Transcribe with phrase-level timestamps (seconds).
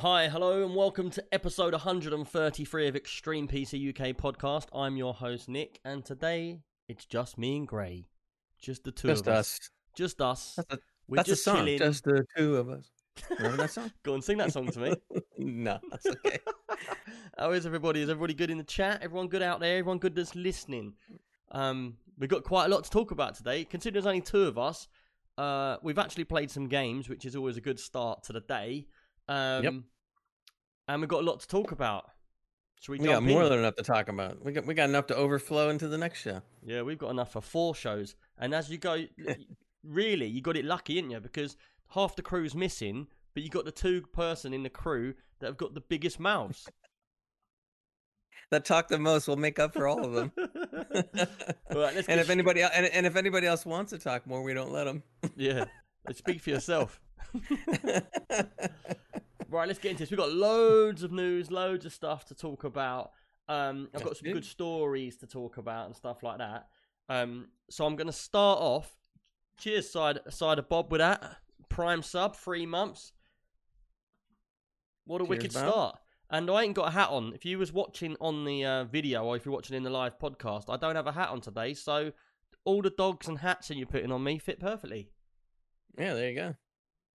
[0.00, 4.64] hi, hello, and welcome to episode 133 of Extreme PC UK podcast.
[4.72, 8.06] I'm your host, Nick, and today it's just me and Gray.
[8.58, 9.58] Just the two Just of us.
[9.58, 9.70] us.
[9.94, 10.54] Just us.
[10.56, 11.56] That's a, We're that's a just song.
[11.56, 11.78] chilling.
[11.78, 12.90] Just the two of us.
[13.28, 13.92] Remember that song?
[14.02, 14.94] Go and sing that song to me.
[15.38, 16.38] no, that's okay.
[17.38, 18.00] How is everybody?
[18.00, 19.02] Is everybody good in the chat?
[19.02, 19.76] Everyone good out there?
[19.76, 20.94] Everyone good that's listening?
[21.52, 23.66] Um, we've got quite a lot to talk about today.
[23.66, 24.88] Considering there's only two of us,
[25.36, 28.86] uh, we've actually played some games, which is always a good start to the day.
[29.30, 29.74] Um, Yep.
[30.88, 32.10] And we've got a lot to talk about.
[32.80, 33.50] Should we, We got more in?
[33.50, 34.44] than enough to talk about.
[34.44, 36.42] We got we got enough to overflow into the next show.
[36.64, 38.16] Yeah, we've got enough for four shows.
[38.38, 39.04] And as you go,
[39.84, 41.20] really, you got it lucky, didn't you?
[41.20, 41.56] Because
[41.88, 45.56] half the crew's missing, but you got the two person in the crew that have
[45.58, 46.68] got the biggest mouths.
[48.50, 50.32] That talk the most will make up for all of them.
[50.38, 54.42] All right, let's and if anybody and, and if anybody else wants to talk more,
[54.42, 55.04] we don't let them.
[55.36, 55.66] Yeah,
[56.12, 57.00] speak for yourself.
[59.50, 60.10] Right, let's get into this.
[60.10, 63.12] We've got loads of news, loads of stuff to talk about.
[63.48, 66.68] Um, I've got some good stories to talk about and stuff like that.
[67.08, 68.96] Um, so I'm going to start off.
[69.58, 71.36] Cheers, side side of Bob, with that
[71.68, 73.12] prime sub, three months.
[75.04, 75.68] What a Cheers, wicked Bob.
[75.68, 75.98] start!
[76.30, 77.32] And I ain't got a hat on.
[77.34, 80.18] If you was watching on the uh, video or if you're watching in the live
[80.18, 81.74] podcast, I don't have a hat on today.
[81.74, 82.12] So
[82.64, 85.10] all the dogs and hats that you're putting on me fit perfectly.
[85.98, 86.54] yeah, there you go.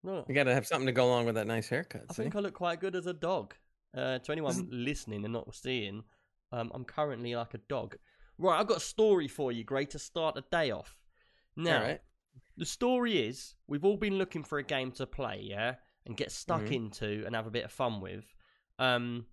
[0.06, 0.30] Look.
[0.30, 2.04] You got to have something to go along with that nice haircut.
[2.10, 2.24] I see?
[2.24, 3.56] think I look quite good as a dog.
[3.96, 6.04] Uh, to anyone listening and not seeing,
[6.52, 7.96] um, I'm currently like a dog.
[8.38, 10.98] Right, I've got a story for you, Gray, to start the day off.
[11.56, 12.02] Now, right.
[12.58, 16.32] the story is we've all been looking for a game to play, yeah, and get
[16.32, 16.76] stuck Mhm.
[16.76, 18.26] into and have a bit of fun with.
[18.78, 19.28] Um,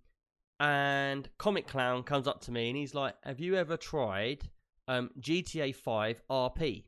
[0.61, 4.49] and Comic Clown comes up to me and he's like, "Have you ever tried
[4.87, 6.85] um, GTA 5 RP?"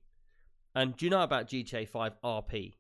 [0.77, 2.75] And do you know about GTA 5 RP?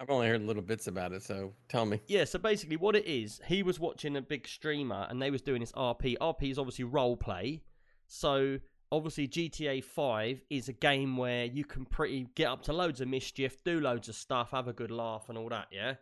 [0.00, 2.00] I've only heard little bits about it, so tell me.
[2.08, 5.42] Yeah, so basically what it is, he was watching a big streamer and they was
[5.42, 6.16] doing this RP.
[6.18, 7.62] RP is obviously role play.
[8.08, 8.58] So
[8.90, 13.08] obviously GTA 5 is a game where you can pretty get up to loads of
[13.08, 15.94] mischief, do loads of stuff, have a good laugh and all that, yeah?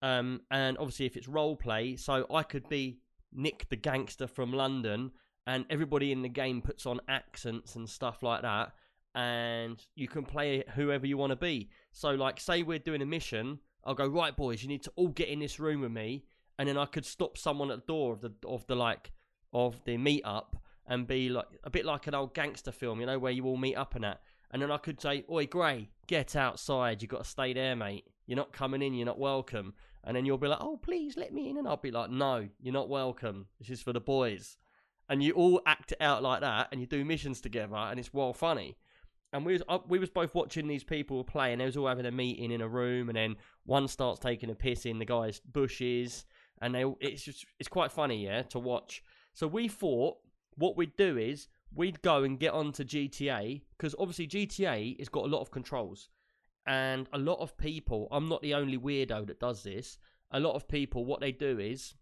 [0.00, 3.00] Um and obviously if it's role play, so I could be
[3.32, 5.12] Nick the gangster from London
[5.46, 8.72] and everybody in the game puts on accents and stuff like that
[9.14, 11.70] and you can play whoever you want to be.
[11.92, 14.62] So, like, say we're doing a mission, I'll go right, boys.
[14.62, 16.24] You need to all get in this room with me,
[16.58, 19.12] and then I could stop someone at the door of the of the like
[19.52, 20.54] of the meetup
[20.86, 23.56] and be like a bit like an old gangster film, you know, where you all
[23.56, 24.22] meet up and that.
[24.50, 27.02] And then I could say, "Oi, Gray, get outside.
[27.02, 28.06] You got to stay there, mate.
[28.26, 28.94] You're not coming in.
[28.94, 31.76] You're not welcome." And then you'll be like, "Oh, please let me in," and I'll
[31.76, 33.46] be like, "No, you're not welcome.
[33.58, 34.56] This is for the boys."
[35.08, 38.14] And you all act it out like that, and you do missions together, and it's
[38.14, 38.76] well funny
[39.34, 42.06] and we was we was both watching these people play, and they was all having
[42.06, 43.34] a meeting in a room, and then
[43.66, 46.24] one starts taking a piss in the guy's bushes,
[46.62, 49.02] and they it's just it's quite funny, yeah, to watch.
[49.34, 50.18] So we thought
[50.56, 55.24] what we'd do is we'd go and get onto GTA because obviously GTA has got
[55.24, 56.10] a lot of controls,
[56.64, 58.06] and a lot of people.
[58.12, 59.98] I'm not the only weirdo that does this.
[60.30, 61.94] A lot of people, what they do is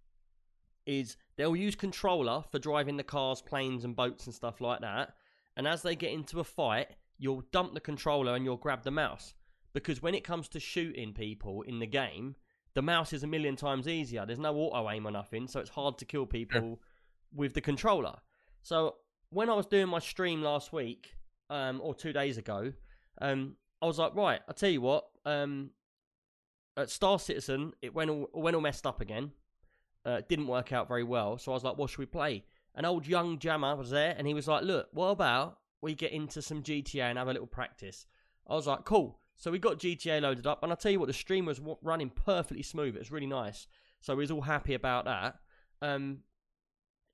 [0.84, 5.14] is they'll use controller for driving the cars, planes, and boats and stuff like that.
[5.56, 6.88] And as they get into a fight,
[7.22, 9.32] you'll dump the controller and you'll grab the mouse.
[9.72, 12.34] Because when it comes to shooting people in the game,
[12.74, 14.26] the mouse is a million times easier.
[14.26, 16.80] There's no auto aim or nothing, so it's hard to kill people
[17.32, 18.16] with the controller.
[18.62, 18.96] So
[19.30, 21.14] when I was doing my stream last week,
[21.48, 22.72] um, or two days ago,
[23.20, 25.70] um, I was like, right, I'll tell you what, um,
[26.76, 29.30] at Star Citizen, it went all, went all messed up again.
[30.04, 32.42] Uh, it didn't work out very well, so I was like, what should we play?
[32.74, 36.12] An old young jammer was there, and he was like, look, what about we get
[36.12, 38.06] into some GTA and have a little practice?
[38.48, 39.18] I was like, cool.
[39.36, 42.10] So we got GTA loaded up, and I'll tell you what, the stream was running
[42.10, 42.94] perfectly smooth.
[42.94, 43.66] It was really nice.
[44.00, 45.36] So we was all happy about that.
[45.80, 46.18] Um,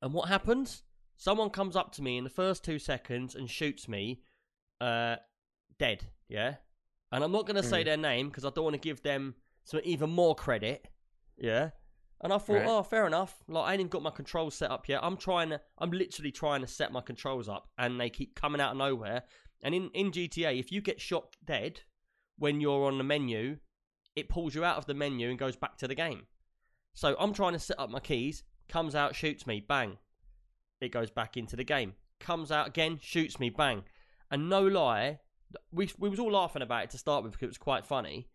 [0.03, 0.83] and what happens?
[1.17, 4.23] Someone comes up to me in the first two seconds and shoots me,
[4.81, 5.17] uh,
[5.79, 6.05] dead.
[6.29, 6.57] Yeah,
[7.11, 7.87] and I'm not gonna say Mm.
[7.87, 10.87] their name because I don't want to give them some even more credit.
[11.37, 11.71] Yeah,
[12.21, 12.67] and I thought, Right.
[12.67, 13.43] oh, fair enough.
[13.49, 15.01] Like I ain't even got my controls set up yet.
[15.03, 18.61] I'm trying to, I'm literally trying to set my controls up, and they keep coming
[18.61, 19.23] out of nowhere.
[19.63, 21.81] And in in GTA, if you get shot dead
[22.37, 23.59] when you're on the menu,
[24.15, 26.27] it pulls you out of the menu and goes back to the game.
[26.95, 28.43] So I'm trying to set up my keys.
[28.69, 29.99] Comes out, shoots me, bang.
[30.81, 31.95] It goes back into the game.
[32.21, 33.85] Comes out again, shoots me, bang.
[34.31, 35.21] And no lie,
[35.73, 38.29] we we was all laughing about it to start with because it was quite funny.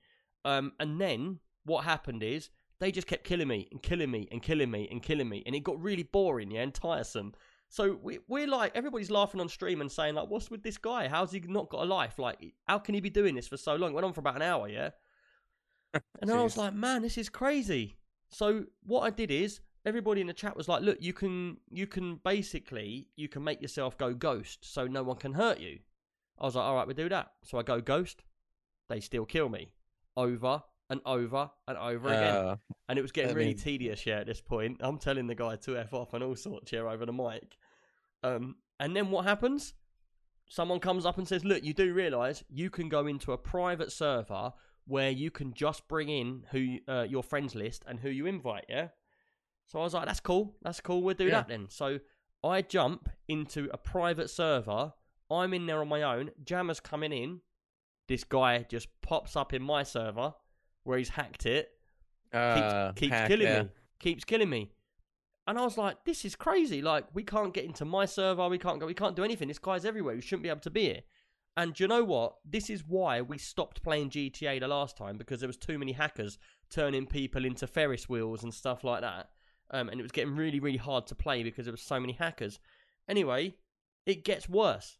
[0.45, 2.49] Um, and then what happened is
[2.83, 5.55] they just kept killing me and killing me and killing me and killing me, and
[5.55, 7.33] it got really boring, yeah, and tiresome.
[7.69, 11.07] So we, we're like, everybody's laughing on stream and saying like, "What's with this guy?
[11.07, 12.19] How's he not got a life?
[12.19, 14.35] Like, how can he be doing this for so long?" It went on for about
[14.35, 14.89] an hour, yeah.
[16.19, 17.95] And then I was like, "Man, this is crazy."
[18.27, 21.87] So what I did is, everybody in the chat was like, "Look, you can, you
[21.87, 25.79] can basically, you can make yourself go ghost, so no one can hurt you."
[26.37, 28.25] I was like, "All right, we do that." So I go ghost,
[28.89, 29.71] they still kill me,
[30.17, 30.63] over
[30.93, 32.55] and over and over again Uh,
[32.87, 34.05] and it was getting I really mean- tedious.
[34.05, 36.87] Yeah, at this point, I'm telling the guy to f off and all sorts here
[36.87, 37.57] over the mic.
[38.23, 39.73] Um, and then what happens?
[40.49, 43.91] Someone comes up and says, "Look, you do realise you can go into a private
[43.91, 44.53] server
[44.85, 48.65] where you can just bring in who uh, your friends list and who you invite."
[48.69, 48.89] Yeah.
[49.65, 50.55] So I was like, "That's cool.
[50.61, 51.01] That's cool.
[51.01, 51.31] We'll do Yeah.
[51.41, 51.99] that then." So
[52.43, 54.93] I jump into a private server.
[55.31, 56.31] I'm in there on my own.
[56.43, 57.41] Jammer's coming in.
[58.09, 60.33] This guy just pops up in my server
[60.83, 61.69] where he's hacked it
[62.33, 63.63] uh, keeps, keeps hack, killing yeah.
[63.63, 63.69] me.
[63.99, 64.71] Keeps killing me.
[65.45, 66.81] And I was like, this is crazy.
[66.81, 68.47] Like, we can't get into my server.
[68.47, 68.85] We can't go.
[68.85, 69.47] We can't do anything.
[69.47, 70.15] This guy's everywhere.
[70.15, 71.01] We shouldn't be able to be here.
[71.55, 72.35] And do you know what?
[72.45, 75.91] This is why we stopped playing GTA the last time because there was too many
[75.91, 76.39] hackers
[76.71, 79.29] turning people into Ferris wheels and stuff like that.
[79.69, 82.13] Um, and it was getting really, really hard to play because there was so many
[82.13, 82.59] hackers.
[83.07, 83.55] Anyway,
[84.05, 84.97] it gets worse.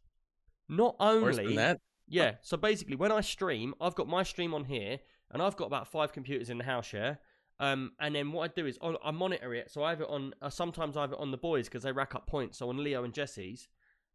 [0.70, 1.80] Not only Worse that.
[2.08, 2.36] yeah.
[2.42, 5.00] So basically, when I stream, I've got my stream on here,
[5.34, 7.20] and I've got about five computers in the house here.
[7.60, 9.72] Um, and then what I do is on, I monitor it.
[9.72, 10.34] So I have it on.
[10.42, 12.58] Uh, sometimes I have it on the boys because they rack up points.
[12.58, 13.68] So on Leo and Jesse's,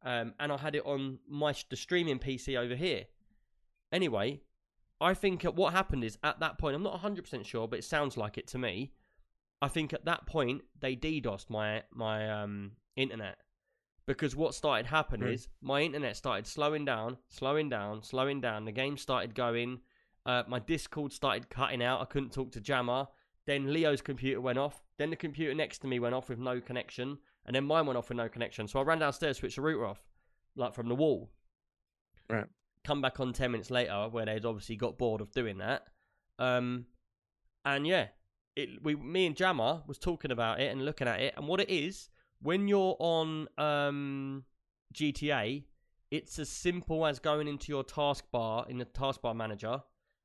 [0.05, 3.05] um, and I had it on my the streaming PC over here.
[3.93, 4.41] Anyway,
[5.00, 7.85] I think what happened is at that point, I'm not 100 percent sure, but it
[7.85, 8.93] sounds like it to me.
[9.62, 13.38] I think at that point they DDoSed my my um internet
[14.06, 15.35] because what started happening Hmm.
[15.35, 18.64] is my internet started slowing down, slowing down, slowing down.
[18.64, 19.81] The game started going.
[20.29, 22.03] Uh, my Discord started cutting out.
[22.03, 23.09] I couldn't talk to Jammer.
[23.47, 24.85] Then Leo's computer went off.
[24.99, 27.17] Then the computer next to me went off with no connection,
[27.47, 28.69] and then mine went off with no connection.
[28.69, 30.07] So I ran downstairs, switched the router off,
[30.55, 31.31] like from the wall.
[32.29, 32.45] Right.
[32.85, 35.85] Come back on ten minutes later, where they'd obviously got bored of doing that.
[36.39, 36.85] Um,
[37.65, 38.09] and yeah,
[38.55, 41.59] it we me and Jammer was talking about it and looking at it, and what
[41.59, 42.11] it is
[42.43, 44.45] when you're on um
[44.93, 45.65] GTA,
[46.11, 49.83] it's as simple as going into your taskbar in the taskbar manager,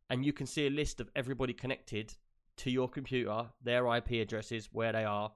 [0.10, 2.14] and you can see a list of everybody connected
[2.58, 5.32] to your computer, their IP addresses, where they are,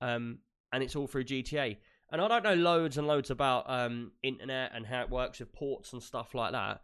[0.00, 0.38] um,
[0.72, 1.76] and it's all through GTA.
[2.10, 5.52] And I don't know loads and loads about um, internet and how it works with
[5.52, 6.80] ports and stuff like that.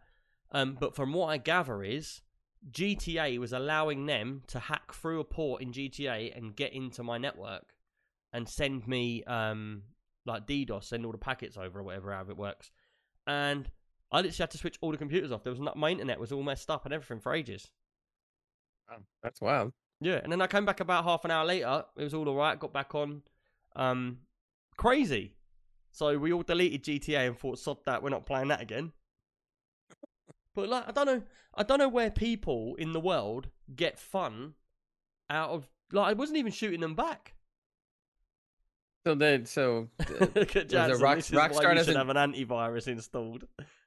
[0.51, 2.21] Um, but from what I gather is
[2.71, 7.17] GTA was allowing them to hack through a port in GTA and get into my
[7.17, 7.73] network
[8.33, 9.83] and send me um,
[10.25, 12.71] like DDoS, send all the packets over or whatever, however it works.
[13.27, 13.69] And
[14.15, 15.43] I literally had to switch all the computers off.
[15.43, 17.69] There was not, my internet was all messed up and everything for ages.
[19.21, 19.73] That's wild.
[19.99, 21.83] Yeah, and then I came back about half an hour later.
[21.97, 22.59] It was all alright.
[22.59, 23.21] Got back on.
[23.75, 24.19] Um,
[24.77, 25.33] crazy.
[25.91, 28.91] So we all deleted GTA and thought, "Sod that, we're not playing that again."
[30.53, 31.21] But like, I don't know,
[31.55, 34.53] I don't know where people in the world get fun
[35.29, 37.33] out of like I wasn't even shooting them back.
[39.05, 43.45] So then, so uh, Jansen, Rock- this is why Rockstar doesn't- have an antivirus installed.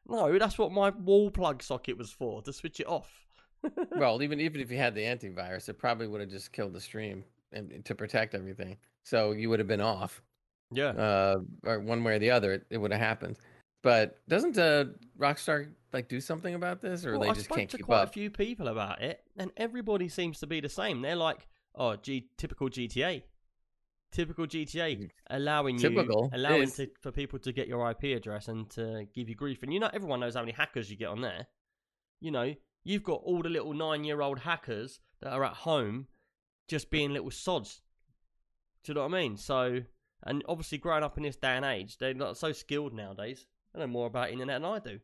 [0.08, 3.26] No, that's what my wall plug socket was for to switch it off.
[3.96, 6.80] well, even even if you had the antivirus, it probably would have just killed the
[6.80, 8.76] stream and to protect everything.
[9.04, 10.22] So you would have been off,
[10.70, 13.38] yeah, uh, or one way or the other, it, it would have happened.
[13.82, 14.86] But doesn't uh,
[15.18, 17.86] Rockstar like do something about this, or Well, they I just spoke can't to keep
[17.86, 18.08] quite up?
[18.08, 21.00] a few people about it, and everybody seems to be the same.
[21.02, 23.22] They're like, "Oh, G- typical GTA,
[24.10, 28.68] typical GTA, allowing Typical you, allowing to, for people to get your IP address and
[28.70, 31.20] to give you grief." And you know, everyone knows how many hackers you get on
[31.20, 31.46] there.
[32.20, 36.08] You know, you've got all the little nine-year-old hackers that are at home
[36.68, 37.82] just being little sods.
[38.84, 39.36] Do you know what I mean?
[39.36, 39.80] So,
[40.24, 43.46] and obviously, growing up in this day and age, they're not so skilled nowadays.
[43.74, 45.00] They know more about internet than I do.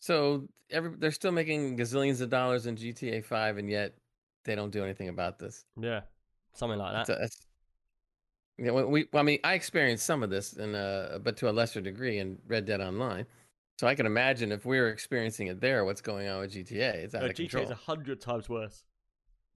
[0.00, 3.94] So every, they're still making gazillions of dollars in GTA Five, and yet
[4.44, 5.64] they don't do anything about this.
[5.80, 6.02] Yeah,
[6.54, 7.06] something like that.
[7.06, 7.45] That's, that's
[8.58, 8.70] yeah.
[8.70, 11.52] We, we, well, I mean, I experienced some of this, in uh, but to a
[11.52, 13.26] lesser degree in Red Dead Online.
[13.78, 16.94] So I can imagine if we were experiencing it there, what's going on with GTA?
[16.94, 17.64] It's out No, of GTA control.
[17.64, 18.84] is a hundred times worse.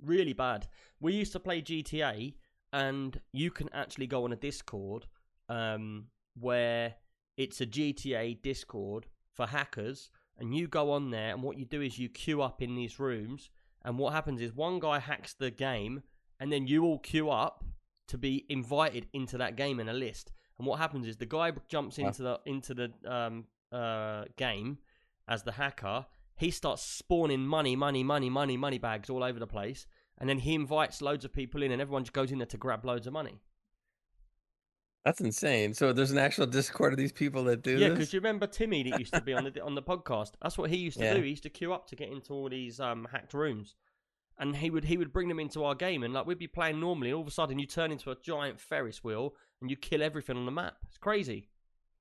[0.02, 0.66] Really bad.
[1.00, 2.34] We used to play GTA,
[2.72, 5.06] and you can actually go on a Discord
[5.48, 6.06] um,
[6.38, 6.96] where
[7.38, 11.80] it's a GTA Discord for hackers, and you go on there, and what you do
[11.80, 13.48] is you queue up in these rooms,
[13.84, 16.02] and what happens is one guy hacks the game,
[16.38, 17.64] and then you all queue up
[18.10, 20.32] to be invited into that game in a list.
[20.58, 24.78] And what happens is the guy jumps into the into the um, uh, game
[25.26, 26.06] as the hacker.
[26.36, 29.86] He starts spawning money, money, money, money, money bags all over the place,
[30.18, 32.56] and then he invites loads of people in, and everyone just goes in there to
[32.58, 33.40] grab loads of money.
[35.04, 35.72] That's insane.
[35.72, 38.82] So there's an actual Discord of these people that do Yeah, because you remember Timmy
[38.82, 40.32] that used to be on the on the podcast.
[40.42, 41.14] That's what he used to Yeah.
[41.14, 41.22] do.
[41.22, 43.76] He used to queue up to get into all these um, hacked rooms,
[44.40, 46.80] and he would he would bring them into our game, and like we'd be playing
[46.80, 49.76] normally, and all of a sudden you turn into a giant Ferris wheel and you
[49.76, 50.74] kill everything on the map.
[50.88, 51.50] It's crazy.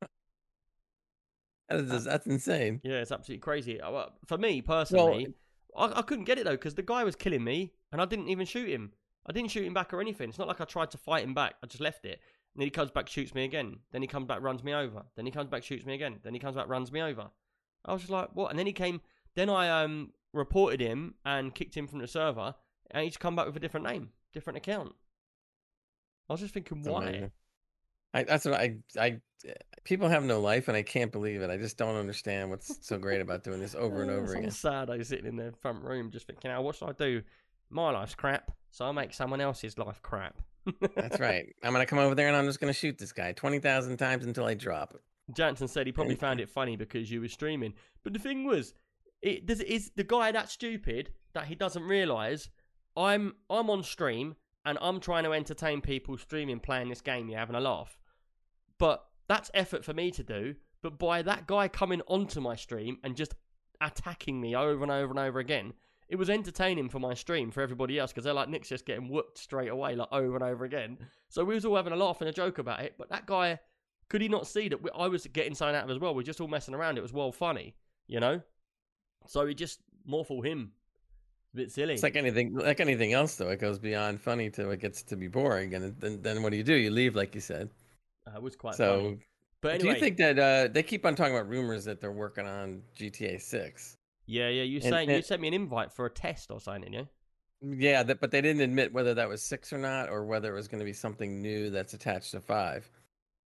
[1.69, 2.81] That is, that's insane.
[2.83, 3.79] Yeah, it's absolutely crazy.
[3.79, 5.27] Uh, For me personally,
[5.75, 8.05] Well, I, I couldn't get it though because the guy was killing me, and I
[8.05, 8.93] didn't even shoot him.
[9.27, 10.29] I didn't shoot him back or anything.
[10.29, 11.55] It's not like I tried to fight him back.
[11.61, 12.19] I just left it.
[12.55, 13.77] And then he comes back, shoots me again.
[13.91, 15.03] Then he comes back, runs me over.
[15.15, 16.19] Then he comes back, shoots me again.
[16.23, 17.29] Then he comes back, runs me over.
[17.85, 18.49] I was just like, what?
[18.49, 19.01] And then he came.
[19.35, 22.55] Then I um reported him and kicked him from the server,
[22.91, 24.93] and he's come back with a different name, different account.
[26.29, 27.03] I was just thinking, why?
[27.03, 27.31] amazing.
[28.13, 29.19] I, that's what I, I,
[29.83, 31.49] people have no life, and I can't believe it.
[31.49, 34.51] I just don't understand what's so great about doing this over and over I'm again.
[34.51, 34.89] sad.
[34.89, 37.21] I was sitting in the front room, just thinking, "Now, what should I do?
[37.69, 40.41] My life's crap, so I'll make someone else's life crap."
[40.95, 41.53] That's right.
[41.63, 44.25] I'm gonna come over there and I'm just gonna shoot this guy twenty thousand times
[44.25, 44.95] until I drop.
[45.33, 47.73] Jansen said he probably found it funny because you were streaming.
[48.03, 48.73] But the thing was,
[49.21, 52.49] it does is the guy that stupid that he doesn't realise
[52.95, 54.35] I'm I'm on stream
[54.65, 57.97] and I'm trying to entertain people streaming playing this game, you're having a laugh.
[58.77, 60.55] But that's effort for me to do.
[60.81, 63.35] But by that guy coming onto my stream and just
[63.81, 65.73] attacking me over and over and over again,
[66.07, 69.09] it was entertaining for my stream for everybody else because they're like Nick's just getting
[69.09, 70.97] whooped straight away, like over and over again.
[71.29, 72.95] So we was all having a laugh and a joke about it.
[72.97, 73.59] But that guy
[74.09, 76.15] could he not see that we, I was getting something out of as well?
[76.15, 76.97] We're just all messing around.
[76.97, 77.75] It was well funny,
[78.07, 78.41] you know.
[79.29, 80.71] So he just more for him.
[81.45, 81.93] It's A bit silly.
[81.93, 83.49] It's like anything, like anything else, though.
[83.49, 86.57] It goes beyond funny to it gets to be boring, and then then what do
[86.57, 86.73] you do?
[86.73, 87.69] You leave, like you said.
[88.27, 89.17] uh, it was quite so, funny.
[89.61, 92.47] But do you think that uh, they keep on talking about rumors that they're working
[92.47, 93.97] on GTA Six?
[94.25, 94.63] yeah, yeah.
[94.63, 97.09] You and- saying you sent me an invite for a test or something, didn't?
[97.61, 100.55] Yeah, that, but they didn't admit whether that was six or not, or whether it
[100.55, 102.89] was going to be something new that's attached to five.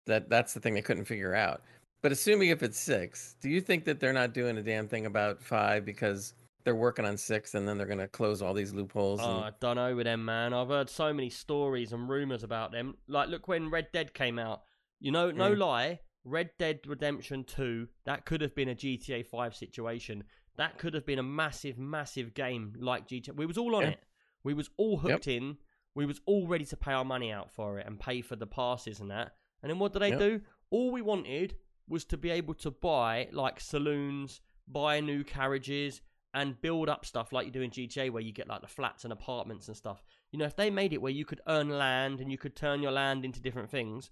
[0.05, 1.61] That that's the thing they couldn't figure out.
[2.03, 5.05] But assuming if it's six, do you think that they're not doing a damn thing
[5.05, 6.33] about five because
[6.65, 9.21] they're working on six, and then they're going to close all these loopholes?
[9.23, 10.53] Oh, I don't know with them, man.
[10.53, 12.95] I've heard so many stories and rumors about them.
[13.07, 14.63] Like, look when Red Dead came out.
[14.99, 15.57] You know, no Mm.
[15.57, 17.87] lie, Red Dead Redemption Two.
[18.03, 20.25] That could have been a GTA Five situation.
[20.57, 23.33] That could have been a massive, massive game like GTA.
[23.35, 23.89] We was all on Yeah.
[23.89, 24.03] it.
[24.43, 25.57] We was all hooked in.
[25.95, 28.47] We was all ready to pay our money out for it and pay for the
[28.47, 29.35] passes and that.
[29.61, 30.19] And then what did they Yep.
[30.19, 30.41] do?
[30.69, 31.55] All we wanted
[31.87, 36.01] was to be able to buy like saloons, buy new carriages,
[36.33, 39.03] and build up stuff like you do in GTA, where you get like the flats
[39.03, 40.03] and apartments and stuff.
[40.31, 42.81] You know, if they made it where you could earn land and you could turn
[42.81, 44.09] your land into different things,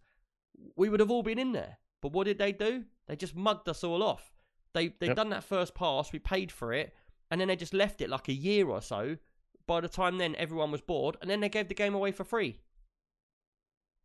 [0.75, 1.77] we would have all been in there.
[2.01, 2.85] But what did they do?
[3.07, 4.33] They just mugged us all off.
[4.73, 5.15] They they Yep.
[5.15, 6.93] done that first pass, we paid for it,
[7.29, 9.17] and then they just left it like a year or so.
[9.67, 12.23] By the time then everyone was bored, and then they gave the game away for
[12.23, 12.59] free.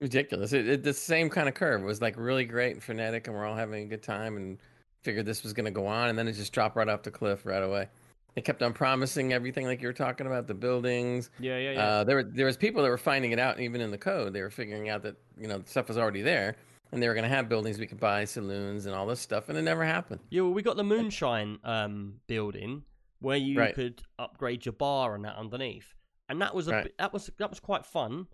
[0.01, 0.53] Ridiculous.
[0.53, 1.83] It, it, the same kind of curve.
[1.83, 4.59] It was like really great and frenetic, and we're all having a good time, and
[5.03, 7.11] figured this was going to go on, and then it just dropped right off the
[7.11, 7.89] cliff right away.
[8.35, 11.31] They kept on promising everything, like you were talking about the buildings.
[11.39, 11.85] Yeah, yeah, yeah.
[11.87, 14.33] Uh, there were there was people that were finding it out, even in the code,
[14.35, 16.57] they were figuring out that you know stuff was already there,
[16.93, 19.49] and they were going to have buildings we could buy, saloons, and all this stuff,
[19.49, 20.21] and it never happened.
[20.29, 22.83] Yeah, well, we got the moonshine um, building
[23.21, 23.75] where you Right.
[23.75, 25.95] could upgrade your bar and that underneath,
[26.29, 26.93] and that was a Right.
[26.99, 28.27] that was that was quite fun.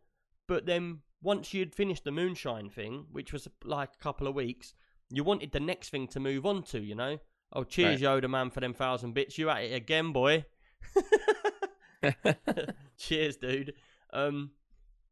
[0.49, 4.75] But then once you'd finished the moonshine thing, which was like a couple of weeks,
[5.11, 6.81] you wanted the next thing to move on to.
[6.81, 7.19] You know,
[7.53, 9.39] oh cheers Yoda man for them thousand bits.
[9.39, 10.45] You at it again, boy.
[12.99, 13.75] cheers, dude.
[14.13, 14.51] Um,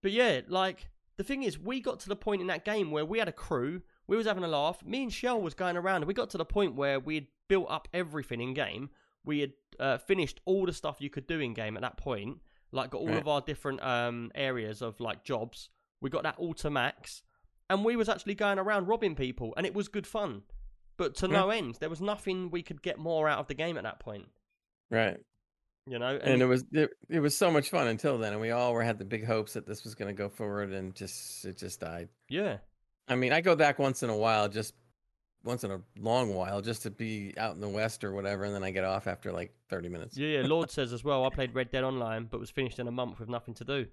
[0.03, 3.05] but yeah, like the thing is, we got to the point in that game where
[3.05, 3.83] we had a crew.
[4.07, 4.85] We was having a laugh.
[4.85, 7.27] Me and Shell was going around, and we got to the point where we had
[7.49, 8.91] built up everything in game.
[9.25, 12.39] We had uh, finished all the stuff you could do in game at that point.
[12.73, 13.19] Like got all Right.
[13.19, 15.69] of our different um, areas of like jobs.
[16.01, 17.23] We got that all to max,
[17.69, 20.43] and we was actually going around robbing people, and it was good fun.
[20.97, 23.79] But to no end, there was nothing we could get more out of the game
[23.79, 24.29] at that point.
[24.91, 25.19] right.
[25.87, 28.51] You know, and it was it, it was so much fun until then and we
[28.51, 31.45] all were had the big hopes that this was going to go forward and just
[31.45, 32.59] it just died yeah,
[33.09, 34.75] i mean i go back once in a while just
[35.43, 38.55] once in a long while just to be out in the west or whatever and
[38.55, 40.47] then i get off after like 30 minutes yeah, yeah.
[40.47, 41.25] Lord says as well.
[41.25, 43.87] I played Red Dead Online, but was finished in a month with nothing to do.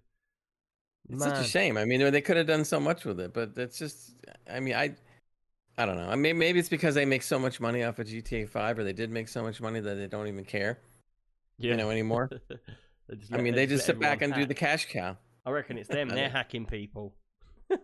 [1.10, 3.52] It's such a shame i mean they could have done so much with it but
[3.58, 4.14] it's just
[4.52, 4.94] i mean i
[5.78, 8.08] i don't know i mean maybe it's because they make so much money off of
[8.08, 10.80] gta 5 or they did make so much money that they don't even care
[11.58, 11.72] Yeah.
[11.72, 12.30] you know anymore
[13.32, 16.10] i mean they just sit back and do the cash cow I reckon it's them.
[16.18, 17.14] They're hacking people.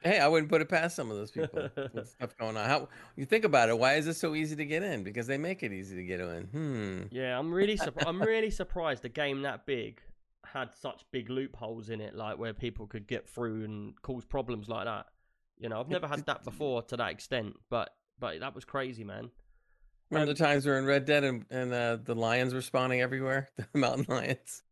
[0.00, 2.68] Hey, I wouldn't put it past some of those people with stuff going on.
[2.68, 3.78] How you think about it?
[3.78, 5.02] Why is it so easy to get in?
[5.02, 6.42] Because they make it easy to get in.
[6.44, 7.02] Hmm.
[7.10, 7.78] yeah, I'm really.
[8.06, 10.02] I'm really surprised a game that big
[10.52, 14.68] had such big loopholes in it, like where people could get through and cause problems
[14.68, 15.06] like that.
[15.58, 19.04] You know, I've never had that before to that extent, but but that was crazy,
[19.04, 19.30] man.
[20.10, 22.60] Remember Um, the times we were in Red Dead and, and uh, the lions were
[22.62, 23.48] spawning everywhere?
[23.72, 24.62] The mountain lions.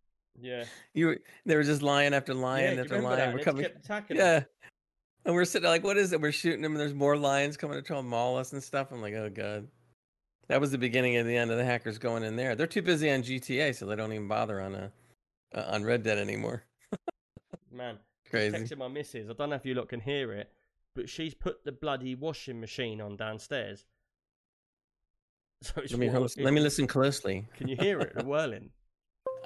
[0.40, 0.64] Yeah,
[0.94, 3.18] You were, they were just lion after lion you after lion.
[3.18, 3.34] that?
[3.34, 3.64] We're coming.
[3.66, 4.26] attacking them.
[4.26, 4.44] Yeah.
[5.24, 6.20] And we're sitting like, what is it?
[6.20, 8.92] We're shooting them and there's more lions coming to try and maul us and stuff.
[8.92, 9.68] I'm like, oh god.
[10.48, 12.54] That was the beginning of the end of the hackers going in there.
[12.56, 14.88] They're too busy on GTA, so they don't even bother on uh,
[15.54, 16.64] uh on Red Dead anymore.
[17.71, 17.99] man.
[18.30, 18.56] Crazy.
[18.56, 19.28] Texted my missus.
[19.28, 20.50] I don't know if you lot can hear it,
[20.94, 23.85] but she's put the bloody washing machine on downstairs.
[25.64, 27.47] So it's Let me let me listen closely.
[27.56, 28.14] Can you hear it?
[28.16, 28.71] The whirling.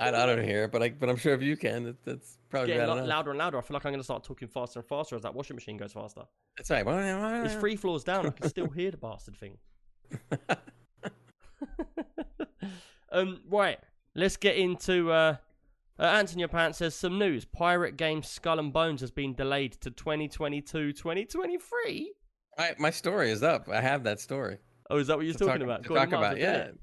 [0.01, 2.39] I, I don't hear it, but I but I'm sure if you can, that, that's
[2.49, 3.59] probably Getting bad lo- louder and louder.
[3.59, 5.77] I feel like I'm going to start talking faster and faster as that washing machine
[5.77, 6.23] goes faster.
[6.59, 8.27] It's like, It's three floors down.
[8.27, 9.59] I can still hear the bastard thing.
[13.13, 13.79] um, right.
[14.15, 15.11] Let's get into.
[15.13, 15.37] Uh,
[15.99, 17.45] uh, Anthony Your Pants says some news.
[17.45, 22.13] Pirate game Skull and Bones has been delayed to 2022 2023.
[22.59, 23.69] I, my story is up.
[23.69, 24.59] I have that story.
[24.91, 25.83] Oh, is that what you're talking talk, about?
[25.83, 26.39] to talk you might as about.
[26.39, 26.79] Yeah, it.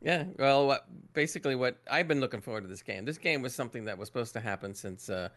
[0.00, 0.24] yeah.
[0.38, 3.04] Well, what, basically, what I've been looking forward to this game.
[3.04, 5.28] This game was something that was supposed to happen since uh,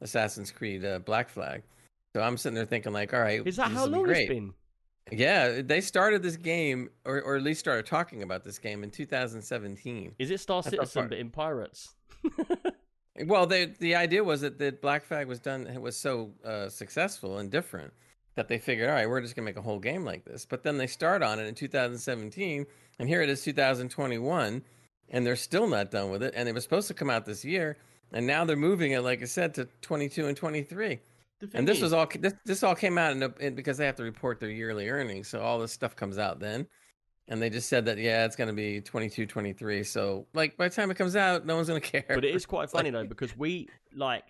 [0.00, 1.62] Assassin's Creed uh, Black Flag.
[2.14, 4.54] So I'm sitting there thinking, like, all right, Is that how long it's been?
[5.12, 8.90] Yeah, they started this game, or or at least started talking about this game in
[8.90, 10.14] 2017.
[10.18, 11.08] Is it Star That's Citizen far.
[11.08, 11.94] but in pirates?
[13.24, 16.68] Well, they, the idea was that, that Black Flag was done it was so uh,
[16.68, 17.92] successful and different
[18.34, 20.44] that they figured, all right, we're just gonna make a whole game like this.
[20.44, 22.66] But then they start on it in 2017,
[22.98, 24.62] and here it is 2021,
[25.08, 26.34] and they're still not done with it.
[26.36, 27.78] And it was supposed to come out this year,
[28.12, 31.00] and now they're moving it, like I said, to 22 and 23.
[31.40, 33.76] The And this is- was all this, this all came out in, a, in because
[33.78, 36.66] they have to report their yearly earnings, so all this stuff comes out then.
[37.28, 39.82] And they just said that yeah, it's going to be 22, 23.
[39.82, 42.04] So like by the time it comes out, no one's going to care.
[42.08, 44.24] But it is quite It's like- funny though because we like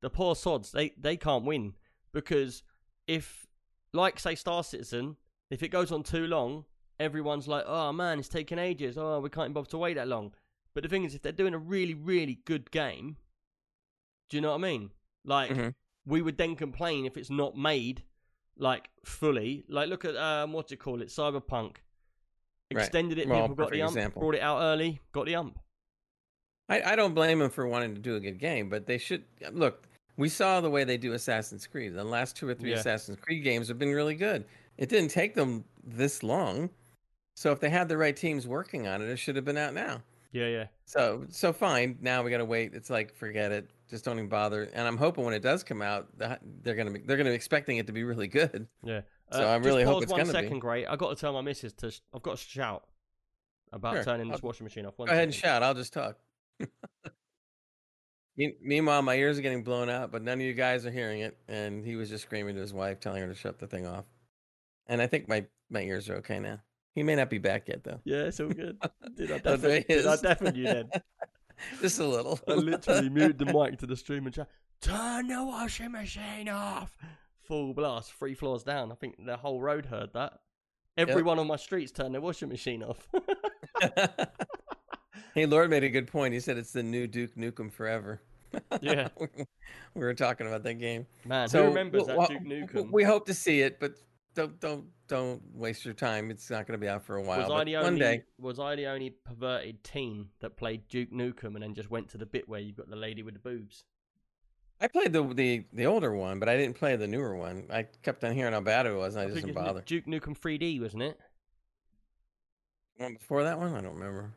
[0.00, 0.72] the poor sods.
[0.72, 1.74] They they can't win
[2.12, 2.62] because
[3.06, 3.46] if
[3.92, 5.16] like say Star Citizen,
[5.50, 6.64] if it goes on too long,
[6.98, 8.98] everyone's like, oh man, it's taking ages.
[8.98, 10.34] Oh, we can't bother to wait that long.
[10.74, 13.16] But the thing is, if they're doing a really really good game,
[14.28, 14.90] do you know what I mean?
[15.24, 15.74] Like Mhm.
[16.06, 18.02] We would then complain if it's not made
[18.56, 19.64] like fully.
[19.68, 21.76] Like look at um what do you call it, Cyberpunk.
[22.72, 22.84] Right.
[22.84, 23.96] Extended it, Well, people got the ump.
[23.96, 24.20] example.
[24.20, 25.58] Brought it out early, got the ump.
[26.68, 29.24] I, I don't blame them for wanting to do a good game, but they should
[29.52, 29.86] look.
[30.16, 31.94] We saw the way they do Assassin's Creed.
[31.94, 32.76] The last two or three Yeah.
[32.76, 34.44] Assassin's Creed games have been really good.
[34.78, 36.70] It didn't take them this long,
[37.36, 39.74] so if they had the right teams working on it, it should have been out
[39.74, 40.02] now.
[40.32, 40.66] Yeah, yeah.
[40.86, 41.98] So so fine.
[42.00, 42.72] Now we got to wait.
[42.74, 43.68] It's like forget it.
[43.92, 44.64] Just don't even bother.
[44.72, 47.36] And I'm hoping when it does come out, the- they're gonna be they're gonna be
[47.36, 48.66] expecting it to be really good.
[48.82, 49.02] Yeah.
[49.30, 50.38] So uh, I just really hope pause it's one gonna be.
[50.44, 50.86] second, great.
[50.86, 51.92] I got to tell my missus to.
[52.14, 52.84] I've got to shout
[53.70, 54.04] about Sure.
[54.04, 54.94] turning this I'll- washing machine off.
[54.98, 55.62] One Go ahead and shout.
[55.62, 56.18] I'll just talk.
[58.62, 61.36] Meanwhile, my ears are getting blown out, but none of you guys are hearing it.
[61.48, 64.06] And he was just screaming to his wife, telling her to shut the thing off.
[64.86, 66.60] And I think my, my ears are okay now.
[66.94, 68.00] He may not be back yet, though.
[68.04, 68.78] Yeah, it's all good.
[69.16, 69.84] Did I definitely?
[69.86, 70.56] he Did I is.
[70.56, 70.90] you then?
[71.80, 72.38] just a little.
[72.48, 74.48] I literally muted the mic to the stream and chat.
[74.80, 76.96] Turn the washing machine off.
[77.44, 78.90] Full blast, three floors down.
[78.92, 80.40] I think the whole road heard that.
[80.96, 83.08] Everyone on my streets turned their washing machine off.
[85.34, 86.34] hey, Lord made a good point.
[86.34, 88.20] He said it's the new Duke Nukem Forever.
[88.82, 89.46] yeah, we
[90.02, 91.06] were talking about that game.
[91.24, 91.48] man.
[91.48, 92.92] So who remembers w- that Duke Nukem?
[92.92, 93.94] We hope to see it, but
[94.34, 96.30] don't don't don't waste your time.
[96.30, 97.40] It's not going to be out for a while.
[97.40, 101.12] was I the one only day, was I the only perverted teen that played Duke
[101.12, 103.40] Nukem and then just went to the bit where you've got the lady with the
[103.40, 103.84] boobs?
[104.80, 107.66] I played the the the older one, but I didn't play the newer one.
[107.70, 109.82] I kept on hearing how bad it was, and I, I just didn't bother.
[109.82, 111.20] Duke Nukem 3D, wasn't it?
[112.96, 114.32] One before that one, I don't remember.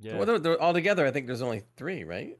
[0.00, 2.38] Yeah, Well, there, altogether, I think there's only three, right?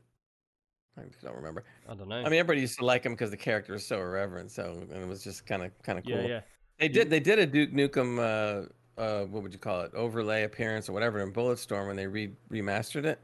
[0.97, 1.65] I don't remember.
[1.89, 2.17] I don't know.
[2.17, 4.51] I mean, everybody used to like him because the character was so irreverent.
[4.53, 6.17] So and it was just kind of kind of cool.
[6.17, 6.41] yeah, yeah.
[6.79, 10.45] They did they did a Duke Nukem uh uh what would you call it overlay
[10.45, 13.21] appearance or whatever in Bulletstorm when they re- remastered it.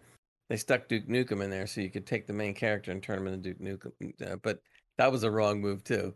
[0.48, 3.18] They stuck Duke Nukem in there so you could take the main character and turn
[3.18, 4.32] him into Duke Nukem.
[4.32, 4.60] Uh, but
[4.98, 6.14] that was a wrong move too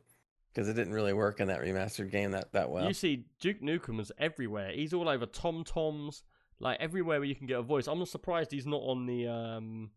[0.53, 2.87] because it didn't really work in that remastered game that that well.
[2.87, 4.73] You see, Duke Nukem is everywhere.
[4.73, 6.23] He's all over TomToms,
[6.61, 7.87] like everywhere where you can get a voice.
[7.87, 9.91] I'm not surprised he's not on the um,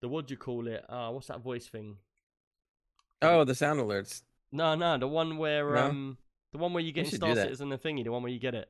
[0.00, 0.84] the what do you call it?
[0.88, 1.96] Uh, what's that voice thing?
[3.22, 4.22] oh, the sound alerts.
[4.52, 5.86] No, no, the one where No?
[5.86, 6.18] um,
[6.54, 7.44] the one where you get in should do Star.
[7.44, 8.68] Citizen the thingy, the one where you get it.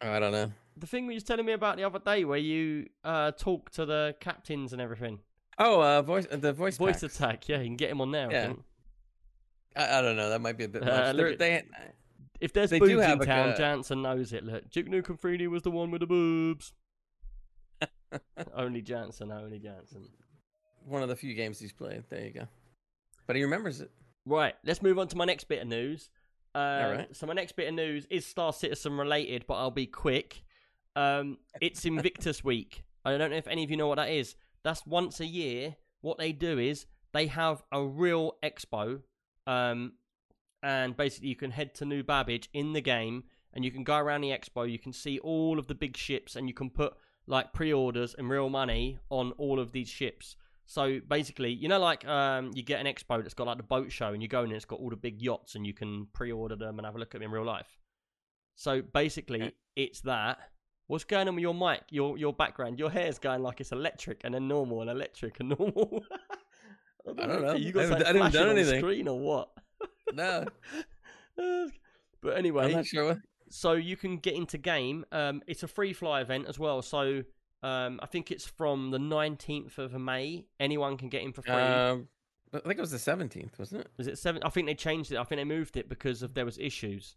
[0.00, 0.50] I don't know.
[0.78, 3.84] The thing you was telling me about the other day, where you uh talk to
[3.84, 5.18] the captains and everything.
[5.58, 7.14] Oh, uh, voice the voice Voice packs.
[7.14, 8.28] attack, yeah, you can get him on there.
[8.28, 8.46] I Yeah.
[8.46, 8.62] think.
[9.76, 10.30] I, I don't know.
[10.30, 11.16] That might be a bit Uh, much.
[11.16, 11.94] look They're- at-
[12.40, 14.44] If there's boobs in town, a- Jansen knows it.
[14.44, 16.72] Look, Duke Nukem 3D was the one with the boobs.
[18.54, 20.08] only Jansen, only Jansen.
[20.86, 22.04] One of the few games he's played.
[22.08, 22.48] There you go.
[23.26, 23.90] But he remembers it.
[24.24, 26.10] Right, let's move on to my next bit of news.
[26.54, 27.16] Uh, right.
[27.16, 30.42] So my next bit of news is Star Citizen related, but I'll be quick.
[30.94, 32.84] Um, it's Invictus Week.
[33.04, 34.36] I don't know if any of you know what that is.
[34.62, 35.76] That's once a year.
[36.02, 39.00] What they do is they have a real expo,
[39.46, 39.92] um,
[40.62, 43.96] and basically you can head to New Babbage in the game, and you can go
[43.96, 44.70] around the expo.
[44.70, 46.94] You can see all of the big ships, and you can put
[47.26, 50.36] like pre-orders and real money on all of these ships.
[50.66, 53.90] So basically, you know, like um, you get an expo that's got like the boat
[53.92, 56.06] show, and you go in and it's got all the big yachts, and you can
[56.12, 57.78] pre-order them and have a look at them in real life.
[58.54, 59.52] So basically, Okay.
[59.76, 60.38] it's that.
[60.86, 61.82] What's going on with your mic?
[61.90, 62.78] Your your background?
[62.78, 66.04] Your hair's going like it's electric and then normal and electric and normal.
[67.08, 67.54] I don't know.
[67.54, 68.80] You got I something I flashing done on anything.
[68.80, 69.48] screen or what?
[70.12, 70.46] No,
[71.36, 75.04] but I'm anyway, not sure so you can get into game.
[75.12, 76.80] Um, it's a free fly event as well.
[76.82, 77.22] So
[77.62, 80.44] um, I think it's from the 19th of May.
[80.58, 81.52] Anyone can get in for free.
[81.54, 82.08] Um,
[82.54, 83.88] I think it was the 17th, wasn't it?
[83.96, 84.42] Was it seven?
[84.44, 85.16] I think they changed it.
[85.18, 87.14] I think they moved it because of there was issues.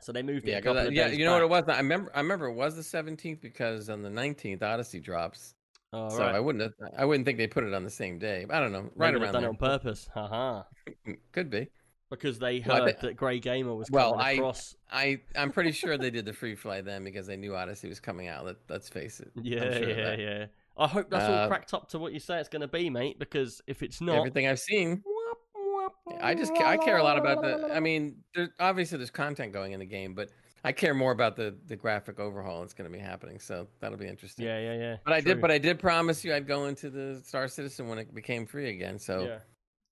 [0.00, 1.08] So they moved it Yeah, couple I- yeah.
[1.08, 1.64] You know what it was?
[1.68, 2.10] I remember.
[2.14, 5.54] I remember it was the 17th because on the 19th Odyssey drops.
[5.92, 6.34] Oh, so right.
[6.34, 6.62] I wouldn't.
[6.62, 8.44] Have, I wouldn't think they put it on the same day.
[8.50, 8.82] I don't know.
[8.82, 9.50] Maybe Right they've around done there.
[9.50, 10.08] it on purpose.
[10.12, 10.62] Haha.
[11.32, 11.68] Could be.
[12.08, 14.76] Because they Well, heard bet- that Grey Gamer was Well, coming I- across.
[14.90, 17.98] I I'm pretty sure they did the free fly then because they knew Odyssey was
[17.98, 18.44] coming out.
[18.44, 19.32] Let, let's face it.
[19.42, 20.46] Yeah, sure yeah, yeah.
[20.76, 22.90] I hope that's all Uh, cracked up to what you say it's going to be,
[22.90, 23.18] mate.
[23.18, 25.02] Because if it's not, Everything I've seen,
[26.20, 27.74] I just I care a lot about the.
[27.74, 30.28] I mean, there, obviously there's content going in the game, but
[30.64, 33.40] I care more about the the graphic overhaul that's going to be happening.
[33.40, 34.44] So that'll be interesting.
[34.46, 34.96] Yeah, yeah, yeah.
[35.04, 35.40] But I did.
[35.40, 38.70] But I did promise you I'd go into the Star Citizen when it became free
[38.70, 38.98] again.
[38.98, 39.38] So yeah.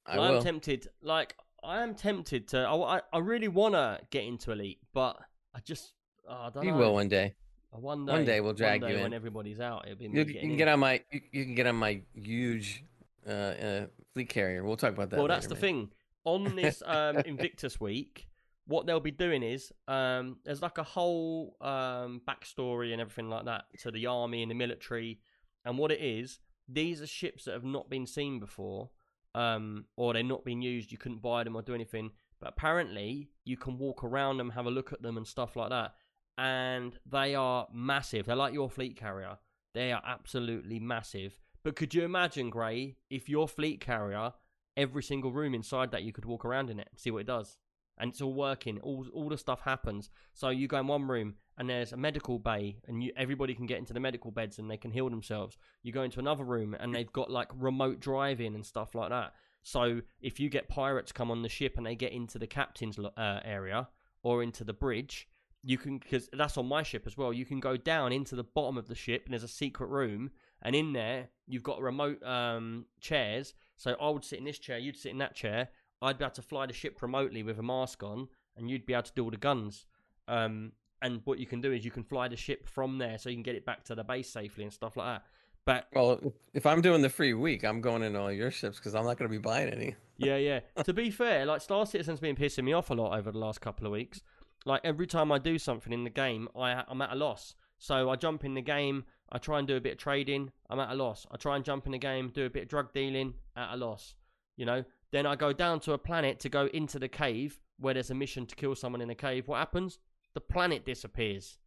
[0.07, 0.39] I Well, will.
[0.39, 0.87] I'm tempted.
[1.03, 2.61] Like I am tempted to.
[2.61, 5.17] I, I, I really want to get into Elite, but
[5.55, 5.93] I just
[6.29, 6.79] oh, I don't you know.
[6.79, 7.35] will one day.
[7.71, 8.13] One day.
[8.13, 9.15] One day we'll drag day you when in.
[9.15, 9.85] everybody's out.
[9.87, 10.57] It'll be You, you can in.
[10.57, 11.03] get on my.
[11.11, 12.85] You, you can get on my huge
[13.27, 14.63] uh, uh, fleet carrier.
[14.63, 15.19] We'll talk about that.
[15.19, 15.91] well, that's the thing.
[16.25, 18.29] On this um, Invictus week,
[18.67, 23.45] what they'll be doing is um, there's like a whole um, backstory and everything like
[23.47, 25.19] that to the army and the military.
[25.65, 28.91] And what it is, these are ships that have not been seen before,
[29.35, 30.93] um, or they're not being used.
[30.93, 32.11] You couldn't buy them or do anything.
[32.41, 35.71] But apparently, you can walk around them, have a look at them, and stuff like
[35.71, 35.95] that.
[36.37, 38.27] And they are massive.
[38.27, 39.39] They're like your fleet carrier.
[39.73, 41.39] They are absolutely massive.
[41.63, 44.33] But could you imagine, Gray, if your fleet carrier
[44.77, 47.27] every single room inside that you could walk around in it and see what it
[47.27, 47.57] does
[47.99, 50.11] and it's all working all all the stuff happens.
[50.33, 53.67] So you go in one room and there's a medical bay and you, everybody can
[53.67, 55.57] get into the medical beds and they can heal themselves.
[55.83, 59.35] You go into another room and they've got like remote driving and stuff like that.
[59.63, 62.99] So if you get pirates come on the ship and they get into the captain's
[62.99, 63.89] uh, area
[64.23, 65.29] or into the bridge
[65.67, 68.45] you can because that's on my ship as well you can go down into the
[68.45, 70.31] bottom of the ship and there's a secret room
[70.61, 73.55] and in there you've got remote um, chairs.
[73.77, 75.69] So I would sit in this chair, you'd sit in that chair.
[76.05, 78.93] I'd be able to fly the ship remotely with a mask on, and you'd be
[78.93, 79.87] able to do all the guns.
[80.29, 83.29] Um, and what you can do is you can fly the ship from there, so
[83.29, 85.25] you can get it back to the base safely and stuff like that.
[85.67, 86.21] But Well,
[86.53, 89.17] if- I'm doing the free week, I'm going in all your ships because I'm not
[89.17, 89.97] going to be buying any.
[90.19, 90.61] yeah, yeah.
[90.85, 93.61] to be fair, like Star Citizen's been pissing me off a lot over the last
[93.61, 94.21] couple of weeks.
[94.67, 97.55] Like every time I do something in the game, I I'm at a loss.
[97.79, 100.81] So I jump in the game, I try and do a bit of trading, I'm
[100.81, 101.27] at a loss.
[101.31, 103.77] I try and jump in the game, do a bit of drug dealing, at a
[103.77, 104.15] loss.
[104.57, 104.85] You know.
[105.15, 108.17] Then I go down to a planet to go into the cave where there's a
[108.17, 109.47] mission to kill someone in a cave.
[109.47, 110.01] What happens?
[110.35, 111.59] The planet disappears.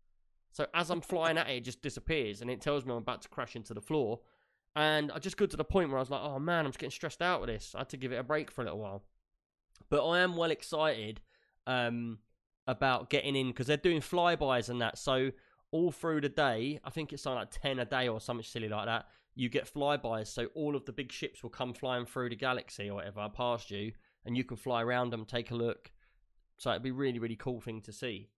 [0.51, 3.21] So as I'm flying at it, it just disappears, and it tells me I'm about
[3.21, 4.19] to crash into the floor.
[4.75, 6.79] And I just got to the point where I was like, oh man, I'm just
[6.79, 7.73] getting stressed out with this.
[7.73, 9.03] I had to give it a break for a little while.
[9.89, 11.21] But I am well excited
[11.65, 12.17] um,
[12.67, 14.97] about getting in because they're doing flybys and that.
[14.97, 15.31] So
[15.71, 18.67] all through the day, I think it's something like 10 a day or something silly
[18.67, 19.05] like that.
[19.37, 20.27] You get flybys.
[20.27, 23.69] So all of the big ships will come flying through the galaxy or whatever past
[23.69, 23.91] you,
[24.25, 25.91] and you can fly around them, take a look.
[26.57, 28.29] So it'd be really, really cool thing to see.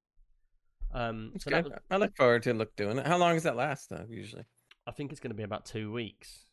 [0.94, 3.08] Um, so was, I look forward to look doing it.
[3.08, 4.06] How long does that last though?
[4.10, 4.44] Usually.
[4.86, 6.46] I think it's going to be about two weeks.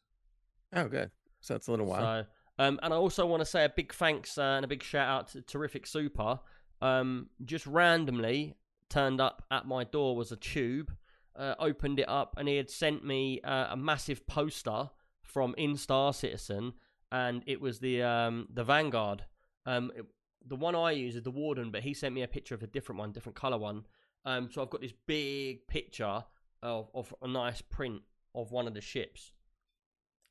[0.72, 1.10] Oh, good.
[1.40, 2.00] So it's a little while.
[2.00, 2.26] So,
[2.58, 5.08] um, and I also want to say a big thanks uh, and a big shout
[5.08, 6.38] out to Terrific Super.
[6.80, 8.54] Um, just randomly
[8.90, 10.92] turned up at my door was a tube.
[11.38, 14.88] Uh, opened it up and he had sent me uh, a massive poster
[15.22, 16.72] from In Star Citizen,
[17.12, 19.24] and it was the um, the Vanguard.
[19.66, 20.06] Um, it-
[20.48, 22.68] the one I use is the Warden, but he sent me a picture of a
[22.68, 23.84] different one, different color one.
[24.24, 26.22] Um, so I've got this big picture
[26.62, 29.32] of, of a nice print of one of the ships.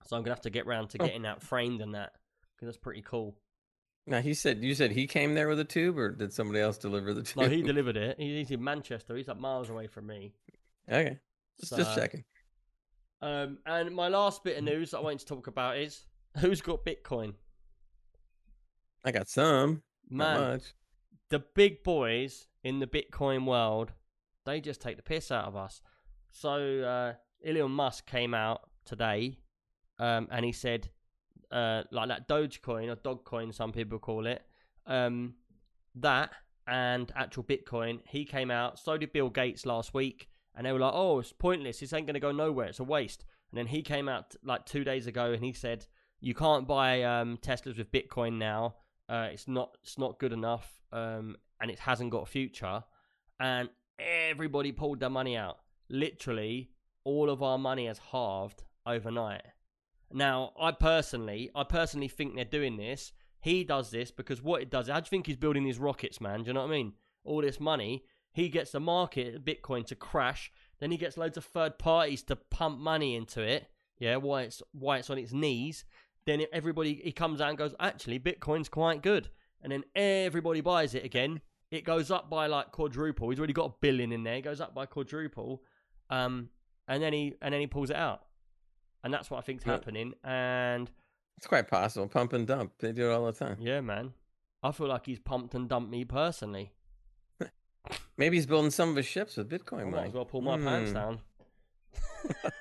[0.07, 1.05] So I'm gonna have to get round to Oh.
[1.05, 2.13] getting that framed and that
[2.55, 3.35] because that's pretty cool.
[4.07, 6.77] now he said you said he came there with a tube, or did somebody else
[6.77, 7.43] deliver the tube?
[7.43, 8.15] No, he delivered it.
[8.17, 9.15] He's in Manchester.
[9.17, 10.31] He's like miles away from me.
[10.89, 11.19] Okay.
[11.59, 12.23] Just, just So- checking.
[13.21, 16.05] Um, and my last bit of news that I want to talk about is
[16.39, 17.33] who's got Bitcoin?
[19.03, 19.83] I got some.
[20.09, 20.63] Man, Not much.
[21.29, 23.93] the big boys in the Bitcoin world,
[24.45, 25.81] they just take the piss out of us.
[26.29, 27.13] So uh,
[27.47, 29.39] Elon Musk came out today,
[29.97, 30.89] um, and he said,
[31.51, 34.43] uh, like that Dogecoin or Dogcoin, some people call it,
[34.85, 35.35] um,
[35.95, 36.31] that
[36.67, 38.01] and actual Bitcoin.
[38.07, 38.77] He came out.
[38.77, 41.79] So did Bill Gates last week, and they were like, "Oh, it's pointless.
[41.79, 42.67] This ain't going to go nowhere.
[42.67, 45.85] It's a waste." And then he came out like two days ago, and he said,
[46.19, 48.75] "You can't buy um, Teslas with Bitcoin now.
[49.07, 49.77] Uh, it's not.
[49.83, 52.83] It's not good enough, um, and it hasn't got a future."
[53.39, 55.59] And everybody pulled their money out.
[55.89, 56.71] Literally,
[57.03, 59.43] all of our money has halved overnight.
[60.11, 63.11] Now, I personally, I personally think they're doing this.
[63.39, 66.43] He does this because what it does, do you think he's building these rockets, man?
[66.43, 66.93] Do you know what I mean?
[67.23, 70.51] All this money, he gets the market, Bitcoin, to crash.
[70.79, 73.67] Then he gets loads of third parties to pump money into it.
[73.97, 75.85] Yeah, why it's why it's on its knees.
[76.25, 79.29] Then everybody he comes out and goes, actually, Bitcoin's quite good.
[79.61, 81.39] And then everybody buys it again.
[81.71, 83.29] It goes up by like quadruple.
[83.29, 84.35] He's already got a billion in there.
[84.35, 85.63] It goes up by quadruple.
[86.09, 86.49] Um,
[86.89, 88.21] and then he and then he pulls it out.
[89.03, 89.71] And that's what I think's Yeah.
[89.73, 90.13] happening.
[90.25, 90.91] And
[91.37, 92.07] It's quite possible.
[92.09, 92.73] Pump and dump.
[92.79, 93.57] They do it all the time.
[93.61, 94.13] yeah, man.
[94.61, 96.73] I feel like he's pumped and dumped me personally.
[98.17, 100.07] Maybe he's building some of his ships with I Bitcoin might money.
[100.09, 100.95] as well pull my pants Hmm.
[100.95, 101.19] down.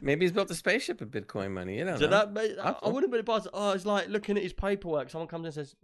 [0.00, 1.76] Maybe he's built a spaceship with Bitcoin money.
[1.78, 2.10] You don't So know.
[2.10, 3.48] that mate, I, I wouldn't be surprised.
[3.52, 5.10] Oh, it's like looking at his paperwork.
[5.10, 5.74] Someone comes in and says,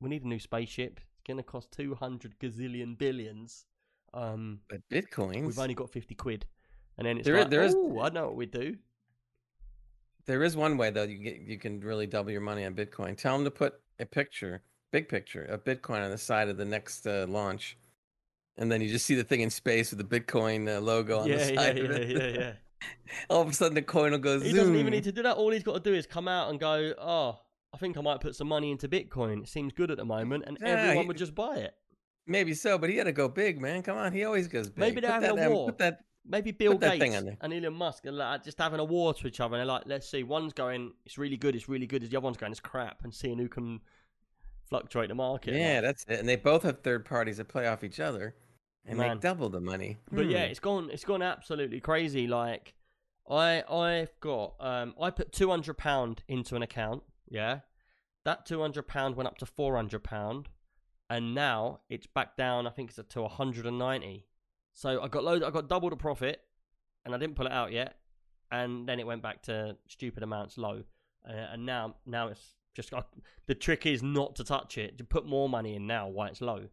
[0.00, 0.98] "We need a new spaceship.
[0.98, 3.66] It's going to cost two hundred gazillion billions.
[4.14, 5.44] Um, But Bitcoins.
[5.46, 6.46] we've only got fifty quid."
[6.96, 8.76] And then it's There is- like, there is- "Oh, I know what we do."
[10.26, 13.16] There is one way though you get you can really double your money on Bitcoin.
[13.16, 14.62] Tell them to put a picture,
[14.94, 17.76] big picture of Bitcoin on the side of the next uh, launch,
[18.56, 21.28] and then you just see the thing in space with the Bitcoin uh, logo on
[21.28, 22.08] Yeah, the side yeah, of it.
[22.10, 22.52] yeah, yeah.
[23.30, 24.56] All of a sudden, the coin will go He zoom.
[24.56, 25.36] doesn't even need to do that.
[25.36, 27.40] All he's got to do is come out and go, "Oh,
[27.72, 29.42] I think I might put some money into Bitcoin.
[29.42, 31.74] It seems good at the moment," and Yeah, everyone he- would just buy it.
[32.26, 33.82] Maybe so, but he had to go big, man.
[33.82, 34.78] Come on, he always goes big.
[34.78, 35.66] Maybe they're Put having that, a um, war.
[35.66, 36.04] Put that.
[36.26, 37.36] Maybe Bill Gates thing on there.
[37.42, 39.56] and Elon Musk are like just having a war to each other.
[39.56, 42.00] And they're like, let's see, one's going, it's really good, it's really good.
[42.02, 43.80] The other one's going, it's crap, and seeing who can
[44.68, 45.54] fluctuate the market.
[45.54, 46.18] Yeah, that's it.
[46.20, 48.34] And they both have third parties that play off each other
[48.86, 49.10] and Man.
[49.10, 49.98] make double the money.
[50.12, 50.50] But yeah, Hmm.
[50.50, 50.90] it's gone.
[50.90, 52.26] It's gone absolutely crazy.
[52.26, 52.74] Like,
[53.28, 57.02] I I've got um I put two hundred pound into an account.
[57.28, 57.60] Yeah,
[58.24, 60.48] that two hundred pound went up to four hundred pound,
[61.08, 62.66] and now it's back down.
[62.66, 64.26] I think it's to one hundred and ninety.
[64.72, 65.44] So I got loads.
[65.44, 66.42] I got double the profit,
[67.04, 67.96] and I didn't pull it out yet.
[68.50, 70.84] And then it went back to stupid amounts low,
[71.28, 73.02] uh, and now now it's just I,
[73.46, 74.98] the trick is not to touch it.
[74.98, 76.68] To put more money in now while it's low.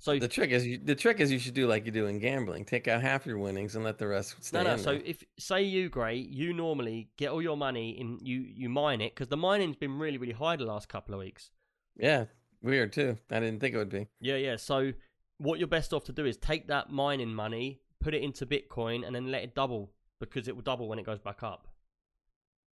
[0.00, 2.20] So the trick is you, the trick is you should do like you do in
[2.20, 2.64] gambling.
[2.64, 4.76] Take out half your winnings and let the rest stay No, no.
[4.76, 5.02] So there.
[5.04, 9.14] if say you, Gray, you normally get all your money in you you mine it
[9.14, 11.50] because the mining's been really really high the last couple of weeks.
[11.96, 12.26] Yeah,
[12.62, 13.18] weird too.
[13.30, 14.06] I didn't think it would be.
[14.20, 14.56] Yeah, yeah.
[14.56, 14.92] So
[15.38, 19.04] what you're best off to do is take that mining money, put it into Bitcoin,
[19.06, 19.90] and then let it double
[20.20, 21.67] because it will double when it goes back up.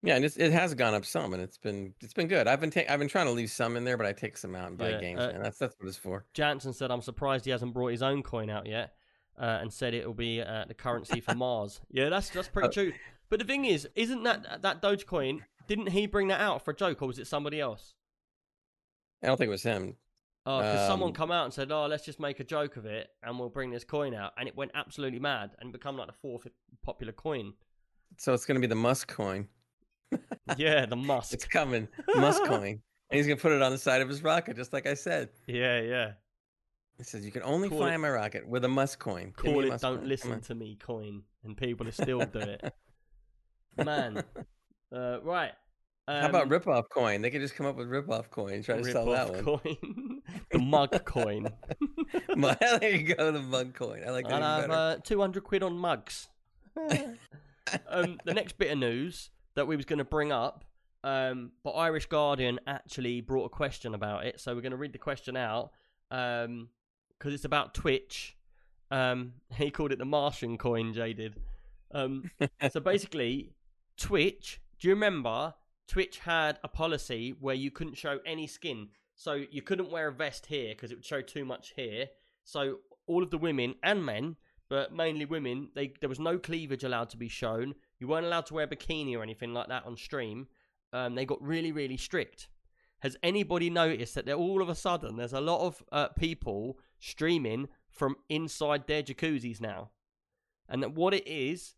[0.06, 2.46] Yeah, and it's, it has gone up some, and it's been it's been good.
[2.46, 4.54] I've been ta- I've been trying to leave some in there, but I take some
[4.54, 5.20] out and buy Yeah, games.
[5.20, 5.42] uh, man.
[5.42, 6.24] That's that's what it's for.
[6.32, 8.94] Jansen said, "I'm surprised he hasn't brought his own coin out yet."
[9.38, 11.80] Uh, and said it'll be uh, the currency for Mars.
[11.90, 12.92] Yeah, that's that's pretty Uh, true.
[13.28, 15.40] But the thing is, isn't that that Dogecoin?
[15.66, 17.94] Didn't he bring that out for a joke, or was it somebody else?
[19.22, 19.96] I don't think it was him.
[20.46, 22.86] Oh, because someone Um, come out and said, "Oh, let's just make a joke of
[22.86, 26.06] it, and we'll bring this coin out," and it went absolutely mad and become like
[26.06, 26.46] the fourth
[26.82, 27.54] popular coin.
[28.18, 29.48] So it's going to be the Musk coin.
[30.56, 31.32] Yeah, the Musk.
[31.34, 34.22] It's coming, Musk coin, and he's going to put it on the side of his
[34.22, 35.30] rocket, just like I said.
[35.46, 36.12] Yeah, yeah.
[36.98, 39.32] He says you can only Call fly it- my rocket with a Musk coin.
[39.42, 40.08] Give Call it Musk "Don't coin.
[40.08, 42.72] Listen to Me" coin, and people are still do it.
[43.84, 44.22] Man,
[44.94, 45.52] uh, right.
[46.08, 47.20] Um, How about rip off coin?
[47.20, 48.62] They could just come up with rip off coin.
[48.62, 49.76] Try to sell that rip-off one.
[49.76, 50.22] coin?
[50.52, 51.48] the mug coin.
[52.36, 54.02] There you go, the mug coin.
[54.06, 56.28] I like that even have uh, 200 quid on mugs.
[57.88, 60.64] um, the next bit of news that we was going to bring up,
[61.02, 64.92] um, but Irish Guardian actually brought a question about it, so we're going to read
[64.92, 65.72] the question out
[66.08, 68.36] because it's about Twitch.
[68.90, 71.36] Um, he called it the Martian coin, Jay did.
[71.92, 72.30] Um,
[72.70, 73.52] so basically,
[73.96, 74.60] Twitch.
[74.78, 75.54] Do you remember
[75.88, 80.12] Twitch had a policy where you couldn't show any skin, so you couldn't wear a
[80.12, 82.08] vest here because it would show too much here.
[82.44, 84.36] So all of the women and men,
[84.68, 87.74] but mainly women, they there was no cleavage allowed to be shown.
[87.98, 90.48] You weren't allowed to wear a bikini or anything like that on stream.
[90.92, 92.48] Um, they got really, really strict.
[93.00, 96.78] Has anybody noticed that there all of a sudden there's a lot of uh, people
[96.98, 99.90] streaming from inside their jacuzzis now?
[100.68, 101.74] And that what it is,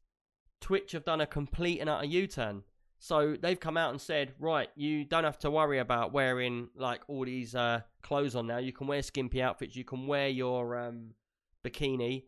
[0.60, 2.62] Twitch have done a complete and utter U-turn.
[2.98, 7.02] So they've come out and said, right, you don't have to worry about wearing like
[7.06, 8.58] all these uh, clothes on now.
[8.58, 9.76] You can wear skimpy outfits.
[9.76, 11.10] You can wear your um,
[11.64, 12.24] bikini.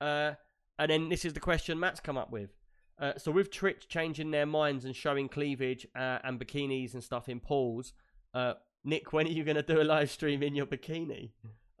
[0.00, 0.32] Uh,
[0.78, 2.50] and then this is the question Matt's come up with.
[2.98, 7.28] Uh, so with Twitch changing their minds and showing cleavage uh, and bikinis and stuff
[7.28, 7.92] in pools,
[8.34, 11.30] uh, Nick, when are you going to do a live stream in your bikini?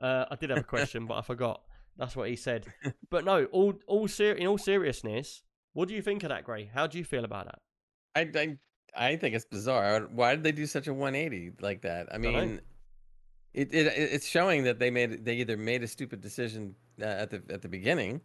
[0.00, 1.62] Uh, I did have a question, but I forgot.
[1.96, 2.66] That's what he said.
[3.10, 6.70] But no, all all ser- in all seriousness, what do you think of that, Gray?
[6.72, 7.58] How do you feel about that?
[8.14, 8.58] I, I
[9.12, 10.00] I think it's bizarre.
[10.12, 12.08] Why did they do such a 180 like that?
[12.12, 12.60] I mean,
[13.54, 17.30] it, it it's showing that they made they either made a stupid decision uh, at
[17.30, 18.20] the at the beginning,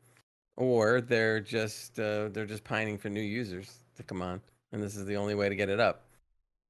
[0.56, 4.96] or they're just uh, they're just pining for new users to come on, and this
[4.96, 6.06] is the only way to get it up,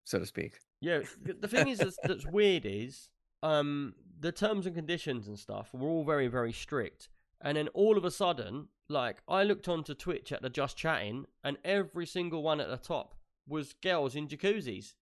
[0.03, 0.53] so to speak.
[0.81, 3.09] Yeah, the thing is that's, that's weird is
[3.41, 7.09] um the terms and conditions and stuff were all very very strict,
[7.41, 11.25] and then all of a sudden, like I looked onto Twitch at the Just Chatting,
[11.43, 13.15] and every single one at the top
[13.47, 14.93] was girls in jacuzzis,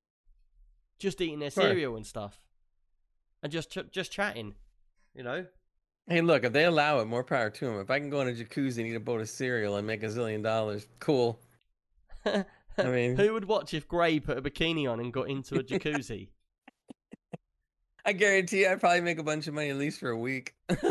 [0.98, 2.41] just eating their cereal and stuff,
[3.44, 4.56] and just ch- just chatting,
[5.13, 5.46] you know.
[6.08, 7.80] Hey, look, if they allow it, more power to them.
[7.80, 10.04] If I can go in a jacuzzi and eat a bowl of cereal and make
[10.04, 11.40] a zillion dollars, cool.
[12.26, 12.46] I
[12.84, 16.30] mean- who would watch if Gray put a bikini on and got into a jacuzzi?
[18.06, 20.56] I guarantee I'd probably make a bunch of money at least for a week.
[20.70, 20.82] then,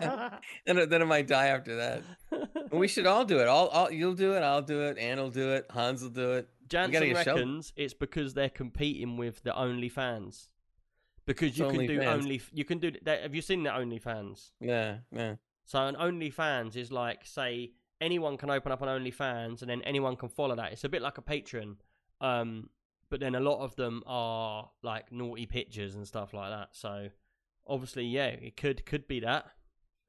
[0.00, 2.02] I- then I might die after that.
[2.70, 3.48] We should all do it.
[3.48, 4.40] All, all you'll do it.
[4.42, 4.98] I'll do it.
[4.98, 5.66] Ann will do it.
[5.70, 6.48] Hans will do it.
[6.68, 10.46] Jansen reckons it's because they're competing with the OnlyFans.
[11.30, 12.92] Because you It's can do only, you can do.
[13.02, 14.50] that- Have you seen the OnlyFans?
[14.60, 15.36] Yeah, yeah.
[15.64, 20.16] So an OnlyFans is like, say, anyone can open up an OnlyFans, and then anyone
[20.16, 20.72] can follow that.
[20.72, 21.76] It's a bit like a Patreon,
[22.20, 22.70] um,
[23.08, 26.70] but then a lot of them are like naughty pictures and stuff like that.
[26.72, 27.08] So
[27.66, 29.46] obviously, yeah, it could could be that.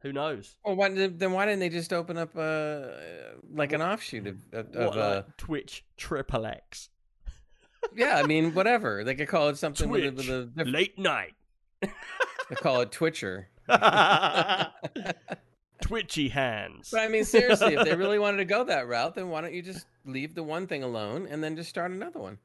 [0.01, 0.55] Who knows?
[0.65, 2.87] Well, why, then why didn't they just open up uh,
[3.53, 6.89] like an offshoot of, of, What of uh, like Twitch Triple X
[7.95, 8.17] yeah?
[8.17, 10.71] I mean, whatever they could call it something with a, with a different.
[10.71, 11.33] late night?
[11.81, 13.49] They call it Twitcher.
[15.81, 16.89] Twitchy hands.
[16.91, 19.53] But I mean, seriously, if they really wanted to go that route, then why don't
[19.53, 22.37] you just leave the one thing alone and then just start another one?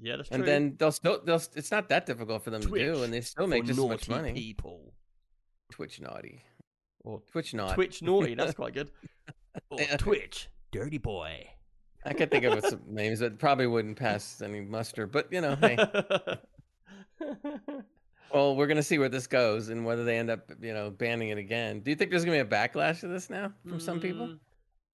[0.00, 0.36] Yeah, that's true.
[0.36, 1.42] And then they'll still they'll.
[1.54, 4.08] It's not that difficult for them to do, and they still make just as much
[4.08, 4.32] money.
[4.32, 4.94] People
[5.70, 6.42] Twitch naughty.
[7.00, 7.74] or Twitch not.
[7.74, 8.34] Twitch naughty.
[8.34, 8.90] That's quite good.
[9.68, 11.48] Or Twitch dirty boy.
[12.04, 15.54] I could think of some names that probably wouldn't pass any muster, but you know,
[15.56, 15.76] hey.
[18.32, 21.30] Well, we're gonna see where this goes and whether they end up, you know, banning
[21.30, 21.80] it again.
[21.80, 24.28] Do you think there's gonna be a backlash to this now from some people?
[24.28, 24.38] Mm,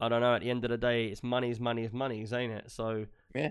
[0.00, 0.34] I don't know.
[0.34, 2.70] At the end of the day, it's money's money's money's, ain't it?
[2.70, 3.50] So Yeah.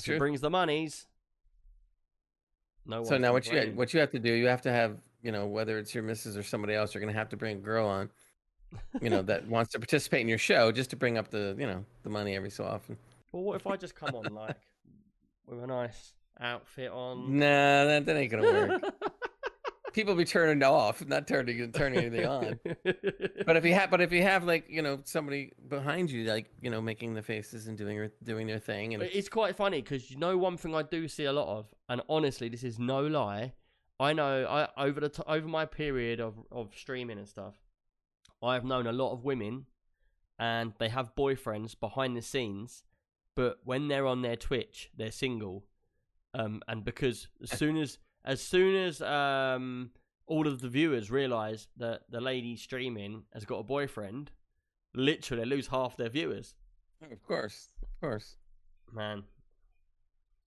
[0.00, 1.06] if it brings the monies.
[2.84, 3.04] No.
[3.04, 5.46] So now what you what you have to do, you have to have, you know,
[5.46, 8.10] whether it's your missus or somebody else, you're gonna have to bring a girl on,
[9.00, 11.66] you know, that wants to participate in your show just to bring up the, you
[11.66, 12.96] know, the money every so often.
[13.32, 14.56] Well, what if I just come on like
[15.46, 17.38] with a nice outfit on?
[17.38, 18.82] Nah, that, that ain't gonna work.
[19.92, 22.58] People be turning off, not turning turning anything on.
[23.44, 26.50] But if you have, but if you have like you know somebody behind you, like
[26.62, 29.82] you know making the faces and doing doing their thing, and But It's quite funny
[29.82, 32.78] because you know one thing I do see a lot of, and honestly, this is
[32.78, 33.52] no lie.
[34.00, 37.54] I know I over the t- over my period of of streaming and stuff,
[38.42, 39.66] I've known a lot of women,
[40.38, 42.84] and they have boyfriends behind the scenes,
[43.36, 45.64] but when they're on their Twitch, they're single,
[46.34, 49.90] um, and because as soon as as soon as um
[50.26, 54.30] all of the viewers realize that the lady streaming has got a boyfriend,
[54.94, 56.54] literally they lose half their viewers.
[57.10, 58.36] of course, of course,
[58.92, 59.24] Man,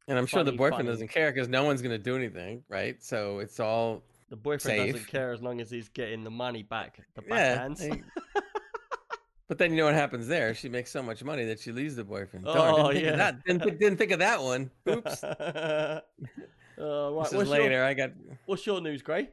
[0.07, 0.89] and I'm sure the boyfriend funny.
[0.89, 3.01] doesn't care because no one's gonna do anything, right?
[3.03, 6.99] So it's all The boyfriend doesn't care as long as he's getting the money back,
[7.15, 7.57] the yeah.
[7.57, 7.77] backhands.
[7.77, 8.03] they-
[9.47, 10.55] But then you know what happens there?
[10.55, 12.45] She makes so much money that she leaves the boyfriend.
[12.45, 13.15] Darn, Oh, didn't yeah.
[13.15, 13.45] that.
[13.45, 14.71] Didn't, think- didn't think of that one.
[14.89, 15.23] Oops.
[15.23, 16.01] uh,
[16.79, 17.73] right, this is what's, later.
[17.73, 18.11] Your, I got
[18.47, 19.29] what's your news, Gray?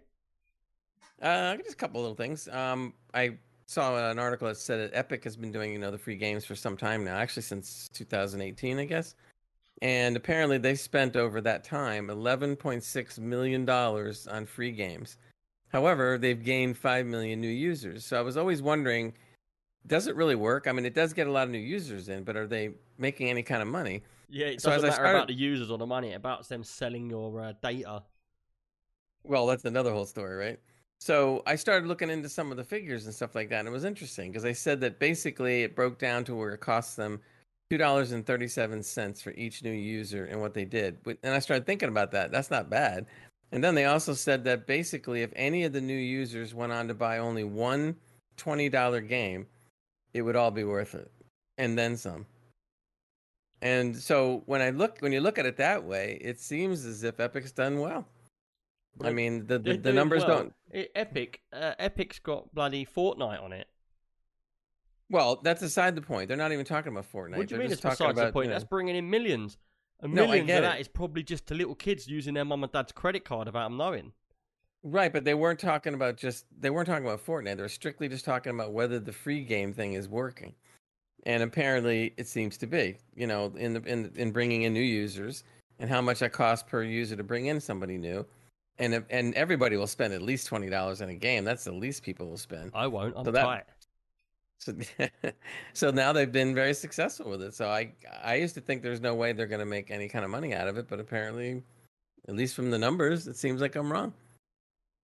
[1.23, 2.47] Uh, just a couple little things.
[2.49, 5.97] Um, I saw an article that said that Epic has been doing, you know, the
[5.99, 9.15] free games for some time now, actually since 2018, I guess.
[9.83, 15.19] And apparently they spent over that time 11.6 million dollars on free games.
[15.71, 18.05] However, they've gained 5 million new users.
[18.05, 19.13] So I was always wondering,
[19.89, 20.69] does it really work?
[20.69, 23.29] I mean, it does get a lot of new users in, but are they making
[23.29, 24.05] any kind of money?
[24.29, 26.17] Yeah, it So as doesn't I matter started- about the users or the money; it's
[26.17, 28.05] about them selling your uh, data.
[29.25, 30.61] Well, that's another whole story, right?
[31.01, 33.73] So I started looking into some of the figures and stuff like that, and it
[33.73, 37.21] was interesting because they said that basically it broke down to where it costs them
[37.73, 40.99] two dollars and thirty-seven cents for each new user and what they did.
[41.23, 42.31] And I started thinking about that.
[42.31, 43.07] That's not bad.
[43.51, 46.87] And then they also said that basically, if any of the new users went on
[46.89, 47.97] to buy only one
[48.37, 49.47] $20 game,
[50.13, 51.11] it would all be worth it,
[51.57, 52.27] and then some.
[53.63, 57.05] And so when I look, when you look at it that way, it seems as
[57.05, 58.07] if Epic's done well.
[59.01, 60.51] I mean, the the, the numbers well.
[60.75, 60.87] don't.
[60.95, 63.69] Epic, uh, Epic's got bloody Fortnite on it.
[65.13, 66.27] Well, that's aside the point.
[66.29, 67.37] They're not even talking about Fortnite.
[67.37, 67.71] what do you They're mean?
[67.73, 68.47] It's besides about, the point.
[68.47, 69.59] you know- That's bringing in millions.
[70.01, 70.61] And No, millions of it.
[70.63, 73.69] that is probably just to little kids using their mum and dad's credit card without
[73.69, 74.13] them knowing.
[74.83, 77.57] Right, but they weren't talking about just they weren't talking about Fortnite.
[77.57, 80.55] They're strictly just talking about whether the free game thing is working.
[81.25, 84.81] And apparently it seems to be, you know, in the in in bringing in new
[84.81, 85.45] users
[85.79, 88.27] and how much that costs per user to bring in somebody new.
[88.79, 91.45] And if- and everybody will spend at least $20 in a game.
[91.45, 92.73] That's the least people will spend.
[92.75, 93.15] I won't.
[93.17, 93.65] I'm So that- tight.
[94.63, 94.77] So
[95.73, 97.55] so now they've been very successful with it.
[97.55, 97.93] So I
[98.23, 100.55] I used to think there's no way they're going to make any kind of money
[100.55, 101.63] out of it, but apparently
[102.29, 104.15] at least from the numbers, it seems like I'm wrong.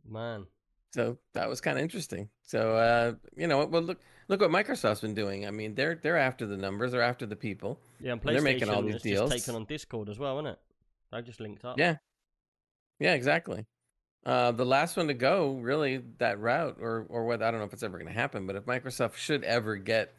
[0.09, 0.47] Man.
[0.95, 2.29] So that was kind of interesting.
[2.45, 5.47] So uh, you know, well look look what Microsoft's been doing.
[5.47, 7.81] I mean, they're they're after the numbers, they're after the people.
[8.01, 9.31] Yeah, and PlayStation They're making all these deals.
[9.31, 10.59] just taken on Discord as well, isn't it?
[11.11, 11.79] They just linked up.
[11.79, 11.97] Yeah.
[13.01, 13.67] Yeah, exactly.
[14.27, 17.67] Uh, the last one to go, really, that route, or or whether I don't know
[17.67, 20.13] if it's ever going to happen, but if Microsoft should ever get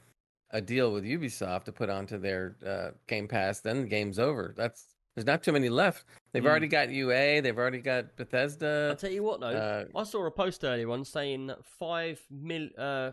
[0.52, 4.54] a deal with Ubisoft to put onto their uh, Game Pass, then the game's over.
[4.58, 6.06] That's there's not too many left.
[6.32, 6.48] They've Mm.
[6.50, 8.88] already got EA, they've already got Bethesda.
[8.92, 12.20] I'll tell you what though, Uh, I saw a post earlier on saying that five
[12.32, 13.12] mil, uh,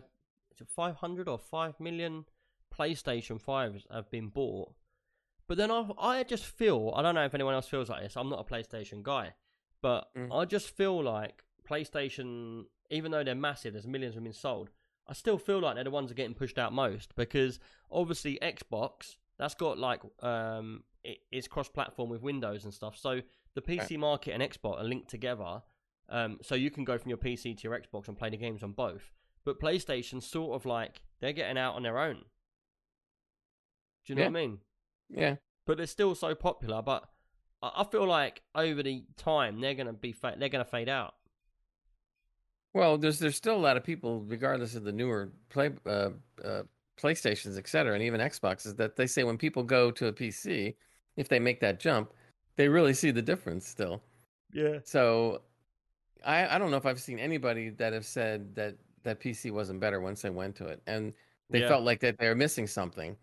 [0.67, 2.25] five hundred or five million
[2.73, 4.73] PlayStation fives have been bought.
[5.47, 8.15] But then I, I just feel I don't know if anyone else feels like this.
[8.17, 9.33] I'm not a PlayStation guy,
[9.81, 10.33] but Mm.
[10.33, 14.69] I just feel like PlayStation, even though they're massive, there's millions have been sold.
[15.07, 17.59] I still feel like they're the ones that are getting pushed out most because
[17.91, 22.97] obviously Xbox that's got like um it, it's cross-platform with Windows and stuff.
[22.97, 23.21] So
[23.53, 25.61] the PC market and Xbox are linked together.
[26.09, 28.63] Um, so you can go from your PC to your Xbox and play the games
[28.63, 29.11] on both.
[29.45, 32.25] But PlayStation sort of like they're getting out on their own.
[34.05, 34.29] Do you know Yeah.
[34.29, 34.59] what I mean?
[35.09, 36.81] yeah, But they're still so popular.
[36.81, 37.09] But
[37.75, 41.15] I I feel like over the time they're gonna be fa- they're gonna fade out.
[42.73, 46.11] Well, there's there's still a lot of people, regardless of the newer play uh,
[46.43, 46.63] uh,
[47.01, 50.75] PlayStations, et cetera, and even Xboxes, that they say when people go to a PC,
[51.15, 52.13] if they make that jump,
[52.55, 54.01] they really see the difference still.
[54.51, 54.79] Yeah.
[54.83, 55.43] So,
[56.25, 59.79] I I don't know if I've seen anybody that have said that that PC wasn't
[59.81, 61.13] better once they went to it, and
[61.51, 61.67] they Yeah.
[61.67, 63.17] felt like that they were missing something.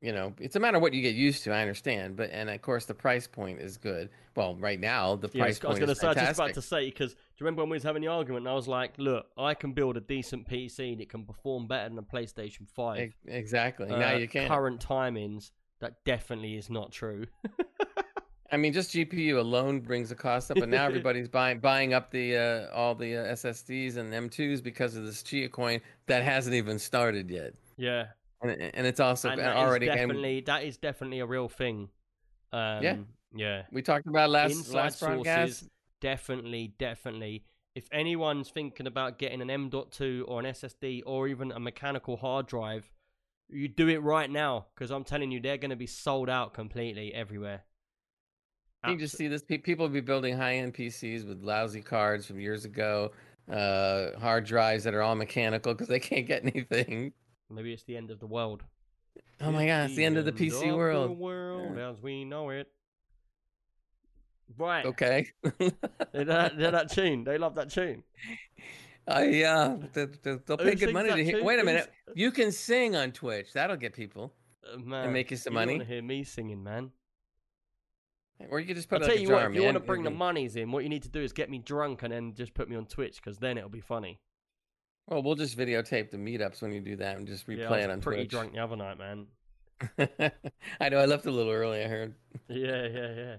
[0.00, 1.52] You know, it's a matter of what you get used to.
[1.52, 4.08] I understand, but and of course the price point is good.
[4.34, 6.40] Well, right now the Yeah, price was, I was point is say, I was just
[6.40, 8.46] about to say because do you remember when we was having the argument?
[8.46, 11.88] And I was like, "Look, I can build a decent PC that can perform better
[11.90, 13.90] than a PlayStation Five." Exactly.
[13.90, 14.48] Uh, now you can.
[14.48, 17.26] Current timings, that definitely is not true.
[18.52, 22.10] I mean, just GPU alone brings the cost up, and now everybody's buying buying up
[22.10, 26.54] the uh, all the uh, SSDs and M2s because of this Chia coin that hasn't
[26.54, 28.06] even started yet, yeah,
[28.42, 29.88] and and it's also and already.
[29.88, 31.88] and definitely that is definitely a real thing.
[32.52, 32.96] Um, Yeah.
[33.34, 33.62] yeah.
[33.70, 35.52] we talked about last Inside last broadcast.
[35.60, 35.68] sources,
[36.00, 37.44] definitely, definitely.
[37.74, 42.46] If anyone's thinking about getting an M.2 or an SSD or even a mechanical hard
[42.48, 42.90] drive,
[43.48, 46.52] you do it right now because I'm telling you, they're going to be sold out
[46.54, 47.62] completely everywhere.
[48.88, 49.42] You just see this.
[49.42, 53.12] pe- People be building high end PCs with lousy cards from years ago,
[53.50, 57.12] uh, hard drives that are all mechanical because they can't get anything.
[57.50, 58.62] Maybe it's the end of the world.
[59.40, 61.10] Oh my god, it's the end of the PC of world.
[61.10, 62.68] The world as we know it.
[64.58, 64.84] Right.
[64.84, 65.28] Okay.
[66.12, 67.24] They're that, they're that tune.
[67.24, 68.02] They love that tune.
[69.06, 71.36] I uh, they, they, they'll pay good money to hear.
[71.38, 71.44] tune?
[71.44, 73.52] Wait a Who's- minute, you can sing on Twitch.
[73.52, 74.32] That'll get people,
[74.72, 75.72] Uh, man, make you some you money.
[75.76, 76.90] want to hear me singing, man?
[78.48, 79.74] or you could just I'll put tell like a you jar, what, if you want
[79.74, 82.10] to bring the monies in, what you need to do is get me drunk and
[82.12, 84.18] then just put me on Twitch because then it'll be funny.
[85.10, 87.78] Well, we'll just videotape the meetups when you do that and just yeah, replay I
[87.80, 88.30] it on pretty Twitch.
[88.30, 89.26] drunk the other night, man.
[90.80, 91.82] I know I left a little early.
[91.84, 92.14] I heard.
[92.48, 93.36] Yeah, yeah, yeah.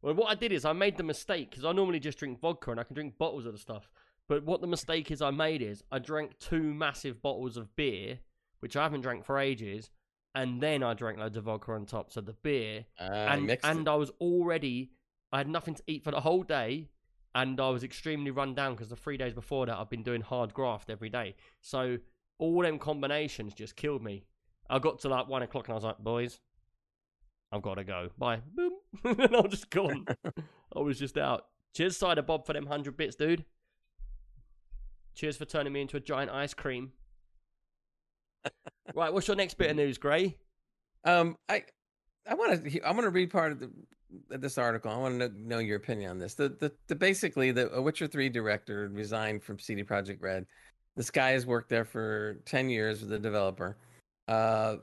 [0.00, 2.70] Well, what I did is I made the mistake because I normally just drink vodka
[2.70, 3.90] and I can drink bottles of the stuff.
[4.28, 8.18] But what the mistake is I made is I drank two massive bottles of beer,
[8.60, 9.90] which I haven't drank for ages,
[10.34, 12.10] and then I drank loads of vodka on top.
[12.12, 13.88] So the beer, Uh, and and it.
[13.90, 14.92] I was already
[15.32, 16.88] I had nothing to eat for the whole day,
[17.34, 20.20] and I was extremely run down because the three days before that I've been doing
[20.20, 21.34] hard graft every day.
[21.60, 21.98] So
[22.38, 24.24] all them combinations just killed me.
[24.68, 26.40] I got to like one o'clock and I was like, boys,
[27.50, 28.10] I've got to go.
[28.18, 28.40] Bye.
[28.54, 28.72] Boom.
[29.04, 30.06] and I was just gone.
[30.76, 31.46] I was just out.
[31.74, 33.44] Cheers, Cider Bob, for them 100 bits, dude.
[35.14, 36.92] Cheers for turning me into a giant ice cream.
[38.94, 40.36] right, what's your next bit of news, Gray?
[41.04, 41.64] Um, I,
[42.26, 44.90] I want to, I want to read part of the, this article.
[44.90, 46.34] I want to know, know your opinion on this.
[46.34, 50.46] The, the, the basically the a Witcher Three director resigned from CD Projekt Red,
[50.96, 53.76] This guy has worked there for 10 years with the developer.
[54.28, 54.76] Uh,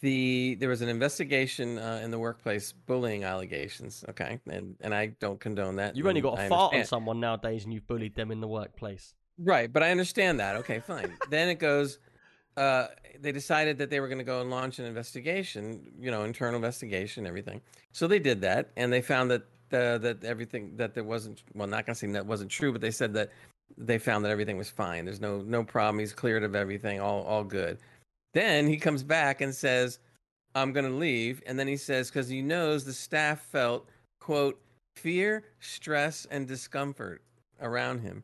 [0.00, 4.04] the there was an investigation uh, in the workplace bullying allegations.
[4.10, 5.96] Okay, and and I don't condone that.
[5.96, 8.48] You've only got I to fart on someone nowadays, and you've bullied them in the
[8.48, 9.14] workplace.
[9.38, 10.56] Right, but I understand that.
[10.56, 11.16] Okay, fine.
[11.30, 11.98] then it goes.
[12.56, 12.86] Uh,
[13.20, 15.92] they decided that they were going to go and launch an investigation.
[15.98, 17.60] You know, internal investigation, everything.
[17.92, 19.42] So they did that, and they found that
[19.72, 21.42] uh, that everything that there wasn't.
[21.54, 23.30] Well, not going to say that wasn't true, but they said that
[23.76, 25.04] they found that everything was fine.
[25.04, 25.98] There's no no problem.
[25.98, 27.00] He's cleared of everything.
[27.00, 27.78] All all good.
[28.34, 29.98] Then he comes back and says,
[30.54, 33.88] "I'm going to leave," and then he says because he knows the staff felt
[34.20, 34.60] quote
[34.96, 37.22] fear, stress, and discomfort
[37.60, 38.22] around him.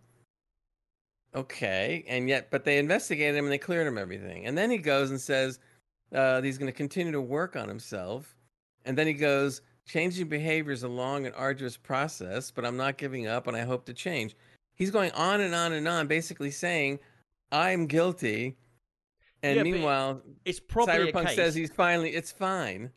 [1.35, 4.47] Okay, and yet, but they investigated him and they cleared him everything.
[4.47, 5.61] And then he goes and says
[6.15, 8.35] uh, he's going to continue to work on himself.
[8.85, 12.97] And then he goes, changing behavior is a long and arduous process, but I'm not
[12.97, 14.35] giving up and I hope to change.
[14.75, 16.99] He's going on and on and on, basically saying,
[17.53, 18.57] I'm guilty.
[19.43, 22.91] And Yeah, meanwhile, It's probably a Cyberpunk says he's finally, it's fine.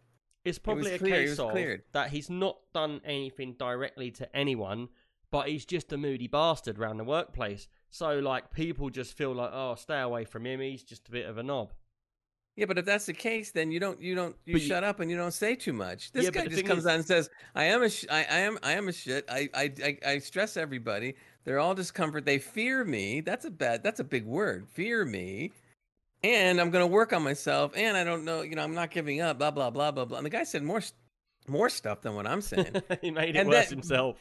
[0.45, 1.83] It's probably a clear, case of cleared.
[1.93, 4.89] that he's not done anything directly to anyone,
[5.31, 7.67] but he's just a moody bastard around the workplace.
[7.93, 10.59] So like people just feel like, oh, stay away from him.
[10.59, 11.73] He's just a bit of a knob.
[12.55, 14.83] Yeah, but if that's the case, then you don't you don't you But you- shut
[14.83, 16.11] up and you don't say too much.
[16.11, 18.37] This Yeah, guy just comes is- out and says, "I am a sh- I, I
[18.39, 19.25] am I am a shit.
[19.29, 21.13] I, I I I stress everybody.
[21.45, 22.25] They're all discomfort.
[22.25, 23.21] They fear me.
[23.21, 23.83] That's a bad.
[23.83, 24.67] That's a big word.
[24.69, 25.51] Fear me."
[26.23, 27.73] And I'm going to work on myself.
[27.75, 29.37] And I don't know, you know, I'm not giving up.
[29.37, 30.17] Blah blah blah blah blah.
[30.17, 30.81] And the guy said more,
[31.47, 32.73] more stuff than what I'm saying.
[33.01, 34.17] he made it And worse that- himself.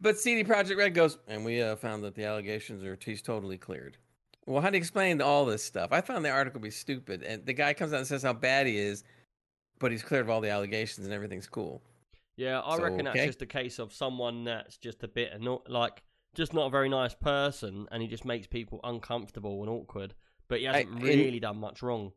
[0.00, 3.56] But CD Projekt Red goes, and we uh, found that the allegations are he's totally
[3.56, 3.96] cleared.
[4.44, 5.88] Well, how do you explain all this stuff?
[5.90, 8.34] I found the article to be stupid, and the guy comes out and says how
[8.34, 9.04] bad he is,
[9.78, 11.82] but he's cleared of all the allegations and everything's cool.
[12.36, 13.26] Yeah, I So, reckon that's okay.
[13.26, 16.02] just a case of someone that's just a bit not like
[16.34, 20.12] just not a very nice person, and he just makes people uncomfortable and awkward.
[20.48, 22.12] But he I- hasn't and- really done much wrong.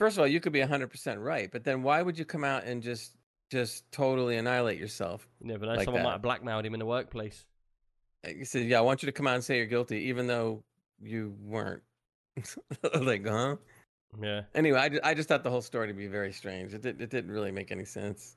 [0.00, 2.64] First of all, you could be 100% right, but then why would you come out
[2.64, 3.16] and just
[3.52, 5.28] just totally annihilate yourself?
[5.40, 5.74] You never know.
[5.74, 6.08] Like someone that.
[6.08, 7.44] might have blackmailed him in the workplace.
[8.26, 10.64] He said, "Yeah, I want you to come out and say you're guilty, even though
[11.00, 11.82] you weren't."
[13.00, 13.56] like, huh?
[14.20, 14.42] Yeah.
[14.54, 16.72] Anyway, I, ju- I just thought the whole story to be very strange.
[16.72, 18.36] It, did, it didn't really make any sense.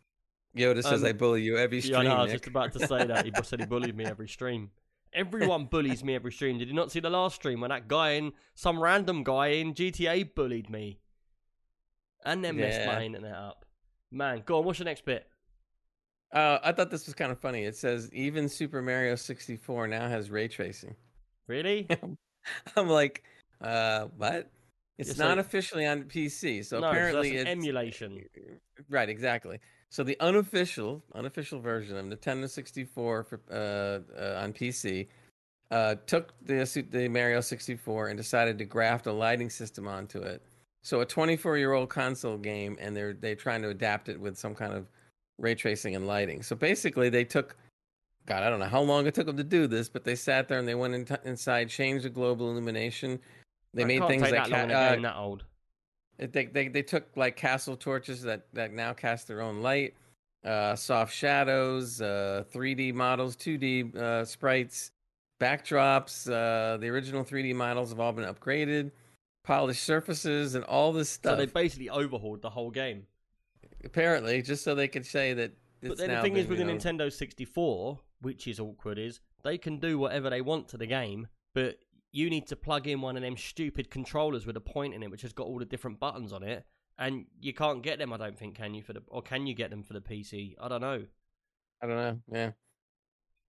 [0.56, 2.74] Yoda says, Um, "I bully you every Yeah, I stream." I was Nick." just about
[2.74, 3.26] to say that.
[3.26, 4.72] He said he bullied me every stream.
[5.14, 6.58] Everyone bullies me every stream.
[6.58, 9.74] Did you not see the last stream when that guy in some random guy in
[9.74, 11.00] GTA bullied me?
[12.26, 13.65] And then messed my internet up.
[14.16, 15.28] Man, go on, what's the next bit?
[16.34, 17.66] Uh, I thought this was kind of funny.
[17.66, 20.96] It says even Super Mario 64 now has ray tracing.
[21.48, 21.86] Really?
[22.78, 23.24] I'm like,
[23.62, 24.50] uh, what?
[24.98, 28.24] It's so- not officially on PC, so no, apparently an it's emulation.
[28.90, 29.60] Right, exactly.
[29.90, 33.54] So the unofficial, unofficial version of Nintendo 64 for, uh,
[34.18, 35.08] uh, on PC
[35.72, 40.42] uh, took the the Mario 64 and decided to graft a lighting system onto it.
[40.86, 44.38] So a 24 year old console game, and they're they're trying to adapt it with
[44.38, 44.86] some kind of
[45.40, 46.44] ray tracing and lighting.
[46.44, 47.58] So basically, they took.
[48.28, 50.48] God, I don't know how long it took them to do this, but they sat
[50.48, 53.20] there and they went in inside, changed the global illumination.
[53.74, 55.44] They It made things like that long ca- uh, that old.
[56.20, 59.96] They, they they took like castle torches that that now cast their own light,
[60.46, 64.92] uh, soft shadows, uh, 3D models, 2D uh, sprites,
[65.42, 66.30] backdrops.
[66.30, 68.92] Uh, the original 3D models have all been upgraded,
[69.46, 71.34] polished surfaces, and all this stuff.
[71.34, 73.08] So they basically overhauled the whole game.
[73.84, 75.52] Apparently, just so they could say that.
[75.82, 79.20] But then the thing is, with the you know- Nintendo 64, which is awkward, is
[79.44, 81.78] they can do whatever they want to the game, but
[82.12, 85.12] you need to plug in one of them stupid controllers with a point in it,
[85.12, 86.66] which has got all the different buttons on it,
[86.98, 88.12] and you can't get them.
[88.12, 90.56] I don't think can you for the or can you get them for the PC?
[90.60, 91.06] I don't know.
[91.84, 92.20] I don't know.
[92.32, 92.52] Yeah.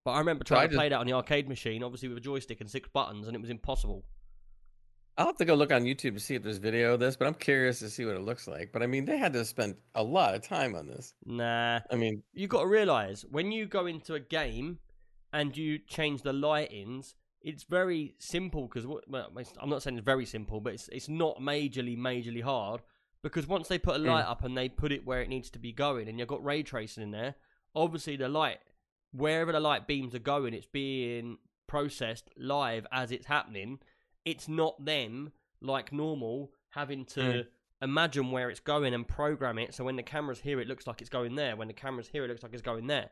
[0.04, 2.08] But I remember So trying I to just- play that on the arcade machine, obviously
[2.08, 4.04] with a joystick and six buttons, and it was impossible.
[5.18, 7.26] I'll have to go look on YouTube to see if there's video of this, but
[7.26, 8.70] I'm curious to see what it looks like.
[8.72, 11.14] But I mean, they had to spend a lot of time on this.
[11.24, 14.78] Nah, I mean, you got to realize when you go into a game
[15.32, 20.26] and you change the lightings, it's very simple because well, I'm not saying it's very
[20.26, 22.82] simple, but it's it's not majorly majorly hard
[23.22, 24.06] because once they put a Mm.
[24.06, 26.44] light up and they put it where it needs to be going, and you've got
[26.44, 27.36] ray tracing in there,
[27.74, 28.58] obviously the light
[29.12, 33.78] wherever the light beams are going, it's being processed live as it's happening.
[34.26, 37.46] It's not them like normal having to Mm.
[37.80, 41.00] imagine where it's going and program it so when the cameras here it looks like
[41.00, 43.10] it's going there when the cameras here it looks like it's going there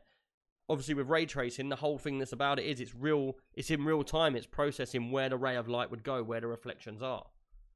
[0.69, 3.83] obviously with ray tracing the whole thing that's about it is it's real it's in
[3.85, 7.25] real time it's processing where the ray of light would go where the reflections are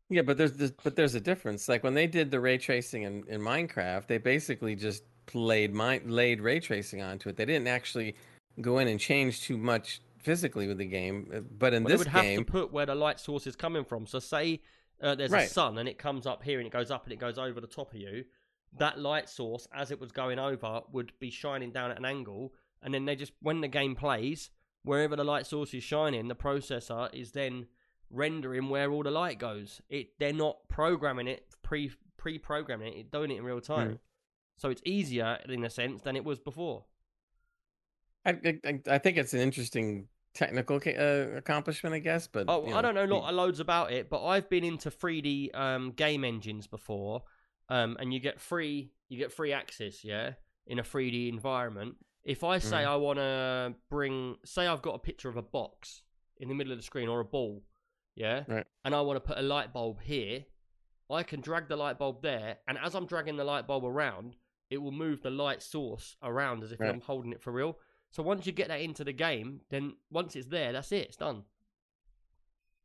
[0.09, 1.69] Yeah, but there's this, but there's a difference.
[1.69, 5.03] Like when they did the ray tracing in, in Minecraft, they basically just
[5.35, 7.35] laid mi- laid ray tracing onto it.
[7.37, 8.15] They didn't actually
[8.59, 11.99] go in and change too much physically with the game, uh, but in Well, this
[11.99, 14.05] they would have game, to put where the light source is coming from.
[14.05, 14.61] So say
[15.01, 17.19] uh, there's a sun and it comes up here and it goes up and it
[17.19, 18.25] goes over the top of you.
[18.77, 22.53] That light source, as it was going over, would be shining down at an angle,
[22.83, 24.51] and then they just when the game plays,
[24.83, 27.65] wherever the light source is shining, the processor is then
[28.11, 29.81] rendering where all the light goes.
[29.89, 33.89] It they're not programming it pre pre programming it, it's doing it in real time.
[33.89, 33.95] Hmm.
[34.57, 36.83] So it's easier in a sense than it was before.
[38.25, 42.27] I, I, I think it's an interesting technical uh, accomplishment, I guess.
[42.27, 45.51] But Oh, you I don't know lot, loads about it, but I've been into 3D
[45.53, 47.23] um, game engines before,
[47.69, 50.33] um, and you get free you get free access, yeah,
[50.67, 51.95] in a 3D environment.
[52.23, 52.87] If I say Mhm.
[52.87, 56.03] I want to bring, say I've got a picture of a box
[56.37, 57.63] in the middle of the screen or a ball,
[58.15, 58.67] yeah, Right.
[58.85, 60.45] and I want to put a light bulb here,
[61.09, 64.35] I can drag the light bulb there, and as I'm dragging the light bulb around,
[64.69, 66.89] it will move the light source around as if Right.
[66.93, 67.79] I'm holding it for real.
[68.11, 71.07] So once you get that into the game, then once it's there, that's it.
[71.07, 71.43] It's done.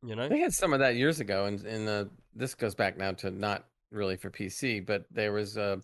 [0.03, 0.29] You know?
[0.29, 2.05] They had some of that years ago, and and uh,
[2.35, 5.77] this goes back now to not really for PC, but there was uh,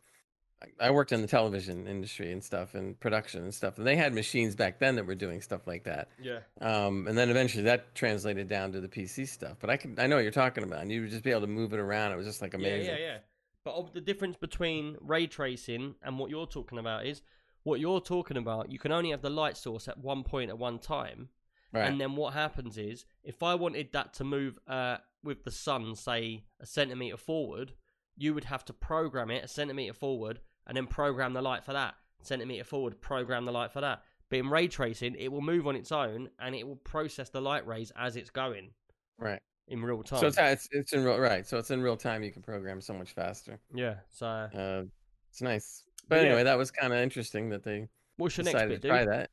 [0.62, 3.96] I- I worked in the television industry and stuff, and production and stuff, and they
[3.96, 6.10] had machines back then that were doing stuff like that.
[6.22, 6.40] Yeah.
[6.60, 9.58] Um, and then eventually that translated down to the PC stuff.
[9.60, 11.42] But I can I know what you're talking about, and you would just be able
[11.42, 12.12] to move it around.
[12.12, 12.86] It was just like amazing.
[12.94, 13.18] Yeah, yeah, yeah.
[13.64, 17.22] But of the difference between ray tracing and what you're talking about is
[17.64, 18.72] what you're talking about.
[18.72, 21.30] You can only have the light source at one point at one time,
[21.74, 21.88] Right.
[21.88, 25.96] and then what happens is if I wanted that to move uh, with the sun,
[25.96, 27.74] say a centimeter forward,
[28.18, 31.74] you would have to program it a centimeter forward, and then program the light for
[31.74, 33.00] that centimeter forward.
[33.02, 34.04] Program the light for that.
[34.30, 37.42] But in ray tracing, it will move on its own, and it will process the
[37.42, 38.70] light rays as it's going
[39.18, 39.40] right.
[39.68, 40.20] in real time.
[40.20, 41.46] So it's, it's it's in real right.
[41.48, 42.24] So it's in real time.
[42.24, 43.60] You can program so much faster.
[43.74, 43.96] yeah.
[44.10, 44.84] So Uh,
[45.30, 45.84] it's nice.
[46.08, 46.28] But But yeah.
[46.30, 47.88] anyway, that was kind of interesting that they
[48.18, 48.92] what's your next decided bit, to dude?
[48.92, 49.30] try that.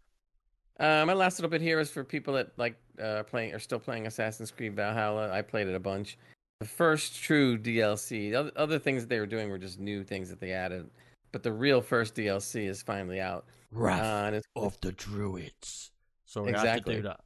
[0.80, 3.80] Uh, my last little bit here is for people that like uh, playing or still
[3.80, 5.30] playing Assassin's Creed Valhalla.
[5.32, 6.16] I played it a bunch.
[6.60, 8.30] The first true DLC.
[8.30, 10.88] The other, other things that they were doing were just new things that they added,
[11.32, 13.46] but the real first DLC is finally out.
[13.72, 15.90] Wrath Uh, and it's, of the Druids.
[16.26, 16.94] Sorry, I had to Exactly.
[16.96, 17.20] do that.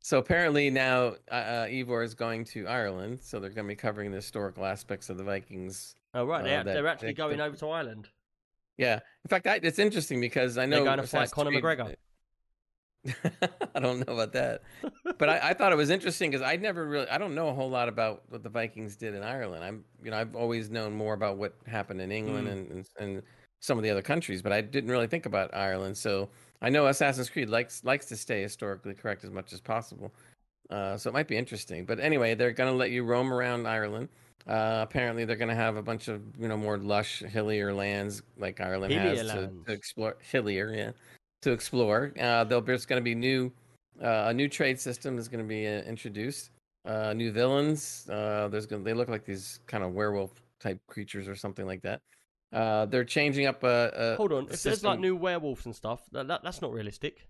[0.00, 3.76] so apparently now uh, uh, Eivor is going to Ireland, so they're going to be
[3.76, 5.94] covering the historical aspects of the Vikings.
[6.14, 8.08] Oh right, Uh, they're, that- they're actually that- going that- over to Ireland.
[8.80, 11.62] Yeah, in fact, I, it's interesting because I know They're going to fight Conor Creed-
[11.64, 11.94] McGregor.
[13.74, 14.62] I don't know about that,
[15.18, 17.54] but I, I thought it was interesting because I never really I don't know a
[17.54, 19.64] whole lot about what the Vikings did in Ireland.
[19.64, 22.52] I'm you know I've always known more about what happened in England Mm.
[22.52, 23.22] and, and and
[23.60, 25.96] some of the other countries, but I didn't really think about Ireland.
[25.96, 26.28] So
[26.60, 30.12] I know Assassin's Creed likes likes to stay historically correct as much as possible.
[30.68, 31.84] Uh, so it might be interesting.
[31.86, 34.08] But anyway, they're going to let you roam around Ireland.
[34.46, 38.22] Uh, apparently, they're going to have a bunch of you know more lush, hillier lands
[38.38, 39.66] like Ireland Hillier has to, lands.
[39.66, 40.16] to explore.
[40.20, 40.90] Hillier, yeah,
[41.42, 42.12] to explore.
[42.18, 43.52] Uh, there'll, there's going to be new
[44.02, 46.50] uh, a new trade system is going to be uh, introduced.
[46.86, 48.08] Uh, new villains.
[48.08, 50.30] Uh, there's going they look like these kind of werewolf
[50.60, 52.00] type creatures or something like that.
[52.52, 56.00] Uh, they're changing up a, a Hold on, if there's like new werewolves and stuff,
[56.12, 57.28] that, that that's not realistic.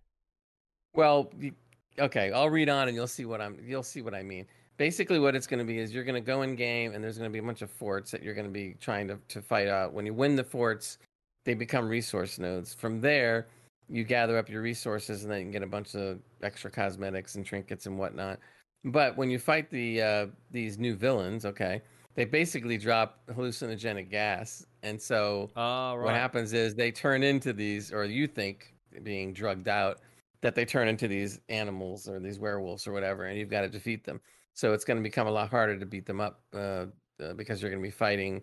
[0.94, 1.52] Well, you,
[1.98, 4.46] okay, I'll read on and you'll see what I'm you'll see what I mean.
[4.80, 7.18] Basically, what it's going to be is you're going to go in game and there's
[7.18, 9.42] going to be a bunch of forts that you're going to be trying to to
[9.42, 9.92] fight out.
[9.92, 10.96] When you win the forts,
[11.44, 12.72] they become resource nodes.
[12.72, 13.48] From there,
[13.90, 17.34] you gather up your resources and then you can get a bunch of extra cosmetics
[17.34, 18.38] and trinkets and whatnot.
[18.86, 21.82] But when you fight the uh, these new villains, okay,
[22.14, 26.06] they basically drop hallucinogenic gas, and so Ah, right.
[26.06, 28.72] what happens is they turn into these, or you think
[29.02, 29.98] being drugged out,
[30.40, 33.68] that they turn into these animals or these werewolves or whatever, and you've got to
[33.68, 34.22] defeat them.
[34.54, 36.86] So it's going to become a lot harder to beat them up uh,
[37.22, 38.42] uh, because you're going to be fighting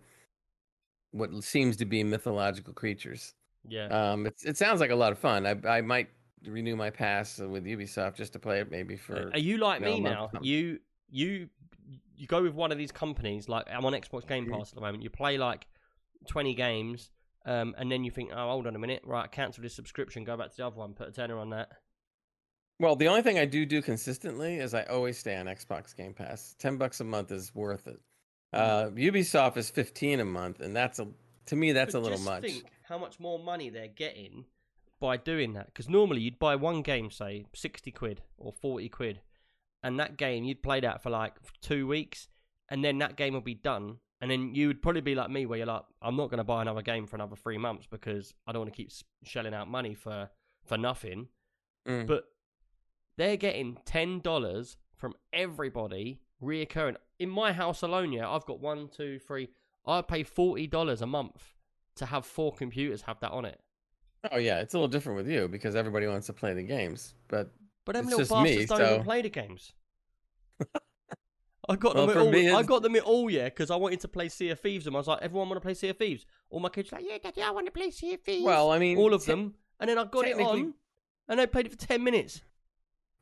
[1.11, 3.33] what seems to be mythological creatures.
[3.67, 3.87] Yeah.
[3.87, 5.45] Um, it's, it sounds like a lot of fun.
[5.45, 6.09] I, I might
[6.45, 9.29] renew my pass with Ubisoft just to play it maybe for.
[9.33, 10.29] Are you like you know, me now?
[10.41, 10.79] You
[11.09, 11.49] you
[12.15, 13.47] you go with one of these companies.
[13.49, 14.57] Like I'm on Xbox Game Mhm.
[14.57, 15.03] Pass at the moment.
[15.03, 15.67] You play like
[16.27, 17.11] 20 games,
[17.45, 19.31] um, and then you think, oh, hold on a minute, right?
[19.31, 20.23] Cancel this subscription.
[20.23, 20.93] Go back to the other one.
[20.93, 21.69] Put a tenner on that.
[22.79, 26.13] Well, the only thing I do do consistently is I always stay on Xbox Game
[26.13, 26.55] Pass.
[26.59, 27.99] Ten bucks a month is worth it.
[28.53, 31.07] Uh, Ubisoft is fifteen a month, and that's a
[31.47, 32.43] to me that's But a little just much.
[32.43, 34.45] Think how much more money they're getting
[34.99, 35.67] by doing that.
[35.67, 39.21] Because normally you'd buy one game, say sixty quid or forty quid,
[39.83, 42.27] and that game you'd play that for like two weeks,
[42.69, 43.97] and then that game will be done.
[44.21, 46.43] And then you would probably be like me, where you're like, I'm not going to
[46.43, 48.91] buy another game for another three months because I don't want to keep
[49.23, 50.29] shelling out money for
[50.65, 51.27] for nothing.
[51.87, 52.07] Mm.
[52.07, 52.23] But
[53.17, 56.95] they're getting ten dollars from everybody reoccurring.
[57.19, 59.49] In my house alone, yeah, I've got one, two, three.
[59.85, 61.55] I pay forty dollars a month
[61.95, 63.59] to have four computers have that on it.
[64.31, 67.13] Oh yeah, it's a little different with you because everybody wants to play the games.
[67.27, 67.51] But
[67.85, 69.73] But them little just bastards me, don't so- even play the games.
[71.69, 72.31] I got Well, them all.
[72.31, 74.87] me, I got them at all, yeah, because I wanted to play Sea of Thieves,
[74.87, 76.25] and I was like, everyone want to play Sea of Thieves.
[76.49, 78.43] All my kids were like, yeah, daddy, I want to play Sea of Thieves.
[78.45, 80.73] Well, I mean, all of te- them, and then I got it on,
[81.27, 82.41] and they played it for ten minutes.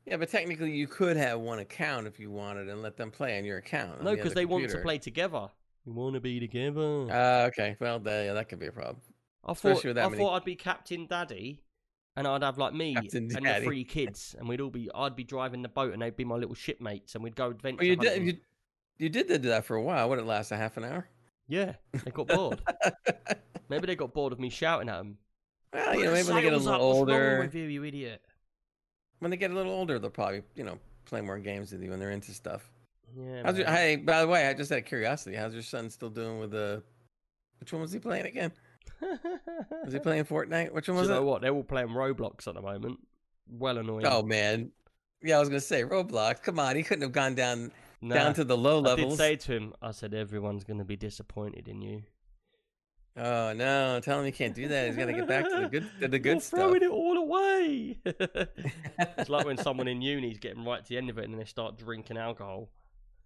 [0.06, 3.36] Yeah, but technically, you could have one account if you wanted and let them play
[3.38, 3.98] on your account.
[3.98, 4.82] on No, because other they want to computer.
[4.84, 5.48] play together.
[5.84, 7.10] We want to be together.
[7.10, 8.98] Uh, okay, well, that, yeah, that could be a problem.
[9.44, 11.62] I especially thought with that I many- thought I'd be Captain Daddy,
[12.16, 13.64] and I'd have like me Captain and the Daddy.
[13.64, 14.88] three kids, and we'd all be.
[14.94, 17.78] I'd be driving the boat, and they'd be my little shipmates, and we'd go adventure.
[17.80, 18.36] Well, you did you,
[18.98, 20.08] you did do that for a while.
[20.08, 21.08] Would it last a half an hour?
[21.48, 22.60] Yeah, they got bored.
[23.68, 25.18] Maybe they got bored of me shouting at them.
[25.72, 28.22] Well, you know, maybe when they get a little older, with you, you idiot?
[29.26, 31.90] When they get a little older, they'll probably, you know, play more games with you
[31.90, 32.70] when they're into stuff.
[33.18, 33.42] Yeah.
[33.44, 35.34] How's your, hey, by the way, I just had curiosity.
[35.34, 36.80] How's your son still doing with the?
[37.58, 38.52] Which one was he playing again?
[39.84, 40.72] Was he playing Fortnite?
[40.72, 41.24] Which one Do was you know it?
[41.24, 41.42] what?
[41.42, 43.00] They're all playing Roblox at the moment.
[43.50, 44.06] Well annoying.
[44.06, 44.70] Oh man,
[45.24, 46.40] yeah, I was gonna say Roblox.
[46.40, 49.34] Come on, he couldn't have gone down Nah, down to the low I did say
[49.34, 52.02] to him, I said, everyone's to be disappointed in you.
[53.16, 54.88] Oh no, tell him he can't do that.
[54.88, 56.60] He's got to get back to the good to the You're good stuff.
[56.60, 57.98] throwing it all away.
[58.04, 61.34] it's like when someone in uni is getting right to the end of it and
[61.34, 62.68] then they start drinking alcohol.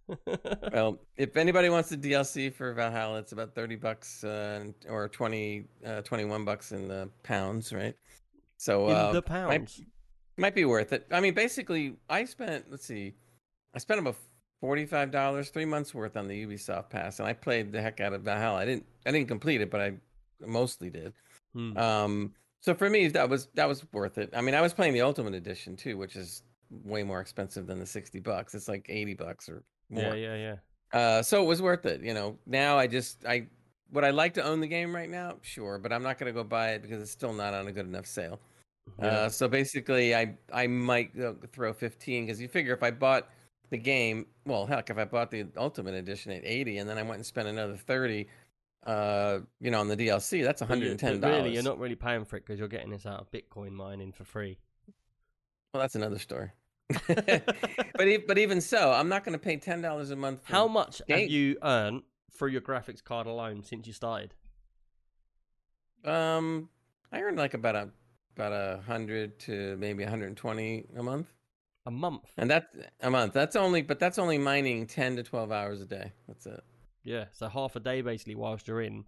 [0.73, 5.65] Well, if anybody wants the DLC for Valhalla, it's about 30 bucks uh, or 20,
[5.85, 7.95] uh, 21 bucks in the pounds, right?
[8.57, 9.81] So in uh, the might, pounds.
[10.37, 11.07] might be worth it.
[11.11, 13.13] I mean, basically, I spent, let's see,
[13.73, 14.17] I spent about
[14.63, 18.23] $45, three months worth on the Ubisoft pass, and I played the heck out of
[18.23, 18.59] Valhalla.
[18.59, 19.93] I didn't, I didn't complete it, but I
[20.45, 21.13] mostly did.
[21.53, 21.77] Hmm.
[21.77, 24.29] Um, so for me, that was that was worth it.
[24.33, 26.43] I mean, I was playing the Ultimate Edition too, which is
[26.85, 28.55] way more expensive than the 60 bucks.
[28.55, 30.15] It's like 80 bucks or more.
[30.15, 30.55] yeah, yeah,
[30.93, 30.99] yeah.
[30.99, 32.01] Uh, so it was worth it.
[32.01, 33.47] You know, now I just I
[33.91, 36.43] would I like to own the game right now, sure, but I'm not gonna go
[36.43, 38.39] buy it because it's still not on a good enough sale.
[38.99, 39.07] yeah.
[39.07, 41.11] Uh, so basically, I I might
[41.51, 43.27] throw 15 because you figure if I bought
[43.71, 47.03] the game, well, heck, if I bought the Ultimate Edition at 80 and then I
[47.03, 48.27] went and spent another 30,
[48.85, 51.37] uh, you know, on the DLC, that's But 110 dollars.
[51.37, 54.11] Really, you're not really paying for it because you're getting this out of Bitcoin mining
[54.11, 54.57] for free.
[55.73, 56.51] Well, that's another story.
[57.07, 60.41] but but even so, I'm not going to pay ten dollars a month.
[60.45, 62.03] For, How much game- have you earned
[62.33, 64.33] through your graphics card alone since you started?
[66.03, 66.69] Um,
[67.11, 67.89] I earned like about a
[68.35, 71.27] about a hundred to maybe 120 a month,
[71.85, 72.31] A month.
[72.37, 72.65] and that's
[73.01, 73.33] a month.
[73.33, 76.13] That's only, but that's only mining 10 to 12 hours a day.
[76.27, 76.63] That's it.
[77.03, 79.05] Yeah, so half a day basically whilst you're in.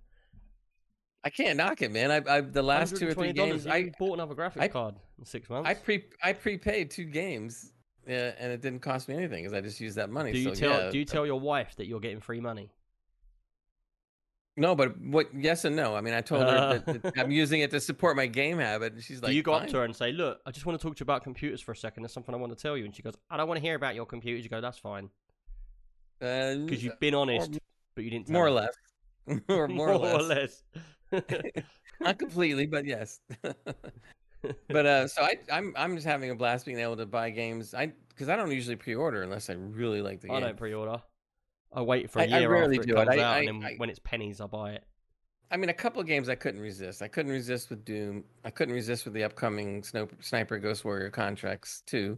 [1.24, 2.12] I can't knock it, man.
[2.12, 5.26] I, I the last two or three games, I bought another graphics I- card in
[5.26, 5.70] six months.
[5.70, 7.72] I pre I prepaid two games,
[8.08, 10.34] yeah, and it didn't cost me anything because I just used that money.
[10.34, 12.72] do you so, tell yeah, Do you tell your wife that you're getting free money?
[14.56, 15.30] No, but what?
[15.34, 15.96] Yes and no.
[15.96, 18.94] I mean, I told her that, that I'm using it to support my game habit,
[18.94, 20.80] and she's like, do you go up to her and say, "Look, I just want
[20.80, 22.04] to talk to you about computers for a second.
[22.04, 23.76] There's something I want to tell you." And she goes, "I don't want to hear
[23.76, 25.10] about your computers." You go, "That's fine,"
[26.22, 27.58] Uh, because you've been honest,
[27.96, 28.30] but you didn't.
[28.30, 28.74] More or less,
[29.50, 30.64] more, more, or less.
[31.12, 31.24] less.
[32.00, 33.20] not completely, but yes.
[34.68, 37.74] but uh, so I, I'm I'm just having a blast being able to buy games.
[37.74, 40.44] I because I don't usually pre-order unless I really like the I game.
[40.44, 41.02] I don't pre-order.
[41.76, 43.06] I wait for a I- I year rarely after it do it.
[43.08, 44.84] comes I- out, I- and then I- when it's pennies, I buy it.
[45.52, 47.04] I mean, a couple of games I couldn't resist.
[47.04, 48.24] I couldn't resist with Doom.
[48.44, 52.18] I couldn't resist with the upcoming Snow, Sniper Ghost Warrior contracts too.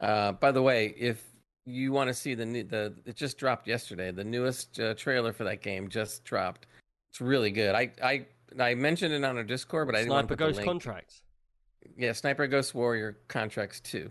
[0.00, 1.24] Uh, by the way, if
[1.68, 4.10] you want to see the new, the it just dropped yesterday.
[4.10, 6.66] The newest uh, trailer for that game just dropped.
[7.10, 7.74] It's really good.
[7.74, 8.26] I I
[8.58, 11.22] I mentioned it on our Discord, but I didn't Sniper to put the Ghost contracts.
[11.96, 14.10] yeah, Sniper Ghost Warrior contracts too.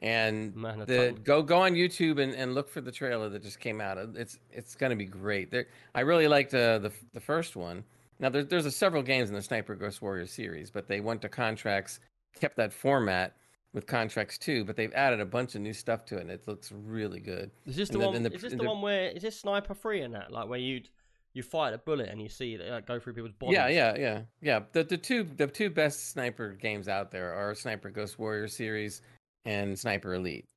[0.00, 3.60] And Man, the go go on YouTube and, and look for the trailer that just
[3.60, 3.98] came out.
[4.14, 5.50] It's it's gonna be great.
[5.50, 7.84] There, I really liked uh, the the first one.
[8.18, 11.22] Now there's there's a several games in the Sniper Ghost Warrior series, but they went
[11.22, 12.00] to contracts,
[12.38, 13.36] kept that format
[13.72, 16.46] with contracts too, but they've added a bunch of new stuff to it, and it
[16.48, 17.50] looks really good.
[17.66, 18.22] Is this the And the- one?
[18.24, 20.32] the- is this the the- one where is this sniper free in that?
[20.32, 20.88] Like where you'd
[21.32, 23.54] you fight a bullet and you see it like, go through people's bodies.
[23.54, 24.60] Yeah, yeah, yeah, yeah.
[24.72, 29.00] The the two the two best sniper games out there are Sniper Ghost Warrior series
[29.44, 30.48] and Sniper Elite.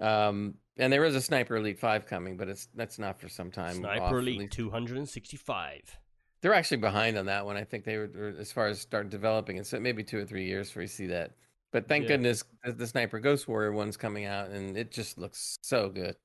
[0.00, 3.50] Um, and there is a Sniper Elite Five coming, but it's that's not for some
[3.50, 3.84] time.
[3.84, 5.98] off, Sniper at Elite 265.
[6.40, 7.56] They're actually behind on that one.
[7.56, 9.66] I think they were as far as start developing it.
[9.66, 11.32] So maybe two or three years before you see that.
[11.72, 12.10] But thank Yeah.
[12.10, 16.16] goodness the, the Sniper Ghost Warrior one's coming out, and it just looks so good.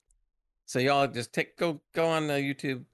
[0.65, 2.85] So y'all just take go go on uh, YouTube,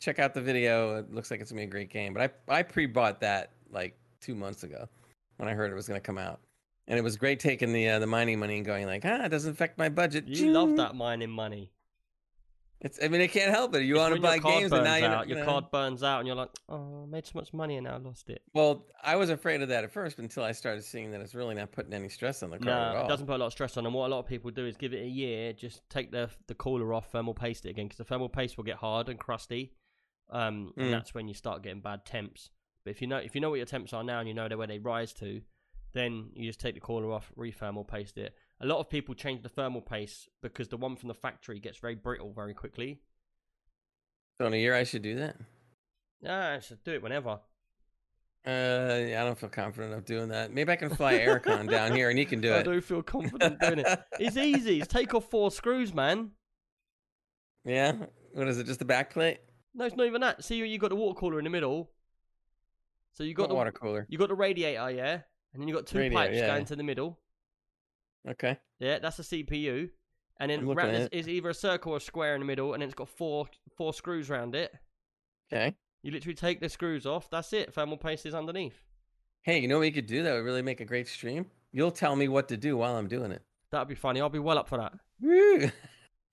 [0.00, 0.98] check out the video.
[0.98, 2.14] It looks like it's gonna be a great game.
[2.14, 4.88] But I I pre bought that like two months ago
[5.36, 6.40] when I heard it was gonna come out,
[6.88, 9.28] and it was great taking the uh, the mining money and going like ah it
[9.28, 10.26] doesn't affect my budget.
[10.26, 11.70] You love that mining money.
[12.84, 12.98] It's.
[13.02, 13.84] I mean, I can't help it.
[13.84, 16.18] You want to buy games, and now you're out, not your gonna- card burns out,
[16.18, 18.42] and you're like, oh, I made so much money and now I lost it.
[18.54, 21.54] Well, I was afraid of that at first until I started seeing that it's really
[21.54, 23.04] not putting any stress on the card at No, all.
[23.06, 23.86] it doesn't put a lot of stress on.
[23.86, 26.28] And what a lot of people do is give it a year, just take the
[26.48, 29.18] the cooler off, thermal paste it again, because the thermal paste will get hard and
[29.18, 29.72] crusty,
[30.30, 30.82] um, Mm.
[30.84, 32.50] and that's when you start getting bad temps.
[32.84, 34.48] But if you know if you know what your temps are now and you know
[34.56, 35.40] where they rise to,
[35.92, 38.34] then you just take the cooler off, re-thermal paste it.
[38.62, 41.78] A lot of people change the thermal paste because the one from the factory gets
[41.78, 43.00] very brittle very quickly.
[44.40, 45.36] So in a year, I should do that.
[46.20, 47.40] Yeah, I should do it whenever.
[48.44, 50.52] Uh, yeah, I don't feel confident of doing that.
[50.52, 52.60] Maybe I can fly Aircon down here and he can do I it.
[52.60, 54.00] I do feel confident doing it.
[54.20, 54.80] It's easy.
[54.80, 56.30] It's take off four screws, man.
[57.64, 57.94] Yeah.
[58.32, 58.66] What is it?
[58.66, 59.38] Just the back plate?
[59.74, 60.44] No, it's not even that.
[60.44, 61.90] See, you got the water cooler in the middle.
[63.12, 64.06] So you got Got the water cooler.
[64.08, 65.20] you got the radiator, yeah,
[65.52, 66.46] and then you got two pipes yeah.
[66.46, 67.18] going to the middle.
[68.28, 68.58] Okay.
[68.78, 69.90] Yeah, that's the CPU,
[70.38, 71.12] and then I'm looking round at is, it.
[71.14, 73.46] is either a circle or a square in the middle, and then it's got four
[73.76, 74.72] four screws around it.
[75.52, 75.74] Okay.
[76.02, 77.30] You literally take the screws off.
[77.30, 77.72] That's it.
[77.74, 78.84] Thermal paste is underneath.
[79.42, 81.46] Hey, you know what you could do that would really make a great stream?
[81.72, 83.42] You'll tell me what to do while I'm doing it.
[83.70, 84.20] That'd be funny.
[84.20, 84.92] I'll be well up for that.
[85.20, 85.58] Woo!
[85.58, 85.70] Do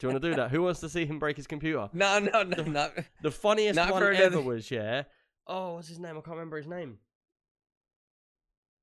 [0.07, 0.51] you want to do that?
[0.51, 1.89] Who wants to see him break his computer?
[1.93, 2.93] No, no, no, not.
[3.21, 5.03] The funniest Not one ever another- was, yeah.
[5.47, 6.11] Oh, what's his name?
[6.11, 6.97] I can't remember his name.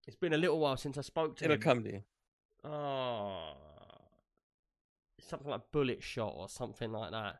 [0.07, 1.51] It's been a little while since I spoke to him.
[1.53, 2.03] It'll come to you.
[2.67, 3.53] Oh,
[5.21, 7.37] something like bullet shot or something like that.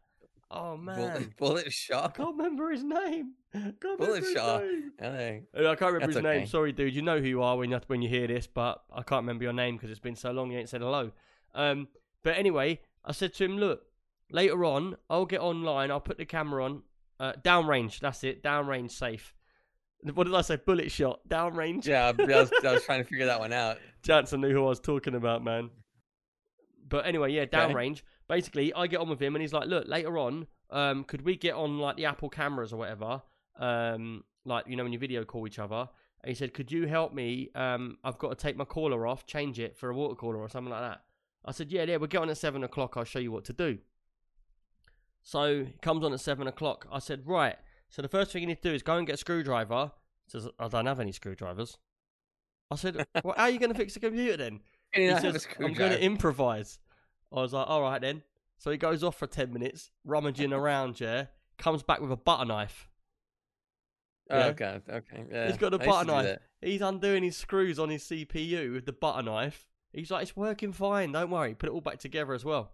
[0.51, 0.97] Oh man,
[1.37, 2.15] Bullet, bullet I shot.
[2.17, 3.33] can't remember his name.
[3.53, 4.63] Can't Bullet shot.
[5.01, 6.47] Hey, Uh, I can't remember his name.
[6.47, 6.95] Sorry, dude.
[6.95, 9.43] You know who you are when you when you hear this, but I can't remember
[9.43, 11.11] your name because it's been so long you ain't said hello.
[11.55, 11.89] Um,
[12.23, 13.87] but anyway, I said to him, look,
[14.31, 15.91] later on, I'll get online.
[15.91, 16.83] I'll put the camera on.
[17.19, 17.99] Uh, downrange.
[17.99, 18.43] That's it.
[18.43, 19.35] Downrange safe.
[20.03, 20.57] What did I say?
[20.57, 21.21] Bullet shot.
[21.29, 21.87] Downrange.
[21.87, 23.79] yeah, I was, I was trying to figure that one out.
[24.03, 25.71] Jansen knew who I was talking about, man.
[26.89, 28.03] But anyway, yeah, downrange.
[28.29, 31.37] Basically, I get on with him, and he's like, "Look, later on, um, could we
[31.37, 33.23] get on like the Apple cameras or whatever?
[33.59, 35.89] Um, like you know when you video call each other."
[36.23, 37.51] And he said, "Could you help me?
[37.55, 40.49] Um, I've got to take my caller off, change it for a water cooler or
[40.49, 41.03] something like that."
[41.45, 42.97] I said, "Yeah, yeah, we'll get on at seven o'clock.
[42.97, 43.79] I'll show you what to do."
[45.23, 46.87] So he comes on at seven o'clock.
[46.93, 47.57] I said, "Right."
[47.89, 49.93] So the first thing you need to do is go and get a screwdriver.
[50.27, 51.79] He says, "I don't have any screwdrivers."
[52.71, 54.61] I said, well, "How are you going to fix the computer then?"
[54.93, 56.79] He not have a says, I'm going to improvise.
[57.33, 58.23] I was like, all right then.
[58.59, 61.27] So he goes off for 10 minutes, rummaging around, yeah.
[61.59, 62.89] Comes back with a butter knife.
[64.31, 64.83] Oh god.
[64.89, 65.25] Okay.
[65.31, 65.47] Yeah.
[65.47, 66.39] He's got a I butter knife.
[66.61, 69.67] He's undoing his screws on his CPU with the butter knife.
[69.93, 71.13] He's like, it's working fine.
[71.13, 71.55] Don't worry.
[71.55, 72.73] Put it all back together as well.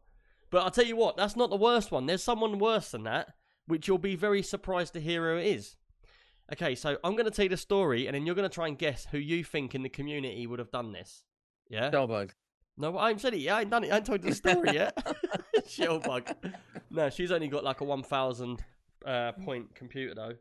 [0.50, 2.06] But I'll tell you what, that's not the worst one.
[2.06, 3.34] There's someone worse than that,
[3.66, 5.76] which you'll be very surprised to hear who it is.
[6.52, 8.68] Okay, so I'm going to tell you the story, and then you're going to try
[8.68, 11.22] and guess who you think in the community would have done this.
[11.68, 11.90] Yeah?
[11.90, 12.30] Shellbug.
[12.76, 13.56] No, I ain't said it yet.
[13.56, 13.92] I ain't done it.
[13.92, 14.96] I ain't told you the story yet.
[15.66, 16.34] Shellbug.
[16.90, 18.64] No, she's only got like a 1,000
[19.06, 20.34] uh, point computer though.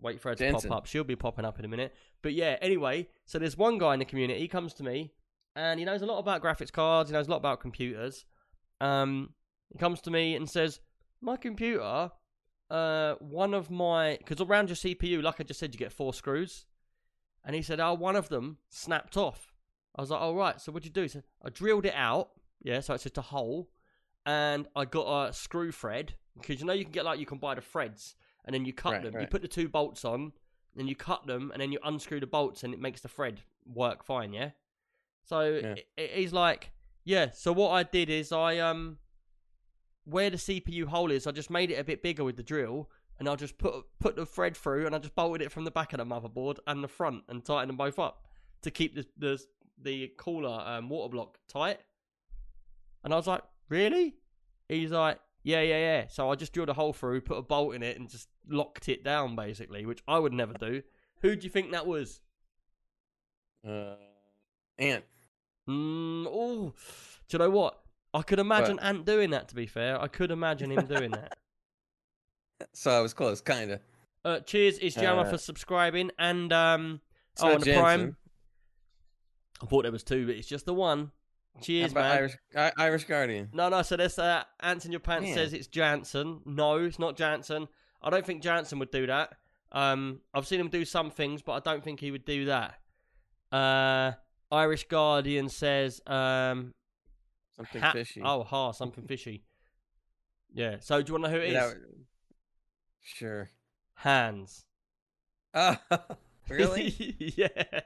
[0.00, 0.68] Wait for her to Jansen.
[0.68, 0.86] pop up.
[0.86, 1.94] She'll be popping up in a minute.
[2.22, 4.40] But yeah, anyway, so there's one guy in the community.
[4.40, 5.12] He comes to me
[5.54, 7.10] and he knows a lot about graphics cards.
[7.10, 8.26] He knows a lot about computers.
[8.80, 9.30] Um,
[9.72, 10.80] he comes to me and says,
[11.22, 12.10] "My computer,
[12.70, 16.12] uh, one of my because around your CPU, like I just said, you get four
[16.14, 16.66] screws."
[17.44, 19.52] And he said, "Oh, one of them snapped off."
[19.94, 21.02] I was like, "All right." So what'd you do?
[21.02, 22.30] He said, "I drilled it out.
[22.62, 23.70] Yeah, so it's just a hole,
[24.24, 27.38] and I got a screw thread because you know you can get like you can
[27.38, 29.20] buy the threads, and then you cut Right, them.
[29.20, 30.32] You put the two bolts on,
[30.74, 33.42] then you cut them, and then you unscrew the bolts, and it makes the thread
[33.64, 34.32] work fine.
[34.32, 34.50] Yeah.
[35.24, 35.74] So Yeah.
[35.98, 36.72] i- i- he's like,
[37.04, 38.98] "Yeah." So what I did is I um,
[40.06, 42.88] where the CPU hole is, I just made it a bit bigger with the drill,
[43.18, 45.70] and I just put put the thread through, and I just bolted it from the
[45.70, 48.24] back of the motherboard and the front, and tightened them both up
[48.62, 49.42] to keep the the
[49.82, 51.80] the cooler um, water block tight.
[53.04, 54.14] And I was like, "Really?"
[54.68, 57.74] He's like, "Yeah, yeah, yeah." So I just drilled a hole through, put a bolt
[57.74, 60.82] in it, and just locked it down, basically, which I would never do.
[61.22, 62.20] Who do you think that was?
[63.66, 63.96] Uh,
[64.78, 65.04] Ant.
[65.68, 66.74] Mm, oh,
[67.28, 67.80] do you know what?
[68.16, 69.48] I could imagine Ant doing that.
[69.48, 71.36] To be fair, I could imagine him doing that.
[72.72, 73.80] So I was close, kinda.
[74.24, 77.00] Uh, cheers, it's Jammer Uh, for subscribing and um.
[77.38, 78.16] Oh, and the Prime.
[79.62, 81.12] I thought there was two, but it's just the one.
[81.60, 82.12] Cheers, man.
[82.12, 83.50] Irish, I- Irish Guardian.
[83.52, 83.82] No, no.
[83.82, 85.34] So there's uh, Ants in your pants Man.
[85.34, 86.40] says it's Jansen.
[86.46, 87.68] No, it's not Jansen.
[88.02, 89.34] I don't think Jansen would do that.
[89.72, 92.78] Um, I've seen him do some things, but I don't think he would do that.
[93.52, 94.12] Uh,
[94.50, 96.72] Irish Guardian says um,
[97.56, 98.22] Something ha- fishy.
[98.24, 99.44] Oh, ha, something fishy.
[100.52, 100.76] Yeah.
[100.80, 101.54] So do you want to know who it is?
[101.54, 101.76] Yeah, that-
[103.02, 103.50] Sure.
[103.94, 104.64] Hans.
[105.58, 105.76] Oh,
[106.50, 106.94] really?
[107.36, 107.80] yeah.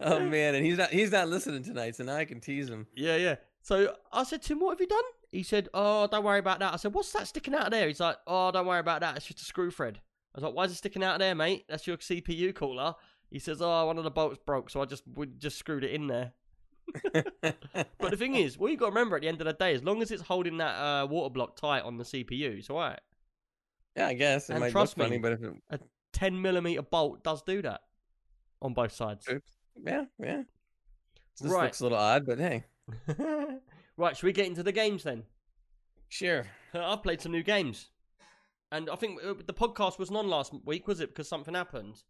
[0.00, 2.88] oh man, and he's not he's not listening tonight, so now I can tease him.
[2.96, 3.36] Yeah, yeah.
[3.62, 6.58] So I said to him, "What have you done?" he said, "Oh, don't worry about
[6.58, 9.00] that." I said, "What's that sticking out of there?" He's like, "Oh, don't worry about
[9.02, 9.16] that.
[9.16, 10.00] It's just a screw thread."
[10.34, 11.64] I was like, "Why is it sticking out of there, mate?
[11.68, 12.94] That's your CPU cooler."
[13.30, 15.92] He says, "Oh, one of the bolts broke, so I just we just screwed it
[15.92, 16.32] in there."
[18.00, 19.74] But the thing is, what you've got to remember at the end of the day,
[19.74, 22.78] as long as it's holding that uh, water block tight on the CPU, it's all
[22.78, 22.98] right.
[23.96, 25.82] yeah, I guess it And might trust look me, funny, but if it,
[26.12, 27.80] 10 millimeter bolt does do that
[28.62, 29.26] on both sides.
[29.30, 29.52] oops,
[29.84, 30.42] yeah, yeah.
[31.40, 31.64] This Right.
[31.64, 32.64] looks a little odd, but hey,
[33.96, 35.24] right, should we get into the games then?
[36.08, 36.46] sure.
[36.74, 37.90] I've played some new games,
[38.72, 41.08] and I think uh, the podcast wasn't on last week, was it?
[41.10, 42.02] Because something happened.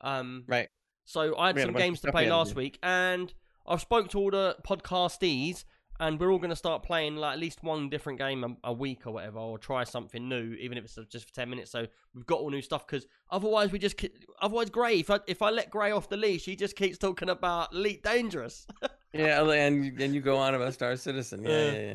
[0.00, 0.68] Um, Right.
[1.04, 3.32] So I had We some of games to play had to last week, and
[3.68, 5.64] I've spoke to all the podcastees,
[5.98, 8.72] and we're all going to start playing like at least one different game a, a
[8.72, 11.70] week or whatever, or try something new, even if it's just for ten minutes.
[11.70, 14.02] So we've got all new stuff because otherwise we just
[14.42, 15.00] otherwise Gray.
[15.00, 18.02] If I if I let Gray off the leash, he just keeps talking about Elite
[18.02, 18.66] Dangerous.
[19.12, 21.42] Yeah, and you- and you go on about Star Citizen.
[21.42, 21.94] Yeah, Uh, yeah, yeah.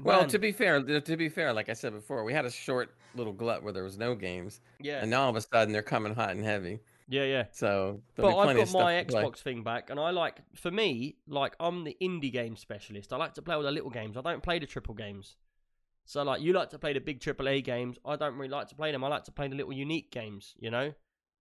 [0.00, 2.92] Well, to be fair, to be fair, like I said before, we had a short
[3.14, 5.82] little glut where there was no games, yeah, and now all of a sudden they're
[5.82, 6.80] coming hot and heavy.
[7.08, 7.44] Yeah, yeah.
[7.52, 9.04] So But I've got my.
[9.04, 13.12] Xbox thing back, and I like, for me, like I'm the indie game specialist.
[13.12, 14.16] I like to play all the little games.
[14.16, 15.36] I don't play the triple games.
[16.04, 17.98] So like, you like to play the big triple A games.
[18.04, 19.04] I don't really like to play them.
[19.04, 20.54] I like to play the little unique games.
[20.58, 20.94] You know,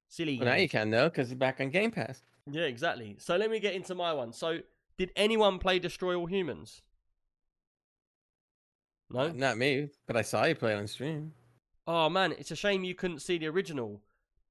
[0.09, 2.23] silly Well, now you can though, because it's back on Game Pass.
[2.51, 3.17] Yeah, exactly.
[3.19, 4.33] So let me get into my one.
[4.33, 4.59] So,
[4.99, 6.83] did anyone play Destroy All Humans?
[9.11, 9.21] No.
[9.21, 11.33] Uh, not me, but I saw you play on stream.
[11.87, 14.01] Oh man, it's a shame you couldn't see the original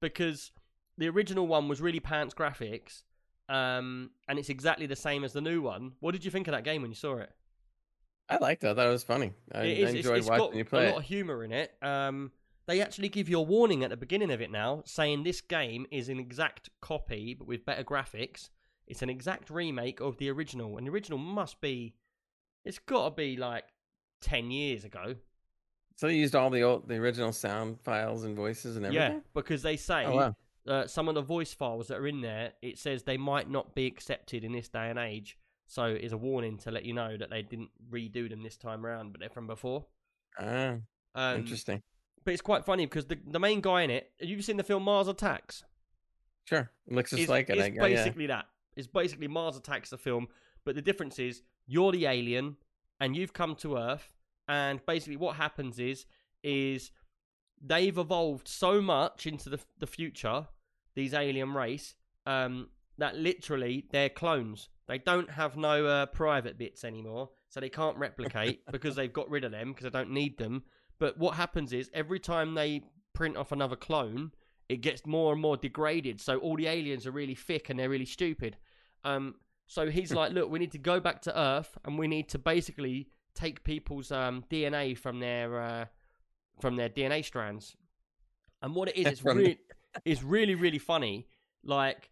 [0.01, 0.51] because
[0.99, 3.01] the original one was really pants graphics,
[3.47, 5.93] um, and it's exactly the same as the new one.
[6.01, 7.31] What did you think of that game when you saw it?
[8.29, 8.67] I liked it.
[8.69, 9.33] I thought it was funny.
[9.51, 10.97] I, It is- I enjoyed it's watching got you a lot it.
[10.97, 11.73] of humor in it.
[11.81, 12.31] Um,
[12.67, 15.87] they actually give you a warning at the beginning of it now, saying this game
[15.89, 18.49] is an exact copy but with better graphics.
[18.85, 21.95] It's an exact remake of the original, and the original must be.
[22.65, 23.63] It's got to be like
[24.21, 25.15] ten years ago.
[25.95, 29.11] So they used all the old, the original sound files and voices and everything.
[29.13, 30.35] Yeah, because they say Oh wow.
[30.69, 33.73] Uh, some of the voice files that are in there, it says they might not
[33.75, 35.37] be accepted in this day and age.
[35.67, 38.85] So it's a warning to let you know that they didn't redo them this time
[38.85, 39.85] around, but they're from before.
[40.39, 40.75] Ah,
[41.15, 41.81] Um, interesting.
[42.23, 44.11] But it's quite funny because the the main guy in it.
[44.19, 45.63] Have you seen the film Mars Attacks?
[46.45, 47.57] Sure, it looks just It's, like it.
[47.57, 47.95] it's I, I- yeah.
[47.95, 48.45] basically that.
[48.75, 50.27] It's basically Mars Attacks the film,
[50.65, 52.57] but the difference is you're the alien
[52.99, 54.11] and you've come to Earth,
[54.47, 56.05] and basically what happens is
[56.43, 56.91] is
[57.61, 60.47] they've evolved so much into the the future,
[60.99, 61.95] these alien race,
[62.25, 64.69] um, that literally they're clones.
[64.87, 69.29] They don't have no uh, private bits anymore, so they can't replicate because they've got
[69.29, 70.63] rid of them because they don't need them.
[70.99, 72.83] But what happens is every time they
[73.13, 74.31] print off another clone,
[74.67, 76.19] it gets more and more degraded.
[76.21, 78.57] So all the aliens are really thick and they're really stupid.
[79.03, 79.35] Um,
[79.67, 82.39] so he's like, look, we need to go back to Earth and we need to
[82.39, 85.85] basically take people's um, DNA from their uh,
[86.59, 87.75] from their DNA strands.
[88.61, 89.59] And what it is, it's really,
[90.05, 91.27] it's really, really funny.
[91.63, 92.09] Like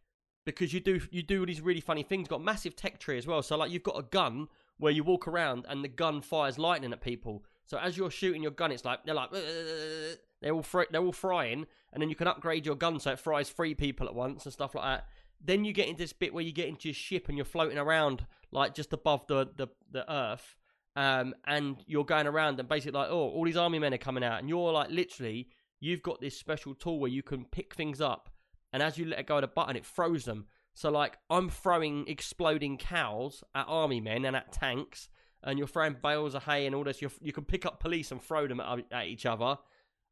[0.48, 2.28] because you do you do these really funny things.
[2.28, 3.44] Got massive tech tree as well.
[3.44, 6.94] So like you've got a gun where you walk around and the gun fires lightning
[6.94, 7.44] at people.
[7.66, 9.32] So as you're shooting your gun, it's like they're like
[10.42, 13.20] they're all fr- they're all frying, and then you can upgrade your gun so it
[13.20, 15.08] fries three people at once and stuff like that.
[15.44, 17.78] Then you get into this bit where you get into your ship and you're floating
[17.78, 20.56] around like just above the the, the earth,
[20.96, 24.24] um, and you're going around and basically like oh all these army men are coming
[24.24, 25.50] out, and you're like literally
[25.80, 28.30] you've got this special tool where you can pick things up,
[28.74, 30.46] and as you let go of the button, it throws them.
[30.74, 35.10] So like I'm throwing exploding cows at army men and at tanks,
[35.44, 37.02] and you're throwing bales of hay and all this.
[37.02, 39.58] You you can pick up police and throw them at, at each other,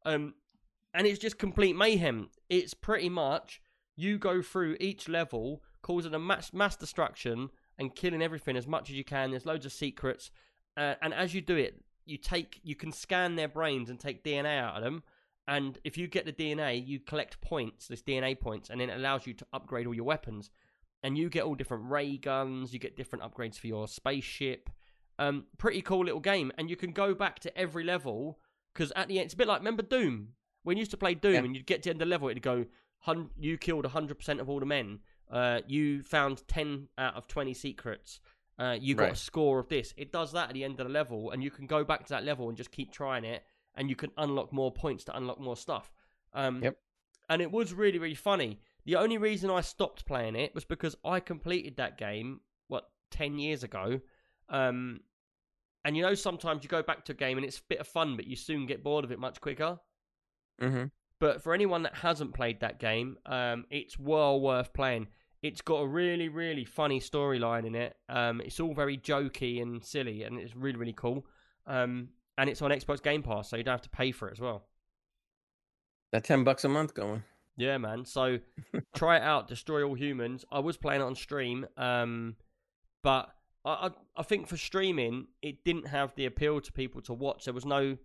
[0.04, 0.34] um,
[0.92, 2.30] and it's just complete mayhem.
[2.48, 3.60] It's pretty much
[3.96, 8.90] you go through each level, causing a mass mass destruction and killing everything as much
[8.90, 9.30] as you can.
[9.30, 10.30] There's loads of secrets,
[10.76, 14.24] uh, and as you do it, you take you can scan their brains and take
[14.24, 15.02] DNA out of them.
[15.48, 18.96] And if you get the DNA, you collect points, this DNA points, and then it
[18.96, 20.50] allows you to upgrade all your weapons.
[21.02, 24.70] And you get all different ray guns, you get different upgrades for your spaceship.
[25.18, 28.38] Um, pretty cool little game, and you can go back to every level
[28.74, 30.30] because at the end, it's a bit like remember Doom
[30.64, 31.38] when you used to play Doom Yeah.
[31.44, 32.66] and you'd get to the end of the level, it'd go,
[33.00, 34.98] "Hun- you killed hundred percent of all the men,
[35.30, 38.20] uh, you found ten out of twenty secrets,
[38.58, 39.94] uh, you got a score of this.
[39.96, 42.10] It does that at the end of the level, and you can go back to
[42.14, 43.44] that level and just keep trying it,
[43.76, 45.92] and you can unlock more points to unlock more stuff.
[46.32, 46.76] Um, Yep.
[47.28, 48.60] And it was really, really funny.
[48.84, 53.38] The only reason I stopped playing it was because I completed that game, what, 10
[53.38, 54.00] years ago.
[54.48, 55.00] Um,
[55.84, 57.88] and you know, sometimes you go back to a game and it's a bit of
[57.88, 59.78] fun, but you soon get bored of it much quicker.
[60.60, 60.84] hmm
[61.18, 65.08] But for anyone that hasn't played that game, um, it's well worth playing.
[65.42, 67.96] It's got a really, really funny storyline in it.
[68.08, 71.26] Um, it's all very jokey and silly, and it's really, really cool.
[71.66, 72.08] Um,
[72.38, 74.40] and it's on Xbox Game Pass, so you don't have to pay for it as
[74.40, 74.64] well.
[76.12, 77.22] That ten bucks a month going.
[77.56, 78.04] Yeah, man.
[78.04, 78.38] So
[78.94, 79.48] try it out.
[79.48, 80.44] Destroy All Humans.
[80.50, 82.36] I was playing it on stream, um,
[83.02, 83.30] but
[83.64, 87.44] I, I I think for streaming it didn't have the appeal to people to watch.
[87.44, 87.96] There was no.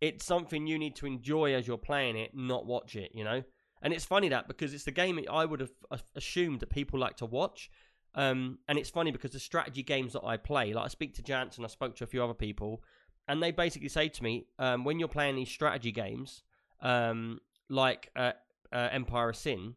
[0.00, 3.12] It's something you need to enjoy as you're playing it, not watch it.
[3.14, 3.42] You know.
[3.82, 5.70] And it's funny that because it's the game I would have
[6.14, 7.70] assumed that people like to watch.
[8.14, 11.22] Um, and it's funny because the strategy games that I play, like I speak to
[11.22, 12.82] Jansen, I spoke to a few other people,
[13.28, 16.42] and they basically say to me, um, when you're playing these strategy games,
[16.80, 18.32] um, like uh,
[18.72, 19.74] uh, Empire of Sin,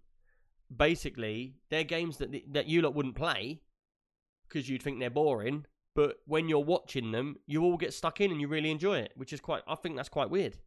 [0.76, 3.62] basically they're games that that you lot wouldn't play
[4.48, 5.66] because you'd think they're boring.
[5.96, 9.12] But when you're watching them, you all get stuck in and you really enjoy it,
[9.16, 9.64] which is quite.
[9.68, 10.58] I think that's quite weird.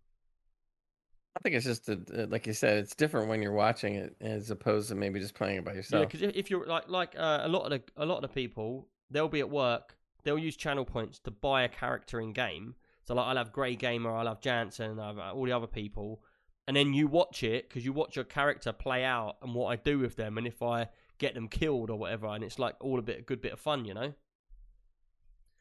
[1.34, 4.14] I think it's just a, uh, like you said, it's different when you're watching it
[4.20, 6.00] as opposed to maybe just playing it by yourself.
[6.00, 8.28] Yeah, because if you're like like uh, a lot of the a lot of the
[8.28, 12.74] people, they'll be at work, they'll use channel points to buy a character in game.
[13.04, 16.22] So like I'll have Grey Gamer, I'll have Jansen, I'll have all the other people,
[16.68, 19.76] and then you watch it because you watch your character play out and what I
[19.76, 22.98] do with them, and if I get them killed or whatever, and it's like all
[22.98, 24.14] a bit a good bit of fun, you know.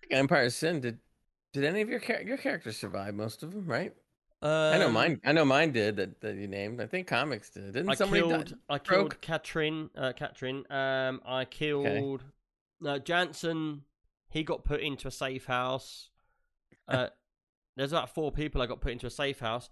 [0.10, 1.00] Empire of Sin did.
[1.54, 3.14] Did any of your char- your characters survive?
[3.14, 3.94] Most of them, right?
[4.42, 5.22] Um, I know mine.
[5.26, 6.82] I know mine did that, that you named.
[6.82, 7.74] I think comics did.
[7.74, 8.46] Didn't I somebody killed.
[8.48, 8.54] die?
[8.70, 8.88] I Broke?
[8.88, 9.90] killed Katrin.
[9.96, 10.66] Uh, Katrin.
[10.72, 12.24] Um, I killed.
[12.80, 13.84] No, Jansen.
[14.32, 16.10] He got put into a safe house.
[16.88, 17.08] Uh,
[17.78, 19.70] there's about four people I got put into a safe house.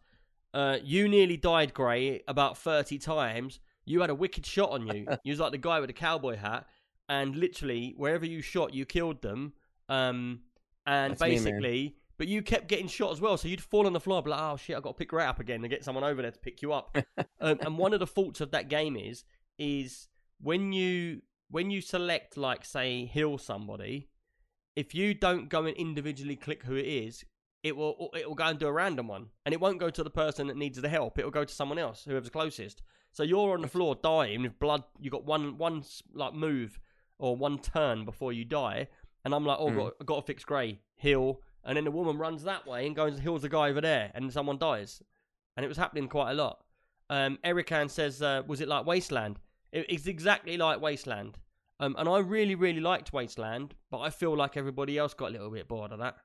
[0.53, 3.59] Uh, you nearly died, Gray, about thirty times.
[3.85, 5.07] You had a wicked shot on you.
[5.23, 6.67] you was like the guy with the cowboy hat,
[7.07, 9.53] and literally wherever you shot, you killed them.
[9.87, 10.41] Um,
[10.85, 13.37] and That's me, basically, but you kept getting shot as well.
[13.37, 15.25] So you'd fall on the floor, be like, "Oh shit, I got to pick Ray
[15.25, 16.97] up again and get someone over there to pick you up."
[17.39, 19.23] um, and one of the faults of that game is
[19.57, 20.07] is
[20.41, 24.09] when you when you select like say heal somebody,
[24.75, 27.25] if you don't go and individually click who it is,
[27.63, 30.03] it will it will go and do a random one, and it won't go to
[30.03, 31.19] the person that needs the help.
[31.19, 32.81] It will go to someone else, whoever's closest.
[33.11, 34.83] So you're on the floor dying with blood.
[34.99, 36.79] You got one one like move
[37.17, 38.87] or one turn before you die,
[39.25, 39.75] and I'm like, oh, Mm.
[39.75, 43.13] got got to fix Grey heal, and then the woman runs that way and goes
[43.15, 45.01] and heals the guy over there, and someone dies,
[45.57, 46.63] and it was happening quite a lot.
[47.09, 49.39] Um, Erican says, uh, was it like Wasteland?
[49.71, 51.37] It, it's exactly like Wasteland.
[51.79, 55.31] Um, and I really, really liked Wasteland, but I feel like everybody else got a
[55.31, 56.17] little bit bored of that.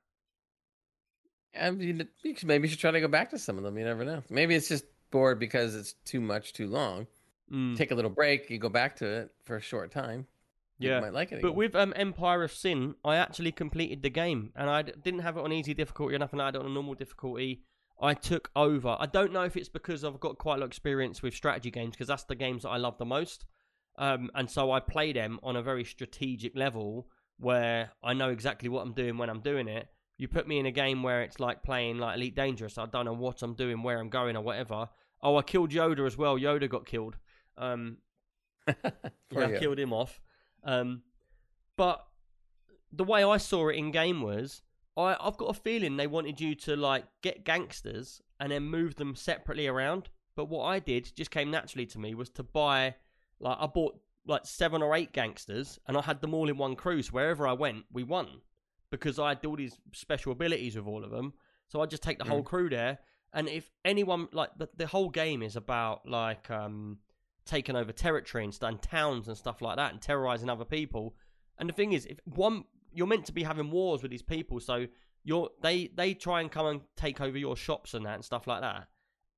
[1.59, 2.07] I mean,
[2.43, 3.77] maybe you should try to go back to some of them.
[3.77, 4.23] You never know.
[4.29, 7.07] Maybe it's just bored because it's too much, too long.
[7.51, 8.49] Mm, Take a little break.
[8.49, 10.27] You go back to it for a short time.
[10.77, 10.99] You yeah.
[10.99, 11.41] might like it.
[11.41, 11.57] But again.
[11.57, 15.37] with um, Empire of Sin, I actually completed the game, and I d- didn't have
[15.37, 16.41] it on easy difficulty or nothing.
[16.41, 17.61] I had it on a normal difficulty.
[18.01, 18.97] I took over.
[18.99, 21.71] I don't know if it's because I've got quite a lot of experience with strategy
[21.71, 23.45] games, because that's the games that I love the most.
[23.97, 28.69] Um, and so I play them on a very strategic level where I know exactly
[28.69, 29.87] what I'm doing when I'm doing it.
[30.17, 32.77] You put me in a game where it's like playing like Elite Dangerous.
[32.77, 34.89] I don't know what I'm doing, where I'm going, or whatever.
[35.21, 36.37] Oh, I killed Yoda as well.
[36.37, 37.17] Yoda got killed.
[37.57, 37.97] Um,
[38.67, 38.91] yeah,
[39.35, 40.21] I killed him off.
[40.63, 41.03] Um,
[41.75, 42.05] but
[42.91, 44.61] the way I saw it in game was,
[44.97, 48.95] I I've got a feeling they wanted you to like get gangsters and then move
[48.95, 50.09] them separately around.
[50.35, 52.95] But what I did just came naturally to me was to buy,
[53.39, 56.75] like I bought like seven or eight gangsters and I had them all in one
[56.75, 57.01] crew.
[57.01, 58.27] So wherever I went, we won
[58.89, 61.33] because I had all these special abilities with all of them.
[61.67, 62.99] So I just take the whole crew there.
[63.33, 66.99] And if anyone like the, the whole game is about like um
[67.45, 71.15] taking over territory and and towns and stuff like that, and terrorizing other people.
[71.57, 74.59] And the thing is, if one you're meant to be having wars with these people,
[74.59, 74.87] so
[75.23, 78.47] you're they they try and come and take over your shops and that and stuff
[78.47, 78.87] like that,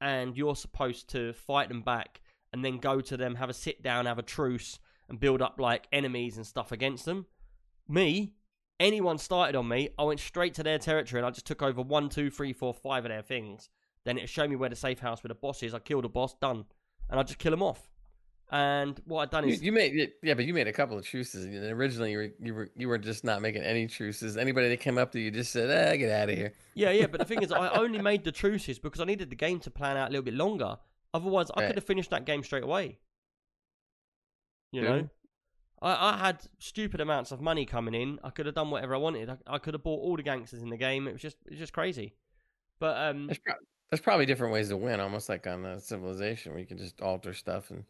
[0.01, 2.21] and you're supposed to fight them back
[2.57, 5.59] and then go to them, have a sit down, have a truce, and build up
[5.59, 7.27] like enemies and stuff against them.
[7.87, 8.33] Me,
[8.79, 11.83] anyone started on me, I went straight to their territory and I just took over
[11.83, 13.69] one, two, three, four, five of their things.
[14.05, 15.75] Then it showed me where the safe house with the boss is.
[15.75, 16.65] I killed a boss, done,
[17.11, 17.91] and I just kill them off.
[18.49, 21.45] And what I'd done is you made yeah, but you made a couple of truces.
[21.45, 24.35] and Originally, you were you were you were just not making any truces.
[24.37, 27.07] Anybody that came up to you just said, "Ah, get out of here." Yeah, yeah,
[27.07, 29.69] but the thing is, I only made the truces because I needed the game to
[29.69, 30.77] plan out a little bit longer.
[31.21, 32.99] Otherwise, I could have finished that game straight away.
[34.71, 34.89] You Yeah.
[34.89, 35.09] know,
[35.81, 38.19] I, I had stupid amounts of money coming in.
[38.23, 39.29] I could have done whatever I wanted.
[39.29, 41.07] I, I could have bought all the gangsters in the game.
[41.07, 42.15] It was just, it was just crazy.
[42.79, 43.53] But um, There's, pro-
[43.89, 47.01] there's probably different ways to win, almost like on uh, Civilization, where you can just
[47.01, 47.83] alter stuff and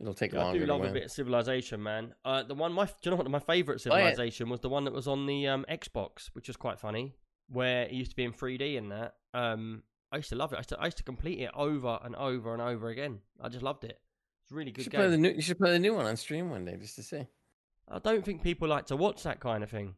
[0.00, 2.14] it'll take I longer do to love a bit of Civilization, man.
[2.24, 3.30] Uh, the one, my, do you know what?
[3.30, 4.10] My favorite Oh, yeah.
[4.10, 7.14] Civilization was the one that was on the um, Xbox, which was quite funny,
[7.48, 9.14] where it used to be in 3D and that.
[9.32, 9.82] Um,
[10.14, 10.56] I used to love it.
[10.56, 13.18] I used to, I used to complete it over and over and over again.
[13.40, 13.98] I just loved it.
[14.44, 15.00] It's a really good should, game.
[15.00, 17.02] play the new, you should play the new one on stream one day just to
[17.02, 17.26] see.
[17.88, 19.96] I don't think people like to watch that kind of thing.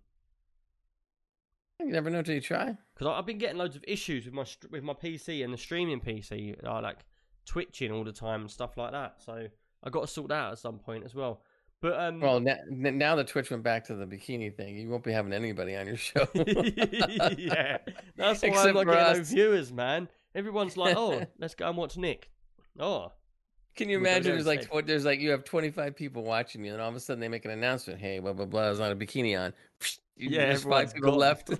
[1.80, 2.78] You never know till you try.
[2.94, 6.00] because I've been getting loads of issues with my with my PC and the streaming
[6.00, 7.04] PC, uh, like
[7.44, 9.16] twitching all the time and stuff like that.
[9.18, 9.48] So
[9.84, 11.42] I got to sort that out at some point as well.
[11.86, 14.76] But um, Well, now, now the Twitch went back to the bikini thing.
[14.76, 16.26] You won't be having anybody on your show.
[16.34, 17.78] yeah,
[18.16, 20.08] that's why Except I'm not getting no viewers, man.
[20.34, 22.28] Everyone's like, "Oh, let's go and watch Nick."
[22.76, 23.12] Oh,
[23.76, 24.32] Can you imagine?
[24.32, 26.98] There's like tw- there's like you have 25 people watching you, and all of a
[26.98, 28.00] sudden they make an announcement.
[28.00, 28.62] Hey, blah blah blah.
[28.62, 29.52] There's not a bikini on.
[30.16, 31.20] You- yeah, there's five people gone.
[31.20, 31.50] left.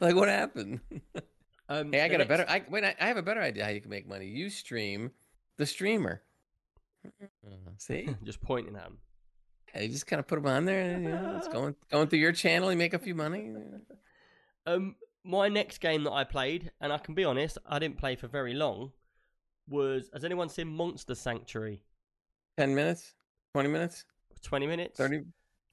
[0.00, 0.78] like what happened?
[1.68, 2.46] um, Hey, I got a better.
[2.48, 2.84] I wait.
[2.84, 4.26] I, I have a better idea how you can make money.
[4.26, 5.10] You stream
[5.56, 6.22] the streamer.
[7.78, 8.98] See, Just pointing at him.
[9.74, 12.08] yeah, you just kind of put them on there, and you know, it's going going
[12.08, 12.70] through your channel.
[12.70, 13.52] You make a few money.
[14.64, 18.14] Um, my next game that I played, and I can be honest, I didn't play
[18.14, 18.92] for very long,
[19.68, 21.82] was has anyone seen Monster Sanctuary?
[22.56, 23.14] Ten minutes,
[23.52, 24.04] twenty minutes,
[24.40, 24.96] Twenty minutes.
[24.98, 25.22] 30,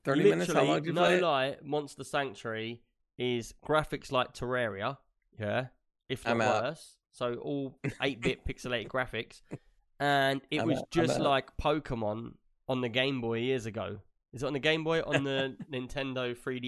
[0.05, 0.51] 30 minutes.
[0.51, 1.21] How long did you no play?
[1.21, 2.81] lie, Monster Sanctuary
[3.19, 4.97] is graphics like Terraria,
[5.39, 5.67] yeah,
[6.07, 6.95] if not worse.
[7.11, 9.43] So all eight bit pixelated graphics,
[9.99, 11.21] and it I'm was I'm just out.
[11.21, 12.33] like Pokemon
[12.67, 13.99] on the Game Boy years ago.
[14.33, 16.61] Is it on the Game Boy on the Nintendo 3DS?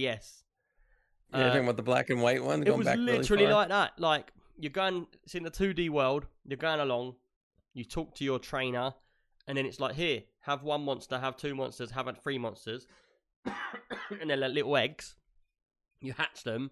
[1.32, 2.62] Yeah, you're Uh, talking about the black and white one.
[2.62, 3.53] it going was back really literally far?
[3.53, 3.99] like that.
[3.99, 6.26] Like you're going, it's in the 2D world.
[6.45, 7.16] You're going along.
[7.74, 8.94] You talk to your trainer,
[9.48, 12.86] and then it's like, here, have one monster, have two monsters, have three monsters,
[13.45, 15.16] and they're like little eggs.
[16.02, 16.72] You hatch them,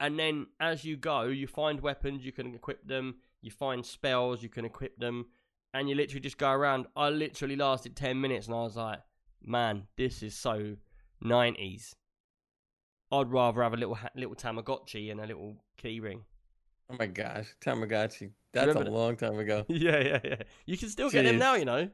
[0.00, 2.24] and then as you go, you find weapons.
[2.24, 3.16] You can equip them.
[3.42, 4.42] You find spells.
[4.42, 5.26] You can equip them,
[5.74, 6.86] and you literally just go around.
[6.96, 9.00] I literally lasted ten minutes, and I was like,
[9.42, 10.76] man, this is so
[11.24, 11.94] 90s.
[13.10, 16.20] I'd rather have a little little Tamagotchi and a little keyring.
[16.90, 18.30] Oh my gosh, Tamagotchi.
[18.52, 18.92] That's a that?
[18.92, 19.64] long time ago.
[19.68, 20.42] yeah, yeah, yeah.
[20.66, 21.90] You can still get them now, you know.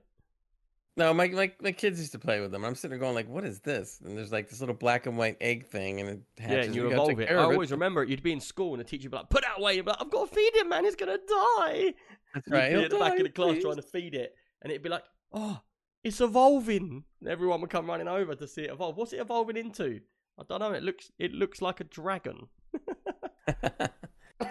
[0.97, 2.65] No, my, my my kids used to play with them.
[2.65, 5.17] I'm sitting there going like, "What is this?" And there's like this little black and
[5.17, 6.57] white egg thing, and it hatches.
[6.57, 7.31] Yeah, and you We evolve it.
[7.31, 8.09] I always remember it.
[8.09, 9.91] You'd be in school and the teacher would be like, "Put that away." You'd be
[9.91, 10.85] like, "I've got to feed him, man.
[10.85, 11.95] He's gonna die."
[12.35, 12.71] That's right.
[12.71, 13.63] He'll oh, at the back of the class please.
[13.63, 15.61] trying to feed it, and it'd be like, "Oh,
[16.03, 18.97] it's evolving." And everyone would come running over to see it evolve.
[18.97, 20.01] What's it evolving into?
[20.39, 20.73] I don't know.
[20.73, 22.49] It looks it looks like a dragon.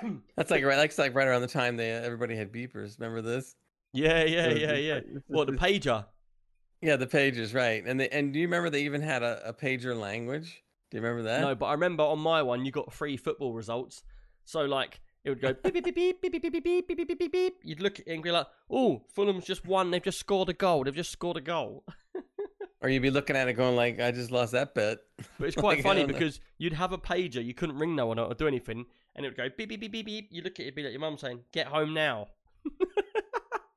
[0.36, 0.76] That's like right.
[0.76, 3.00] That's like right around the time they everybody had beepers.
[3.00, 3.56] Remember this?
[3.92, 5.00] Yeah, yeah, So yeah, yeah.
[5.28, 6.06] What the pager?
[6.82, 7.84] Yeah, the pages, right?
[7.86, 10.64] And they, and do you remember they even had a, a pager language?
[10.90, 11.42] Do you remember that?
[11.42, 14.04] No, but I remember on my one you got free football results.
[14.46, 17.20] So like it would go beep beep beep beep beep beep beep beep beep beep
[17.20, 17.56] beep beep.
[17.64, 19.92] You'd look at it and be like, "Oh, Fulham's just won.
[19.92, 20.84] They've just scored a goal.
[20.84, 21.84] They've just scored a goal."
[22.82, 24.98] Or you'd be looking at it going like, "I just lost that bet."
[25.40, 26.18] But it's quite Like, funny don't know.
[26.18, 28.86] because you'd have a pager, you couldn't ring no one or do anything,
[29.16, 30.28] and it would go beep beep beep beep beep.
[30.32, 32.28] You look at it, it'd be like your mum saying, "Get home now."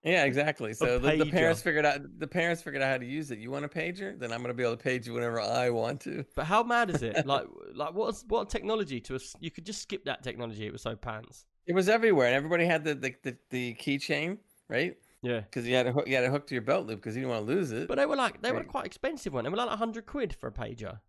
[0.06, 0.72] Yeah, exactly.
[0.72, 3.38] So the, the parents figured out the parents figured out how to use it.
[3.40, 4.16] You want a pager?
[4.18, 6.24] Then I'm going to be able to page you whenever I want to.
[6.36, 7.26] But how mad is it?
[7.26, 9.34] like, like what's what technology to us?
[9.40, 10.64] You could just skip that technology.
[10.64, 11.44] It was so pants.
[11.66, 14.38] It was everywhere, and everybody had the the, the, the keychain,
[14.68, 14.96] right?
[15.22, 15.40] Yeah.
[15.40, 17.22] Because you had to hook, you had to hook to your belt loop because you
[17.22, 17.88] didn't want to lose it.
[17.88, 18.68] But they were like they were Right.
[18.68, 19.42] quite expensive one.
[19.42, 21.00] They were like hundred quid for a pager.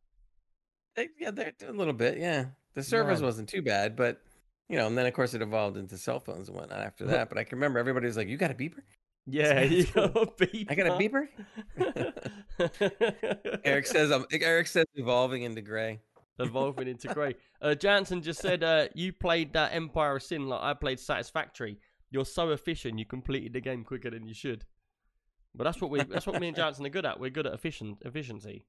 [0.95, 2.18] They, yeah, they're a little bit.
[2.18, 3.26] Yeah, the service Man.
[3.28, 4.19] wasn't too bad, but
[4.69, 7.30] you know, and then of course it evolved into cell phones and whatnot after that.
[7.30, 8.81] But I can remember everybody was like, "You got a beeper?
[9.26, 10.72] Yeah, you got a beeper.
[10.72, 11.27] I got a beeper."
[13.65, 16.02] Eric says, "Um, Eric says evolving into gray."
[16.39, 17.35] evolving into grey.
[17.61, 21.80] Uh, Jansen just said, uh, "You played that Empire of Sin like I played Satisfactory.
[22.10, 22.99] You're so efficient.
[22.99, 24.65] You completed the game quicker than you should."
[25.56, 27.19] But that's what we that's what me and Jansen are good at.
[27.19, 28.65] We're good at efficient efficiency.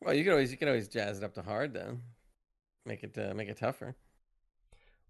[0.00, 2.02] Well, you can always you can always jazz it up to hard then,
[2.86, 3.96] make it uh, make it tougher.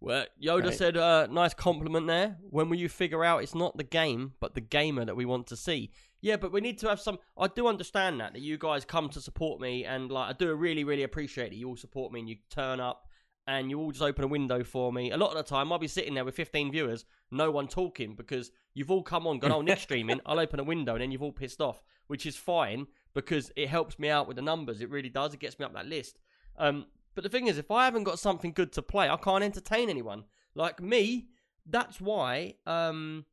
[0.00, 0.74] Well, Yoda Right.
[0.74, 2.38] said, uh, "Nice compliment there.
[2.50, 5.46] When will you figure out it's not the game, but the gamer that we want
[5.48, 7.18] to see?" Yeah, but we need to have some.
[7.36, 10.52] I do understand that that you guys come to support me, and like I do
[10.54, 13.08] really, really appreciate that you all support me and you turn up
[13.46, 15.10] and you all just open a window for me.
[15.10, 18.14] A lot of the time, I'll be sitting there with 15 viewers, no one talking
[18.14, 21.10] because you've all come on, gone, "Oh, Nick's streaming." I'll open a window and then
[21.10, 24.80] you've all pissed off, which is fine because it helps me out with the numbers.
[24.80, 25.34] It really does.
[25.34, 26.18] It gets me up that list.
[26.56, 29.42] Um, but the thing is, if I haven't got something good to play, I can't
[29.44, 30.24] entertain anyone.
[30.54, 31.28] Like me,
[31.66, 33.24] that's why um,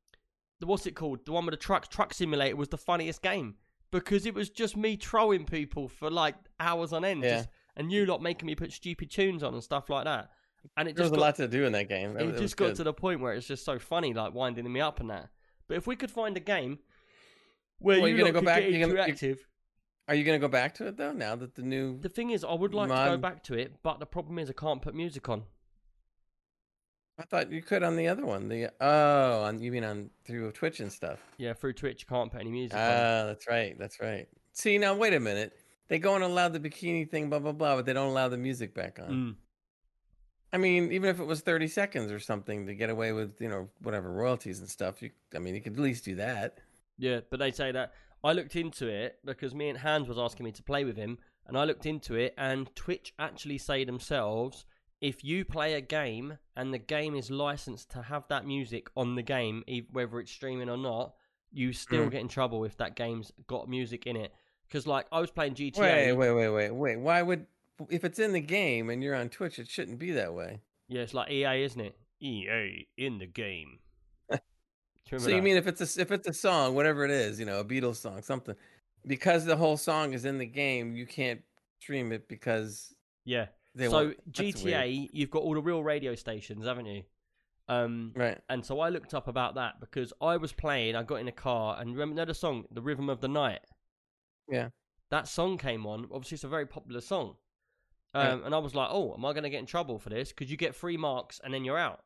[0.60, 1.26] the what's it called?
[1.26, 3.56] The one with the trucks, Truck Simulator, was the funniest game
[3.92, 7.38] because it was just me trolling people for like hours on end, Yeah.
[7.38, 10.30] just, and you lot making me put stupid tunes on and stuff like that.
[10.78, 12.18] And it There was just a lot to do in that game.
[12.18, 12.76] It was- just got good.
[12.78, 15.30] to the point where it's just so funny, like winding me up and that.
[15.68, 16.80] But if we could find a game
[17.80, 19.40] where Well, you you're gonna go back- you're gonna- interactive.
[20.08, 21.14] Are you going to go back to it though?
[21.14, 23.56] Now that the new The thing is, I would like to go Mod- back to
[23.56, 25.44] it, but the problem is I can't put music on.
[27.18, 28.50] I thought you could on the other one.
[28.50, 31.20] The oh, on you mean on through Twitch and stuff.
[31.38, 32.84] Yeah, through Twitch, you can't put any music on.
[32.84, 33.78] Ah, that's right.
[33.80, 34.28] That's right.
[34.52, 35.54] See now, wait a minute.
[35.88, 38.38] They go and allow the bikini thing, blah blah blah, but they don't allow the
[38.38, 39.10] music back on.
[39.10, 39.36] Mm.
[40.54, 43.50] I mean, even if it was 30 seconds or something to get away with, you
[43.50, 46.60] know, whatever royalties and stuff, you, I mean, you could at least do that.
[46.98, 47.94] Yeah, but they say that
[48.26, 51.20] I looked into it because me and Hans was asking me to play with him,
[51.48, 54.66] and I looked into it, and Twitch actually say themselves
[55.02, 59.14] if you play a game and the game is licensed to have that music on
[59.16, 61.14] the game, whether it's streaming or not,
[61.52, 62.12] you still Mm.
[62.12, 64.34] get in trouble if that game's got music in it.
[64.68, 65.80] Because like I was playing GTA.
[65.80, 66.96] Wait, wait, wait, wait, wait.
[66.98, 67.46] Why would,
[67.90, 70.62] if it's in the game and you're on Twitch, it shouldn't be that way.
[70.88, 71.96] Yeah, it's like EA, isn't it?
[72.22, 73.80] EA in the game.
[75.12, 75.42] You So you that?
[75.44, 77.98] mean if it's a if it's a song, whatever it is, you know, a Beatles
[77.98, 78.56] song, something,
[79.06, 81.42] because the whole song is in the game, you can't
[81.80, 82.94] stream it because
[83.26, 83.48] Yeah.
[83.78, 84.32] so weird.
[84.32, 87.04] GTA, you've got all the real radio stations, haven't you?
[87.68, 88.40] Um, right?
[88.50, 90.96] and so I looked up about that because I was playing.
[90.96, 93.62] I got in a car and remember know the song, "The Rhythm of the Night."
[94.48, 94.70] Yeah.
[95.10, 96.08] That song came on.
[96.12, 97.38] Obviously, it's a very popular song.
[98.14, 100.30] Um, And I was like, "Oh, am I going to get in trouble for this?"
[100.30, 102.04] Because you get free marks and then you're out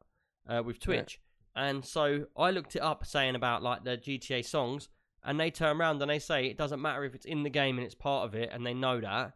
[0.47, 0.79] uh, with.
[0.79, 1.19] Twitch.
[1.55, 4.89] And so I looked it up, saying about like the GTA songs,
[5.23, 7.77] and they turn around and they say it doesn't matter if it's in the game
[7.77, 9.33] and it's part of it, and they know that.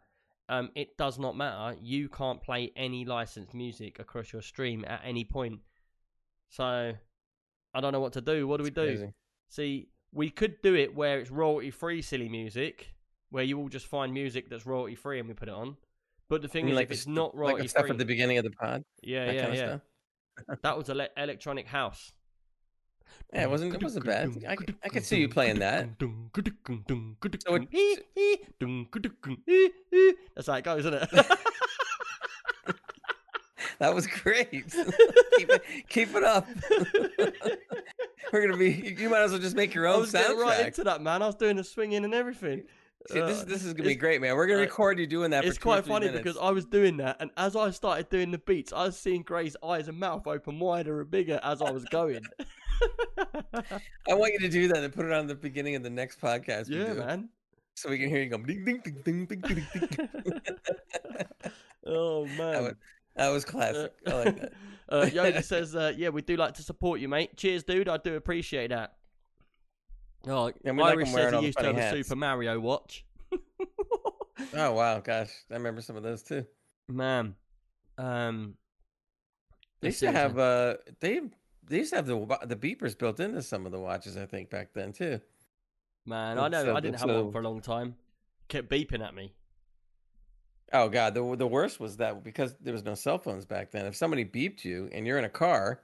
[0.49, 1.77] Um, it does not matter.
[1.81, 5.59] You can't play any licensed music across your stream at any point.
[6.49, 6.93] So
[7.73, 8.47] I don't know what to do.
[8.47, 9.11] What do we do?
[9.49, 12.93] See, we could do it where it's royalty free, silly music,
[13.31, 15.77] where you all just find music that's royalty free and we put it on.
[16.29, 17.91] But the thing You mean is, like if the it's not like royalty stuff free,
[17.91, 19.81] at the beginning of the pod, yeah, that yeah, kind of yeah, stuff.
[20.61, 22.11] That was ele- electronic house.
[23.33, 23.75] Yeah, it wasn't.
[23.75, 24.31] It wasn't bad.
[24.47, 25.89] I, I could see you playing that.
[25.99, 26.07] So
[30.35, 31.09] That's how it goes, isn't it?
[33.79, 34.49] That was great.
[34.51, 36.47] keep it, keep it up.
[38.31, 38.95] We're gonna be.
[38.97, 40.41] You might as well just make your I own was getting soundtrack.
[40.41, 41.21] right into that, man.
[41.21, 42.63] I was doing the swinging and everything.
[43.11, 44.35] See, this Uh, this is gonna be great, man.
[44.35, 45.43] We're gonna uh, record you doing that.
[45.43, 46.23] It's quite funny minutes.
[46.23, 49.23] because I was doing that, and as I started doing the beats, I was seeing
[49.23, 52.21] Gray's eyes and mouth open wider and bigger as I was going.
[53.53, 56.21] I want you to do that and put it on the beginning of the next
[56.21, 56.69] podcast.
[56.69, 57.29] yeah, do, man.
[57.75, 59.67] So we can hear you go ding ding ding ding ding ding.
[59.73, 60.41] ding.
[61.85, 62.63] oh that, man.
[62.63, 62.73] was,
[63.15, 63.93] that was classic.
[64.07, 64.53] I like that.
[64.89, 67.35] uh, Yogi says, uh, "Yeah, we do like to support you, mate.
[67.35, 67.89] Cheers, dude.
[67.89, 68.93] I do appreciate that."
[70.27, 72.03] Oh, Yeah, we Irish wearing says he used to have funny a.
[72.03, 73.05] Super Mario watch.
[74.55, 76.45] Oh wow, gosh, I remember some of those too.
[76.89, 77.33] Man,
[77.97, 78.55] um,
[79.81, 81.21] They used to have uh, they
[81.67, 84.15] they used to have the the beepers built into some of the watches.
[84.17, 85.21] I think back then too.
[86.05, 87.95] Man, I know So- I didn't have so- one for a long time.
[88.47, 89.33] Kept beeping at me.
[90.71, 93.85] Oh god, the the worst was that because there was no cell phones back then.
[93.85, 95.81] If somebody beeped you and you're in a car,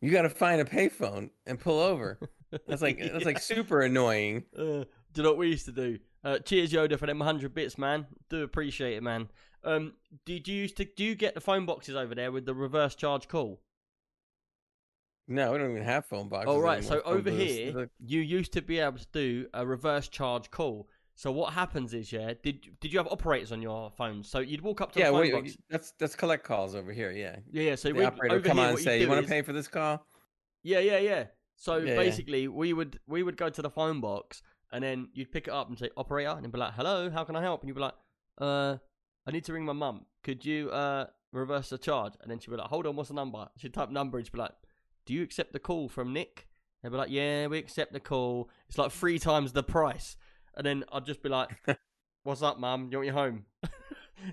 [0.00, 2.18] you got to find a payphone and pull over.
[2.66, 4.44] That's like that's like super annoying.
[4.56, 5.98] Uh, do you what we used to do?
[6.22, 8.06] Uh, cheers, Yoda, for them hundred bits, man.
[8.28, 9.28] Do appreciate it, man.
[9.64, 9.94] Um,
[10.24, 12.94] did you used to do you get the phone boxes over there with the reverse
[12.94, 13.60] charge call?
[15.28, 16.48] No, we don't even have phone boxes.
[16.52, 17.42] Oh right, so over booths.
[17.44, 20.88] here you used to be able to do a reverse charge call.
[21.14, 24.24] So what happens is, yeah, did did you have operators on your phone?
[24.24, 25.56] So you'd walk up to yeah, the phone wait, box.
[25.68, 27.10] that's that's collect calls over here.
[27.12, 27.74] Yeah, Yeah, yeah.
[27.74, 29.42] So the we operator come here, on and say, you "You want to is- pay
[29.42, 30.04] for this call?"
[30.62, 31.24] Yeah, yeah, yeah.
[31.60, 31.96] So Yeah, yeah.
[31.96, 34.42] basically, we would we would go to the phone box,
[34.72, 37.36] and then you'd pick it up and say operator, and be like, "Hello, how can
[37.36, 37.94] I help?" And you'd be like,
[38.38, 38.78] "Uh,
[39.26, 40.06] I need to ring my mum.
[40.24, 43.14] Could you uh reverse the charge?" And then she'd be like, "Hold on, what's the
[43.14, 44.54] number?" She'd type number, and she'd be like,
[45.04, 46.48] "Do you accept the call from Nick?"
[46.82, 48.48] They'd be like, "Yeah, we accept the call.
[48.66, 50.16] It's like three times the price."
[50.56, 51.50] And then I'd just be like,
[52.22, 52.88] "What's up, mum?
[52.90, 53.44] You want your home?"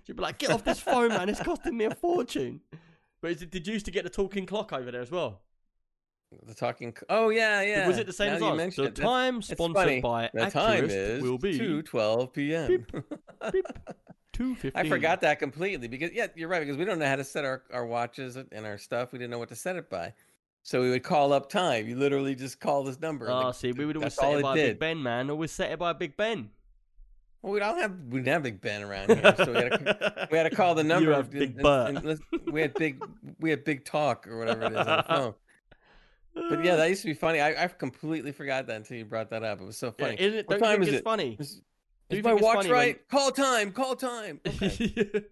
[0.05, 1.27] she'd be like, "Get off this phone, man!
[1.27, 2.61] It's costing me a fortune."
[3.21, 5.41] But is it, did you used to get the talking clock over there as well?
[6.45, 6.93] The talking.
[7.09, 7.87] Oh yeah, yeah.
[7.87, 8.75] Was it the same Now as ours?
[8.75, 12.85] The it, time sponsored by The time is will be two twelve p.m.
[13.51, 13.65] Beep.
[14.33, 14.85] two fifteen.
[14.85, 17.45] I forgot that completely because yeah, you're right because we don't know how to set
[17.45, 19.13] our, our watches and our stuff.
[19.13, 20.13] We didn't know what to set it by,
[20.63, 21.87] so we would call up time.
[21.87, 23.25] You literally just call this number.
[23.27, 24.53] and Oh, the- ah, see, we would always set it by.
[24.55, 25.29] Big Ben, man.
[25.29, 26.49] Always set it by Big Ben.
[27.41, 30.27] Well, we don't have we didn't have Big Ben around here, so we had to,
[30.29, 31.09] we had to call the number.
[31.09, 31.95] You have and- Big and- Bert.
[32.03, 33.01] and we had big
[33.39, 35.33] we had big talk or whatever it is on the phone.
[36.49, 37.39] But yeah, that used to be funny.
[37.41, 39.61] I, I completely forgot that until you brought that up.
[39.61, 40.15] It was so Yeah, funny.
[40.19, 40.47] isn't it?
[40.47, 41.03] What time is it's it?
[41.03, 41.35] funny?
[41.39, 41.61] Is,
[42.09, 43.07] is my watch funny when- right?
[43.09, 43.71] Call time.
[43.71, 44.39] Call time.
[44.47, 45.23] Okay.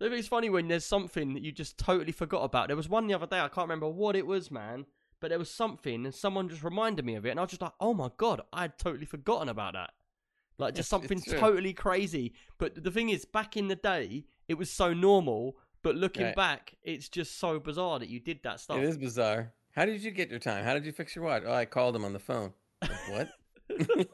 [0.00, 2.66] I think it's funny when there's something that you just totally forgot about.
[2.68, 4.84] There was one the other day, I can't remember what it was, man,
[5.20, 7.62] but there was something and someone just reminded me of it, and I was just
[7.62, 9.90] like, oh my god, I had totally forgotten about that.
[10.58, 12.34] Like just something totally crazy.
[12.58, 16.36] But the thing is, back in the day, it was so normal, but looking Right.
[16.36, 18.78] back, it's just so bizarre that you did that stuff.
[18.78, 19.52] It is bizarre.
[19.74, 20.64] How did you get your time?
[20.64, 21.42] How did you fix your watch?
[21.46, 22.52] Oh, I called him on the phone.
[22.82, 23.28] Like, what?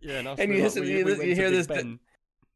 [0.00, 1.98] Yeah, and, And you listen- we- you we you hear Big this- Ben.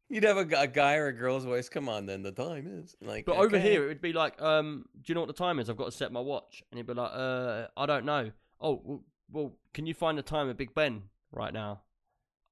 [0.09, 1.69] You'd have a, a guy or a girl's voice.
[1.69, 3.25] Come on, then the time is like.
[3.25, 5.69] But over here, it would be like, um, do you know what the time is?
[5.69, 8.31] I've got to set my watch, and he'd be like, uh, I don't know.
[8.61, 11.81] Oh, well, well can you find the time at Big Ben right now?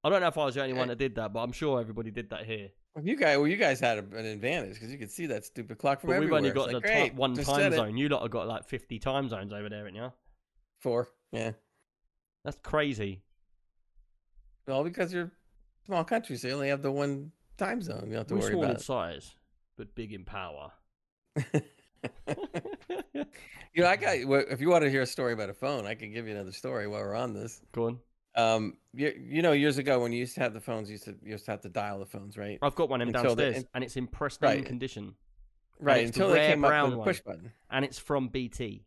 [0.03, 0.93] I don't know if I was the only one Eh.
[0.93, 2.69] that did that, but I'm sure everybody did that here.
[2.95, 5.77] Well, you guys, well, you guys had an advantage because you could see that stupid
[5.77, 7.95] clock from But we've only got like, the ti- great, one time zone.
[7.95, 10.11] You lot have got like 50 time zones over there, ain't you?
[10.79, 11.51] Four, yeah.
[12.43, 13.21] That's crazy.
[14.67, 15.31] Well, because you're a
[15.85, 18.03] small country, so you only have the one time zone.
[18.07, 19.35] You don't have to We're worry small in size,
[19.77, 20.71] but big in power.
[21.35, 23.23] you
[23.77, 24.15] know, I got.
[24.15, 26.51] If you want to hear a story about a phone, I can give you another
[26.51, 27.61] story while we're on this.
[27.71, 27.99] Go on.
[28.35, 31.03] Um, you, you know, years ago when you used to have the phones, you used
[31.05, 32.57] to you used to have to dial the phones, right?
[32.61, 34.65] I've got one of them Until the- downstairs, and it's in pristine Right.
[34.65, 35.15] condition,
[35.79, 36.05] Right.
[36.07, 37.05] it's the Until they came up with a one.
[37.05, 37.51] push button.
[37.69, 38.85] and it's from BT.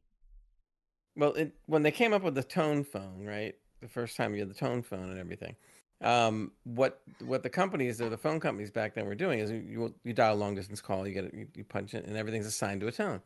[1.17, 3.55] Well, it, when they came up with the tone phone, right?
[3.81, 5.55] The first time you had the tone phone and everything,
[6.01, 9.59] um, what what the companies or the phone companies back then were doing is you
[9.59, 12.17] you, you dial a long distance call, you get it, you, you punch it, and
[12.17, 13.21] everything's assigned to a tone.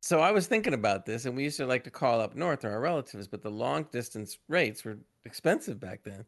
[0.00, 2.64] So I was thinking about this, and we used to like to call up north
[2.64, 6.24] or our relatives, but the long distance rates were expensive back then,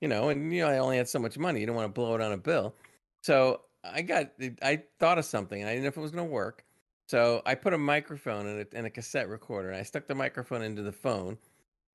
[0.00, 1.92] you know, and you know I only had so much money, you don't want to
[1.92, 2.74] blow it on a bill.
[3.22, 4.32] So I got
[4.62, 6.64] I thought of something, and I didn't know if it was going to work.
[7.06, 10.14] So I put a microphone and a, and a cassette recorder, and I stuck the
[10.14, 11.38] microphone into the phone,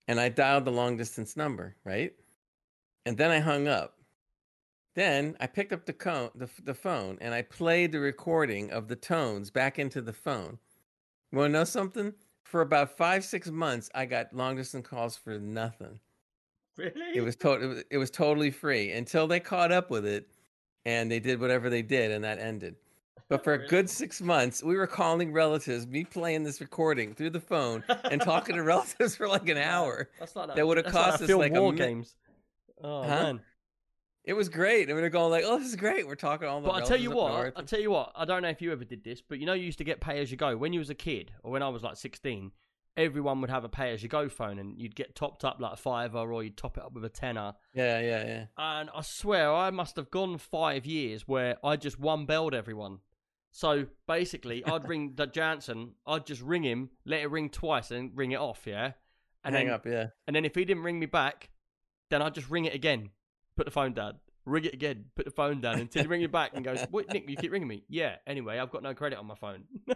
[0.07, 2.13] and I dialed the long distance number, right?
[3.05, 3.95] And then I hung up.
[4.95, 8.87] Then I picked up the, co- the the phone and I played the recording of
[8.87, 10.59] the tones back into the phone.
[11.31, 12.13] You want to know something?
[12.43, 15.99] For about five six months, I got long distance calls for nothing.
[16.80, 17.11] Really?
[17.18, 17.38] It was
[17.91, 20.27] it was totally free until they caught up with it,
[20.85, 22.76] and they did whatever they did, and that ended.
[23.27, 27.30] But for a good six months, we were calling relatives, me playing this recording through
[27.30, 30.10] the phone and talking to relatives for like an hour.
[30.19, 32.15] That's like that would've cost us like a War mi- games.
[32.84, 33.07] Oh Huh?
[33.07, 33.41] man!
[34.23, 34.89] It was great.
[34.89, 36.68] And we were going like, "Oh, this is great." We're talking all the.
[36.69, 37.53] But I tell you what, north.
[37.56, 38.11] I tell you what.
[38.15, 39.99] I don't know if you ever did this, but you know, you used to get
[40.01, 42.51] pay as you go when you was a kid, or when I was like sixteen.
[42.97, 45.73] Everyone would have a pay as you go phone, and you'd get topped up like
[45.73, 47.53] a fiver, or you'd top it up with a tenner.
[47.73, 48.45] Yeah, yeah, yeah.
[48.57, 52.99] And I swear, I must have gone five years where I just one belled everyone.
[53.51, 58.11] So basically, I'd ring the Jansen, I'd just ring him, let it ring twice, and
[58.15, 58.63] ring it off.
[58.65, 58.91] Yeah,
[59.45, 59.85] and Hang then up.
[59.85, 60.07] Yeah.
[60.27, 61.49] and then if he didn't ring me back,
[62.09, 63.09] then I'd just ring it again,
[63.55, 66.27] put the phone down, ring it again, put the phone down until he ring me
[66.27, 67.29] back and goes, "What, Nick?
[67.29, 67.83] You keep ringing me?
[67.87, 68.17] Yeah.
[68.27, 69.63] Anyway, I've got no credit on my phone."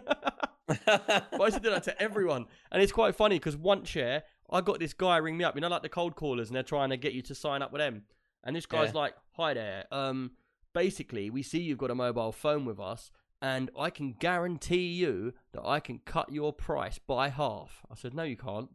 [0.66, 4.20] But I used to do that to everyone, and it's quite funny because once, yeah,
[4.50, 5.54] I got this guy ring me up.
[5.54, 7.72] You know, like the cold callers, and they're trying to get you to sign up
[7.72, 8.02] with them.
[8.42, 9.00] And this guy's Yeah.
[9.00, 9.86] like, "Hi there.
[9.90, 10.32] Um,
[10.72, 13.10] basically, we see you've got a mobile phone with us,
[13.42, 18.14] and I can guarantee you that I can cut your price by half." I said,
[18.14, 18.70] "No, you can't."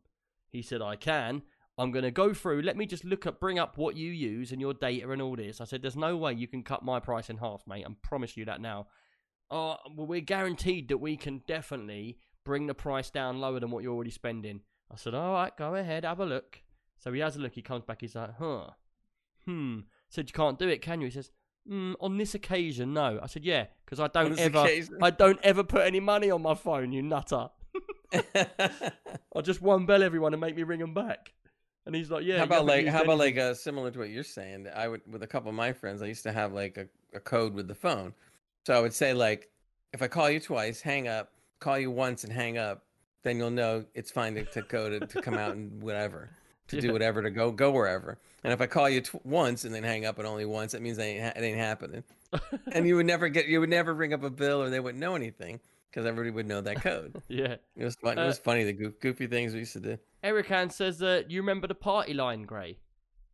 [0.49, 1.43] He said, "I can."
[1.77, 2.61] I'm going to go through.
[2.63, 5.37] Let me just look at, bring up what you use and your data and all
[5.37, 5.61] this.
[5.61, 7.85] I said, there's no way you can cut my price in half, mate.
[7.87, 8.87] I promise you that now.
[9.51, 13.83] Oh, well, we're guaranteed that we can definitely bring the price down lower than what
[13.83, 14.61] you're already spending.
[14.91, 16.61] I said, all right, go ahead, have a look.
[16.97, 17.53] So he has a look.
[17.53, 18.01] He comes back.
[18.01, 18.71] He's like, huh,
[19.45, 19.79] hmm.
[20.09, 21.07] Said you can't do it, can you?
[21.07, 21.31] He says,
[21.69, 23.19] mm, on this occasion, no.
[23.21, 24.97] I said, yeah, because I don't ever, occasion?
[25.01, 26.91] I don't ever put any money on my phone.
[26.91, 27.49] You nutter.
[28.13, 31.33] I just one bell everyone and make me ring them back.
[31.85, 32.37] And he's like, yeah.
[32.37, 34.67] how about like how about like uh, similar to what you're saying?
[34.75, 37.19] I would with a couple of my friends, I used to have like a, a
[37.19, 38.13] code with the phone.
[38.69, 39.49] So I would say like
[39.93, 42.83] if I call you twice, hang up, call you once and hang up,
[43.23, 46.29] then you'll know it's fine to, to go to, to come out and whatever.
[46.67, 46.81] To Yeah.
[46.83, 48.19] do whatever to go go wherever.
[48.43, 50.83] And if I call you tw- once and then hang up and only once, that
[50.83, 52.03] means it ain't, ha- it ain't happening.
[52.71, 54.99] and you would never get you would never ring up a bill or they wouldn't
[55.01, 55.59] know anything
[55.89, 57.23] because everybody would know that code.
[57.27, 57.55] yeah.
[57.75, 58.19] It was fun.
[58.19, 59.97] it Uh, was funny the goof, goofy things we used to do.
[60.21, 62.77] Eric Ann says that you remember the party line, Gray.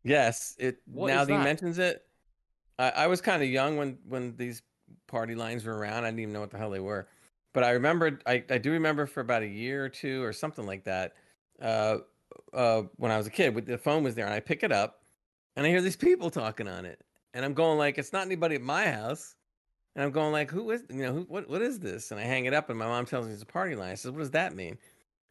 [0.02, 2.06] Yes, it What now that he mentions it.
[2.80, 4.62] I, I was kind of young when when these
[5.16, 6.04] party lines were around.
[6.04, 7.08] I didn't even know what the hell they were,
[7.54, 10.66] but I remember, I I do remember for about a year or two or something
[10.66, 11.14] like that.
[11.62, 12.00] Uh,
[12.52, 14.74] uh, when I was a kid, with the phone was there, and I pick it
[14.74, 15.00] up,
[15.56, 17.00] and I hear these people talking on it,
[17.34, 19.36] and I'm going like, it's not anybody at my house.
[19.96, 22.12] And I'm going like, who is you know who what what is this?
[22.12, 23.92] And I hang it up, and my mom tells me it's a party line.
[23.92, 24.78] I says, what does that mean?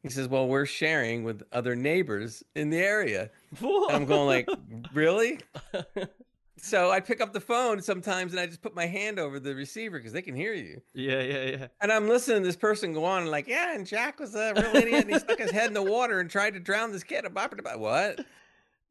[0.02, 3.31] He says, well, we're sharing with other neighbors in the area.
[3.61, 4.48] And I'm going like,
[4.94, 5.40] really?
[6.65, 9.55] So I pick up the phone sometimes and I just put my hand over the
[9.55, 10.81] receiver because they can hear you.
[10.95, 11.66] yeah, yeah, yeah.
[11.81, 14.55] And I'm listening to this person go on and like, yeah, and Jack was a
[14.55, 17.05] real idiot and he stuck his head in the water and tried to drown this
[17.05, 17.24] kid.
[17.27, 18.20] About what?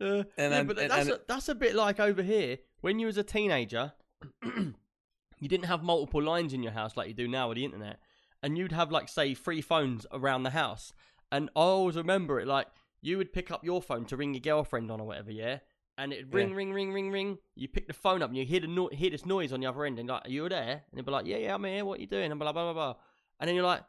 [0.01, 2.57] Uh, And yeah, I'm- but and- that's and- a, that's a bit like over here
[2.81, 3.93] when you was a teenager.
[4.43, 7.99] you didn't have multiple lines in your house like you do now with the internet,
[8.41, 10.93] and you'd have like say three phones around the house.
[11.31, 12.67] And I always remember it like
[13.01, 15.59] you would pick up your phone to ring your girlfriend on or whatever, yeah.
[15.97, 16.25] And it Yeah.
[16.37, 17.37] ring, ring, ring, ring, ring.
[17.55, 19.67] You pick the phone up and you hear the no- hear this noise on the
[19.67, 21.63] other end, and you're like, "Are you there?" And they'll be like, "Yeah, yeah, I'm
[21.63, 21.85] here.
[21.85, 22.95] What are you doing?" And blah blah blah blah.
[23.39, 23.83] And then you're like,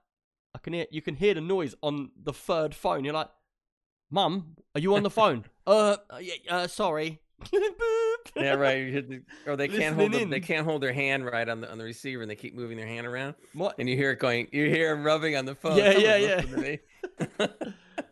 [0.54, 3.04] "I can hear." You can hear the noise on the third phone.
[3.04, 3.30] You're like,
[4.10, 7.20] "Mum, are you on the phone?" uh, uh, yeah, uh, sorry.
[8.36, 8.78] Yeah, right.
[8.78, 11.48] you hit the- Or they can't hold Listening the, they can't hold their hand right
[11.48, 13.76] on the on the receiver, and they keep moving their hand around, What?
[13.78, 14.48] and you hear it going.
[14.50, 15.76] You hear them rubbing on the phone.
[15.76, 16.42] Yeah, yeah,
[17.38, 17.46] yeah.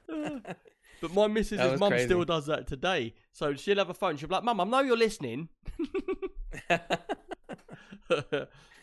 [1.02, 1.14] listening to me.
[1.14, 2.04] But my missus's mum crazy.
[2.06, 3.14] still does that today.
[3.32, 4.16] So she'll have a phone.
[4.16, 5.48] She'll be like, "Mum, I know you're listening."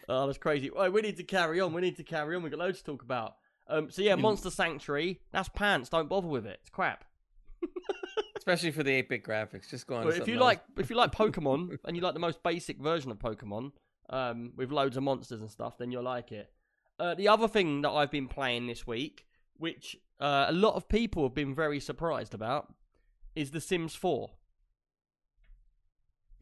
[0.08, 0.70] oh, that's crazy.
[0.70, 1.74] Right, we need to carry on.
[1.74, 2.44] We need to carry on.
[2.44, 3.36] We've got loads to talk about.
[3.68, 4.22] Um, so yeah, Mm.
[4.22, 5.20] Monster Sanctuary.
[5.32, 5.90] That's pants.
[5.90, 6.60] Don't bother with it.
[6.62, 7.06] It's crap.
[8.38, 9.70] Especially for the 8-bit graphics.
[9.70, 10.08] Just go on.
[10.08, 10.42] if you else.
[10.42, 13.74] like, if you like Pokemon and you like the most basic version of Pokemon,
[14.10, 16.50] um, with loads of monsters and stuff, then you'll like it.
[17.00, 19.28] Uh, the other thing that I've been playing this week,
[19.58, 22.74] which uh, a lot of people have been very surprised about,
[23.36, 24.30] is The Sims 4.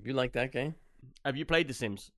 [0.04, 0.76] you like that game?
[1.26, 2.12] Have you played The Sims?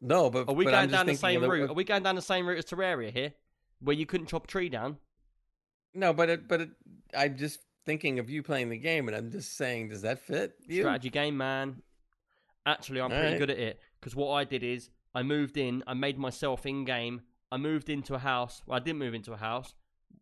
[0.00, 1.70] No, but Are we but going down the same of route?
[1.70, 3.32] Are we going down the same route as Terraria here,
[3.80, 4.98] where you couldn't chop a tree down?
[5.94, 6.70] No, but it, but it,
[7.16, 10.54] I'm just thinking of you playing the game, and I'm just saying, does that fit
[10.68, 10.82] you?
[10.82, 11.82] Strategy game, man.
[12.66, 13.38] Actually, I'm pretty Alright.
[13.38, 16.84] good at it because what I did is I moved in, I made myself in
[16.84, 17.22] game.
[17.50, 18.60] I moved into a house.
[18.66, 19.72] Well, I didn't move into a house.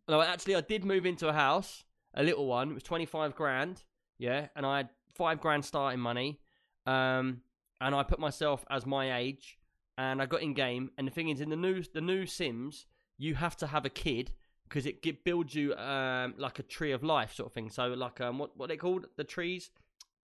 [0.07, 1.83] No, actually, I did move into a house,
[2.13, 2.71] a little one.
[2.71, 3.83] It was 25 grand.
[4.17, 6.39] Yeah, and I had five grand starting money.
[6.85, 7.41] Um,
[7.81, 9.57] and I put myself as my age,
[9.97, 10.91] and I got in game.
[10.97, 12.85] And the thing is, in the new the new Sims,
[13.17, 14.31] you have to have a kid
[14.67, 17.69] because it builds you um like a tree of life sort of thing.
[17.69, 19.71] So like um what what they called the trees?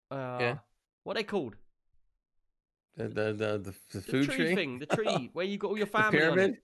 [0.10, 0.58] Uh, Yeah.
[1.04, 1.56] What they called?
[2.98, 5.78] The the the, the, the The tree, tree, thing, the tree where you got all
[5.78, 6.26] your family.
[6.26, 6.64] on it.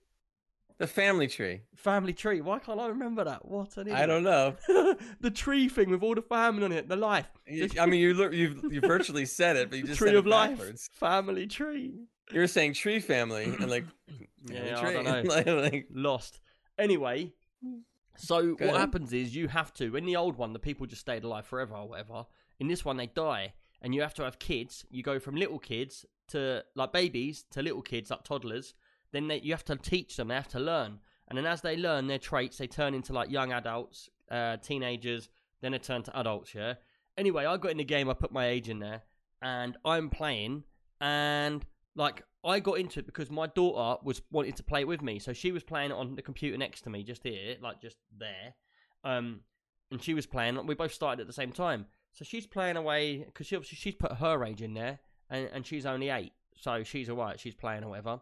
[0.78, 1.62] The family tree.
[1.76, 2.40] Family tree.
[2.40, 3.44] Why can't I remember that?
[3.46, 4.54] What an I don't know.
[5.20, 7.26] the tree thing with all the family on it, the life.
[7.46, 10.16] You- I mean, you look, you've you virtually said it, but you just tree said
[10.16, 10.50] of it life.
[10.58, 10.88] backwards.
[10.94, 11.94] Family tree.
[12.32, 13.84] You were saying tree family, and like,
[14.50, 14.92] Yeah, I tree.
[14.94, 15.22] don't know.
[15.22, 16.40] like, like, Lost.
[16.78, 17.32] Anyway,
[18.16, 18.76] so Go what ahead.
[18.80, 19.96] happens is you have to.
[19.96, 22.26] In the old one, the people just stayed alive forever or whatever.
[22.60, 24.84] In this one, they die, and you have to have kids.
[24.90, 28.74] You go from little kids to like babies to little kids, like toddlers.
[29.12, 30.28] Then they, you have to teach them.
[30.28, 30.98] They have to learn,
[31.28, 35.28] and then as they learn their traits, they turn into like young adults, uh, teenagers.
[35.60, 36.54] Then they turn to adults.
[36.54, 36.74] Yeah.
[37.16, 38.08] Anyway, I got in the game.
[38.08, 39.02] I put my age in there,
[39.42, 40.64] and I'm playing,
[41.00, 41.64] and
[41.94, 45.18] like I got into it because my daughter was wanting to play it with me,
[45.18, 48.54] so she was playing on the computer next to me, just here, like just there.
[49.04, 49.40] Um,
[49.90, 50.64] and she was playing.
[50.66, 53.94] We both started at the same time, so she's playing away because she obviously she's
[53.94, 57.40] put her age in there, and, and she's only eight, so she's alright.
[57.40, 58.20] She's playing or whatever.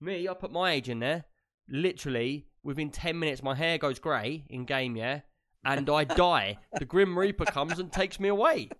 [0.00, 1.24] Me, I put my age in there.
[1.68, 5.20] Literally within ten minutes, my hair goes grey in game, yeah,
[5.64, 6.58] and I die.
[6.78, 8.70] The Grim Reaper comes and takes me away.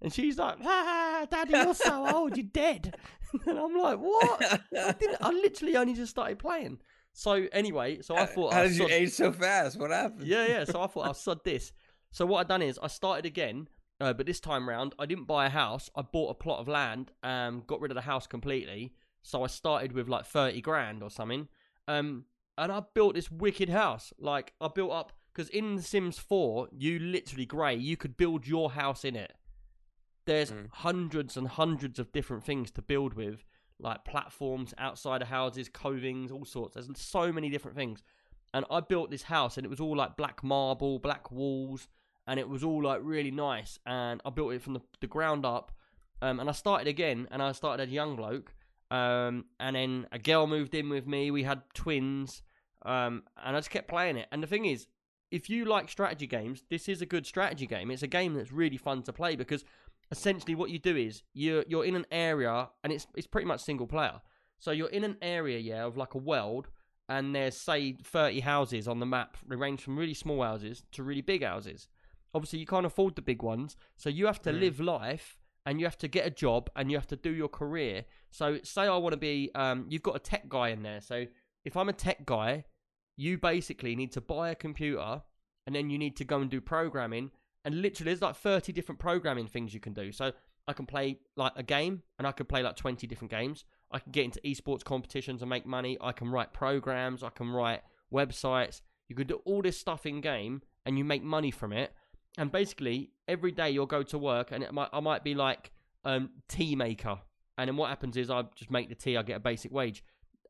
[0.00, 2.96] And she's like, ah, Daddy, you're so old, you're dead.
[3.46, 4.62] And I'm like, what?
[4.78, 6.78] I, didn't, I literally only just started playing.
[7.14, 9.76] So anyway, so I thought, how I'll did you age so fast?
[9.76, 10.28] What happened?
[10.28, 10.64] yeah, yeah.
[10.64, 11.72] So I thought I'll sod this.
[12.12, 13.66] So what I done is I started again,
[14.00, 15.90] uh, but this time round I didn't buy a house.
[15.96, 18.92] I bought a plot of land, um, got rid of the house completely.
[19.24, 21.48] So I started with like thirty grand or something,
[21.88, 22.26] um,
[22.56, 24.12] and I built this wicked house.
[24.18, 28.46] Like I built up because in The Sims Four, you literally grey, you could build
[28.46, 29.32] your house in it.
[30.26, 30.68] There's Mm.
[30.70, 33.44] hundreds and hundreds of different things to build with,
[33.78, 36.74] like platforms outside of houses, covings, all sorts.
[36.74, 38.02] There's so many different things
[38.54, 41.88] and I built this house, and it was all like black marble, black walls,
[42.24, 43.80] and it was all like really nice.
[43.84, 45.72] And I built it from the, the ground up.
[46.22, 48.54] Um, and I started again, and I started as a young bloke.
[48.90, 51.30] Um, and then a girl moved in with me.
[51.30, 52.42] We had twins,
[52.84, 54.28] um, and I just kept playing it.
[54.30, 54.86] And the thing is,
[55.30, 57.90] if you like strategy games, this is a good strategy game.
[57.90, 59.64] It's a game that's really fun to play because
[60.10, 63.60] essentially what you do is you're you're in an area, and it's it's pretty much
[63.62, 64.20] single player.
[64.58, 66.68] So you're in an area, yeah, of like a world,
[67.08, 71.02] and there's say 30 houses on the map they range from really small houses to
[71.02, 71.88] really big houses
[72.32, 74.60] obviously you can't afford the big ones so you have to Mm.
[74.60, 75.36] live life
[75.66, 78.58] and you have to get a job and you have to do your career so
[78.62, 81.24] say i want to be um, you've got a tech guy in there so
[81.64, 82.64] if i'm a tech guy
[83.16, 85.22] you basically need to buy a computer
[85.66, 87.30] and then you need to go and do programming
[87.64, 90.32] and literally there's like 30 different programming things you can do so
[90.66, 93.64] i can play like a game and i can play like 20 different games
[93.94, 95.96] I can get into esports competitions and make money.
[96.00, 97.22] I can write programs.
[97.22, 97.82] I can write
[98.12, 98.80] websites.
[99.08, 101.92] You can do all this stuff in game and you make money from it.
[102.36, 105.70] And basically, every day you'll go to work and might, I might be like
[106.04, 107.18] um, tea maker.
[107.56, 109.16] And then what happens is I just make the tea.
[109.16, 110.04] I get a basic wage.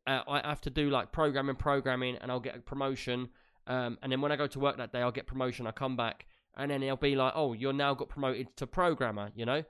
[0.07, 3.29] Uh, I have to do like programming, programming, and I'll get a promotion.
[3.67, 5.67] Um, and then when I go to work that day, I'll get promotion.
[5.67, 9.31] I come back and then it'll be like, oh, you're now got promoted to programmer,
[9.35, 9.63] you know.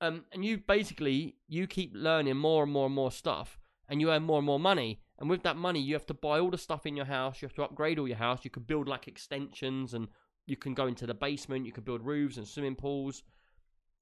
[0.00, 3.58] Um, and you basically you keep learning more and more and more stuff,
[3.88, 5.00] and you earn more and more money.
[5.18, 7.40] And with that money, you have to buy all the stuff in your house.
[7.40, 8.40] You have to upgrade all your house.
[8.42, 10.08] You could build like extensions, and
[10.52, 11.64] you can go into the basement.
[11.64, 13.22] You can build roofs and swimming pools.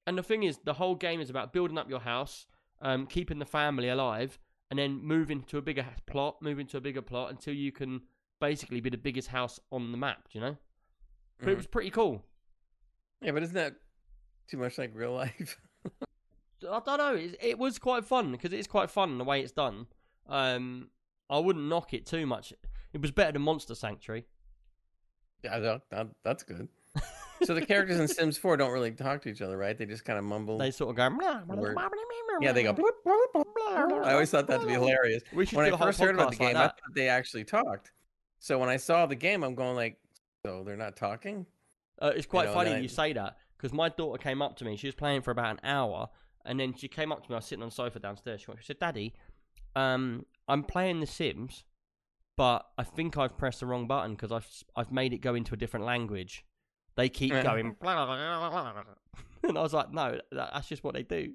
[0.06, 2.44] And the thing is, the whole game is about building up your house,
[2.82, 4.36] um, keeping the family alive,
[4.68, 8.01] and then moving to a bigger plot, moving to a bigger plot until you can
[8.40, 10.28] basically be the biggest house on the map.
[10.32, 10.56] You know,
[11.39, 11.56] but it Mhm.
[11.59, 12.24] was pretty cool.
[13.22, 13.77] Yeah, but isn't that
[14.48, 15.56] too much like real life?
[16.68, 17.14] I don't know.
[17.14, 19.86] It, it was quite fun because it's quite fun the way it's done.
[20.27, 20.90] Um,
[21.28, 22.52] I wouldn't knock it too much.
[22.93, 24.27] It was better than Monster Sanctuary.
[25.43, 26.69] Yeah, that, that, that's good.
[27.43, 29.77] so the characters in Sims 4 don't really talk to each other, right?
[29.77, 30.59] They just kind of mumble.
[30.59, 31.55] They sort of go.
[31.55, 31.77] Word.
[32.41, 32.77] yeah, they go.
[33.71, 35.23] I always thought that to be hilarious.
[35.33, 37.93] When I first heard about the podcast like game, I thought they actually talked.
[38.39, 39.99] So when I saw the game, I'm going like,
[40.45, 41.47] so they're not talking?
[42.01, 44.65] Uh, it's quite know, funny I- you say that because my daughter came up to
[44.65, 44.77] me.
[44.77, 46.09] She was playing for about an hour,
[46.47, 47.35] and then she came up to me.
[47.35, 48.41] I was sitting on the sofa downstairs.
[48.41, 49.15] She went- she said, "Daddy,
[49.77, 51.65] um, I'm playing The Sims,
[52.41, 55.53] but I think I've pressed the wrong button because I've I've made it go into
[55.53, 56.43] a different language.
[56.97, 57.43] They keep Yeah.
[57.43, 58.83] going, blah, blah, blah, blah, blah."
[59.51, 61.35] and I was like, no, that, that's just what they do.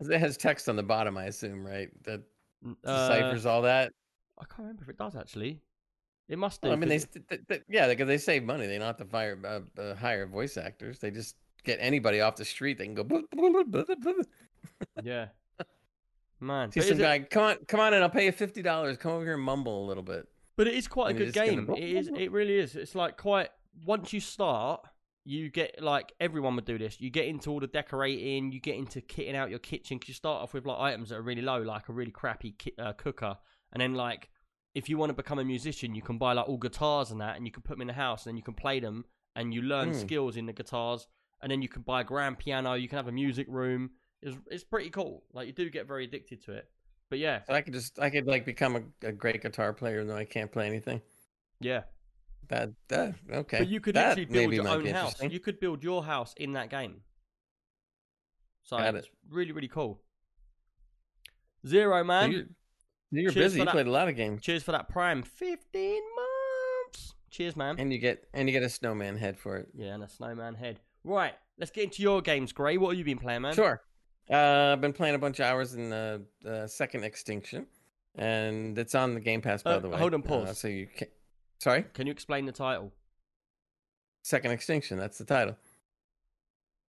[0.00, 1.90] It has text on the bottom, I assume, right?
[2.04, 2.22] That
[2.84, 3.92] Uh, deciphers all that.
[4.38, 5.60] I can't remember if it does actually.
[6.30, 6.68] It must do.
[6.68, 8.66] Well, I mean, they, 'cause- st- th- th- yeah, because they save money.
[8.66, 11.00] They don't have to fire uh, uh, hire voice actors.
[11.00, 12.78] They just get anybody off the street.
[12.78, 13.04] They can go.
[13.04, 13.26] "Bloop,
[16.40, 16.72] bloop, bloop, bloop, bloop." yeah, man.
[16.72, 18.96] See But, some is it- come on, come on, and I'll pay you fifty dollars.
[18.98, 20.26] Come over here and mumble a little bit.
[20.56, 21.66] But it is quite a And you're good game.
[21.66, 22.08] gonna- It is.
[22.08, 22.76] It really is.
[22.76, 23.48] It's like quite.
[23.86, 24.84] Once you start,
[25.24, 27.00] you get like everyone would do this.
[27.00, 28.52] You get into all the decorating.
[28.52, 29.98] You get into kitting out your kitchen.
[29.98, 32.52] Cause you start off with like items that are really low, like a really crappy
[32.52, 33.36] ki- uh, cooker,
[33.72, 34.28] and then like
[34.74, 37.36] if you want to become a musician, you can buy like all guitars and that,
[37.36, 39.04] and you can put them in the house, and then you can play them,
[39.34, 40.00] and you learn Mm.
[40.00, 41.06] skills in the guitars,
[41.42, 42.74] and then you can buy a grand piano.
[42.74, 43.90] You can have a music room.
[44.22, 45.24] It's it's pretty cool.
[45.32, 46.68] Like you do get very addicted to it.
[47.08, 50.04] But yeah, So I could just, I could like become a, a great guitar player,
[50.04, 51.00] though I can't play anything.
[51.60, 51.82] yeah.
[52.48, 53.58] That, that, okay.
[53.58, 55.14] But you could that literally build your own house.
[55.22, 57.02] You could build your house in that game.
[58.64, 60.00] So Got it's really, really cool.
[61.66, 62.32] Zero man.
[62.32, 62.46] you,
[63.10, 63.58] you're Cheers busy.
[63.60, 63.72] You that.
[63.72, 65.22] played a lot of games, Cheers for that prime.
[65.22, 67.14] Fifteen months.
[67.30, 67.76] Cheers, man.
[67.78, 69.68] and you get, and you get a snowman head for it.
[69.74, 70.80] yeah, and a snowman head.
[71.04, 72.76] Right, let's get into your games, Gray.
[72.78, 73.54] What have you been playing, man?
[73.54, 73.80] Sure.
[74.30, 77.66] Uh, I've been playing a bunch of hours in the uh, Second Extinction,
[78.16, 79.98] and it's on the Game Pass, by Uh, the way.
[79.98, 80.58] hold on, Uh, pause.
[80.58, 81.08] so you can
[81.58, 82.90] Sorry, Can you explain the title?
[84.22, 84.98] Second Extinction.
[84.98, 85.56] That's the title.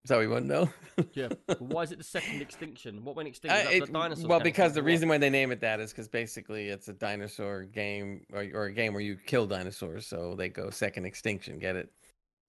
[0.04, 0.70] Is that what you want to know?
[1.14, 1.30] Yeah.
[1.48, 3.04] Well, why is it the second extinction?
[3.04, 3.56] What went extinct?
[3.56, 6.70] Uh, it- dinosaurs well, because the reason why they name it that is because basically
[6.70, 10.70] it's a dinosaur game or, or a game where you kill dinosaurs, so they go
[10.70, 11.58] second extinction.
[11.60, 11.92] Get it?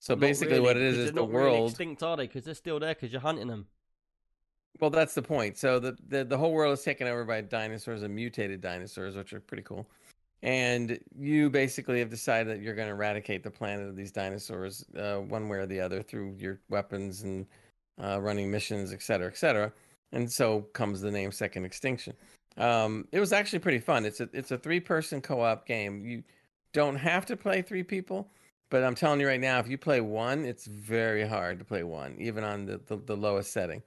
[0.01, 1.71] So Not basically, really, what it is is the not really world.
[1.71, 2.27] extinct, are they?
[2.27, 3.67] Because they're still there because you're hunting them.
[4.81, 5.57] Well, that's the point.
[5.59, 9.33] So the, the the whole world is taken over by dinosaurs and mutated dinosaurs, which
[9.33, 9.87] are pretty cool.
[10.43, 14.85] And you basically have decided that you're going to eradicate the planet of these dinosaurs,
[14.99, 17.47] uh, one way or the other, through your weapons and
[18.03, 19.73] uh, running missions, et cetera, et cetera.
[20.11, 22.15] And so comes the name Second Extinction.
[22.57, 24.05] Um, it was actually pretty fun.
[24.05, 26.05] It's a it's a three person co op game.
[26.05, 26.25] You
[26.73, 28.29] don't have to play three people,
[28.71, 31.83] but I'm telling you right now, if you play one, it's very hard to play
[31.85, 33.83] one, even on the, the, the lowest setting.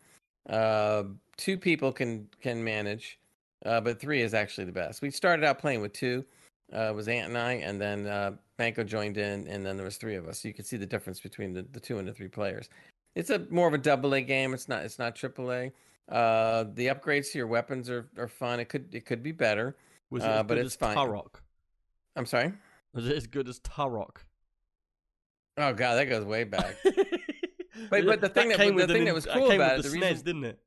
[0.50, 1.04] Uh,
[1.38, 3.20] two people can can manage,
[3.66, 5.02] uh, but three is actually the best.
[5.02, 6.26] We started out playing with two.
[6.74, 9.86] Uh, it was Ant and I, and then uh, Banco joined in, and then there
[9.86, 10.40] was three of us.
[10.42, 12.70] So you can see the difference between the, the two and the three players.
[13.16, 14.54] It's a more of a double A game.
[14.54, 15.72] It's not it's not triple A.
[16.10, 18.60] Uh, the upgrades to your weapons are, are fun.
[18.60, 19.76] It could it could be better.
[20.10, 20.96] Was it Uh, but it's fine.
[20.96, 21.36] Turok?
[22.16, 22.54] I'm sorry.
[22.94, 24.18] Was it as good as Turok?
[25.58, 26.76] Oh god, that goes way back.
[27.90, 29.90] But- but the thing that- came the thing an- that was cool about it, the
[29.90, 30.60] the reason- didn't it?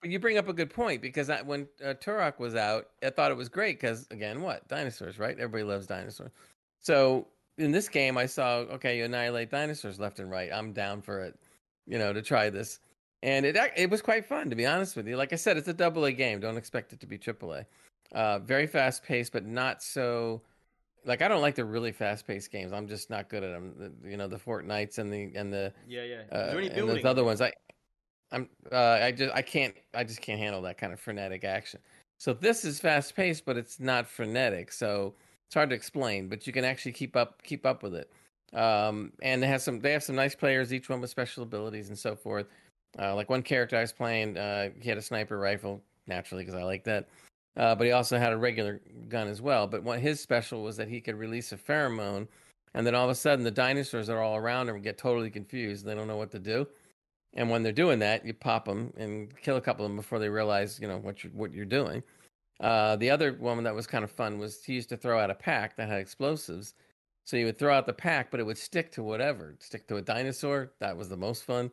[0.00, 3.08] But you bring up a good point because I, when uh, Turok was out, I
[3.08, 5.38] thought it was great because again, what dinosaurs, right?
[5.38, 6.30] Everybody loves dinosaurs.
[6.78, 10.50] So in this game, I saw okay, you annihilate dinosaurs left and right.
[10.52, 11.38] I'm down for it,
[11.86, 12.80] you know, to try this,
[13.22, 15.16] and it it was quite fun to be honest with you.
[15.16, 16.38] Like I said, it's a double A game.
[16.38, 17.64] Don't expect it to be triple A.
[18.12, 20.42] Uh, very fast paced, but not so.
[21.04, 22.72] Like I don't like the really fast paced games.
[22.72, 23.74] I'm just not good at them.
[24.02, 26.22] The, you know, the Fortnites and the and the Yeah, yeah.
[26.32, 27.52] uh, Is there any and those other ones i
[28.32, 31.80] i'm uh, i just i can't i just can't handle that kind of frenetic action
[32.18, 35.14] so this is fast paced but it's not frenetic so
[35.46, 38.10] it's hard to explain but you can actually keep up keep up with it
[38.58, 41.88] um and they have some they have some nice players each one with special abilities
[41.88, 42.46] and so forth
[42.98, 46.58] uh, like one character i was playing uh he had a sniper rifle naturally because
[46.58, 47.08] i like that
[47.56, 50.76] uh, but he also had a regular gun as well but what his special was
[50.76, 52.28] that he could release a pheromone
[52.74, 55.30] and then all of a sudden the dinosaurs that are all around him get totally
[55.30, 56.66] confused they don't know what to do
[57.34, 60.18] And when they're doing that, you pop them and kill a couple of them before
[60.18, 62.02] they realize, you know, what you're what you're doing.
[62.60, 65.30] Uh, the other one that was kind of fun was he used to throw out
[65.30, 66.74] a pack that had explosives.
[67.26, 69.56] So you would throw out the pack, but it would stick to whatever.
[69.60, 70.72] Stick to a dinosaur.
[70.80, 71.70] That was the most fun.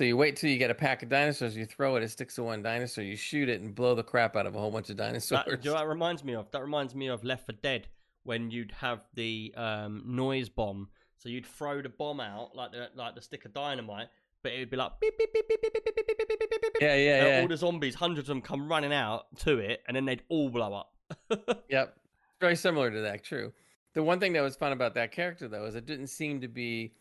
[0.00, 2.36] So you wait till you get a pack of dinosaurs, you throw it, it sticks
[2.36, 4.88] to one dinosaur, you shoot it and blow the crap out of a whole bunch
[4.88, 5.42] of dinosaurs.
[5.44, 6.50] That, you know that reminds me of?
[6.52, 7.86] That reminds me of Left 4 Dead
[8.22, 10.88] when you'd have the um, noise bomb.
[11.18, 14.08] So you'd throw the bomb out like the like the stick of dynamite,
[14.42, 16.50] but it would be like beep beep beep beep beep beep beep beep beep beep
[16.50, 16.72] beep beep.
[16.80, 17.40] yeah, yeah, yeah.
[17.42, 20.48] all the zombies, hundreds of them, come running out to it, and then they'd all
[20.48, 20.94] blow up.
[21.68, 21.94] Yep.
[22.40, 23.52] Very similar to that, true.
[23.92, 26.48] The one thing that was fun about that character though is it didn't seem to
[26.48, 26.94] be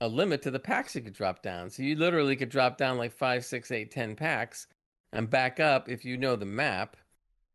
[0.00, 1.70] a limit to the packs you could drop down.
[1.70, 4.66] So you literally could drop down like five, six, eight, ten packs
[5.12, 6.96] and back up if you know the map,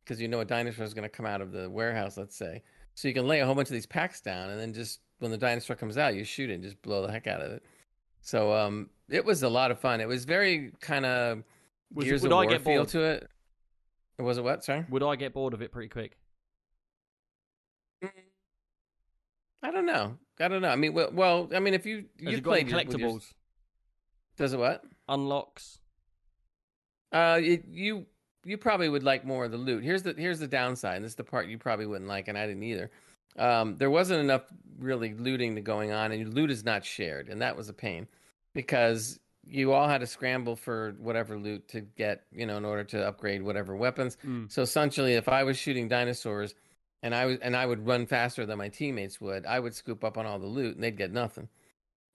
[0.04, 2.62] because you know a dinosaur is going to come out of the warehouse, let's say.
[2.94, 5.32] So you can lay a whole bunch of these packs down and then just when
[5.32, 7.64] the dinosaur comes out, you shoot it and just blow the heck out of it.
[8.22, 10.02] So um it was a lot of fun.
[10.02, 11.44] It was very kind of
[11.98, 13.30] Gears would of I War get feel to it.
[14.20, 14.64] Was it what?
[14.64, 14.86] Sorry.
[14.90, 16.18] Would I get bored of it pretty quick?
[19.66, 20.18] I don't know.
[20.40, 20.70] I don't know.
[20.70, 23.34] I mean, well, well I mean, if you you got played your- your- collectibles,
[24.38, 24.84] does it what?
[25.08, 25.80] unlocks?
[27.12, 28.06] Uh, it, you
[28.44, 29.84] you probably would like more of the loot.
[29.84, 30.98] Here's the here's the downside.
[30.98, 32.92] And this is the part you probably wouldn't like, and I didn't either.
[33.38, 34.44] Um, there wasn't enough
[34.78, 38.08] really looting to going on, and loot is not shared, and that was a pain
[38.54, 42.84] because you all had to scramble for whatever loot to get, you know, in order
[42.84, 44.18] to upgrade whatever weapons.
[44.26, 44.52] Mm.
[44.52, 46.56] So essentially, if I was shooting dinosaurs,
[47.06, 50.04] and I was and I would run faster than my teammates would, I would scoop
[50.04, 51.48] up on all the loot, and they'd get nothing.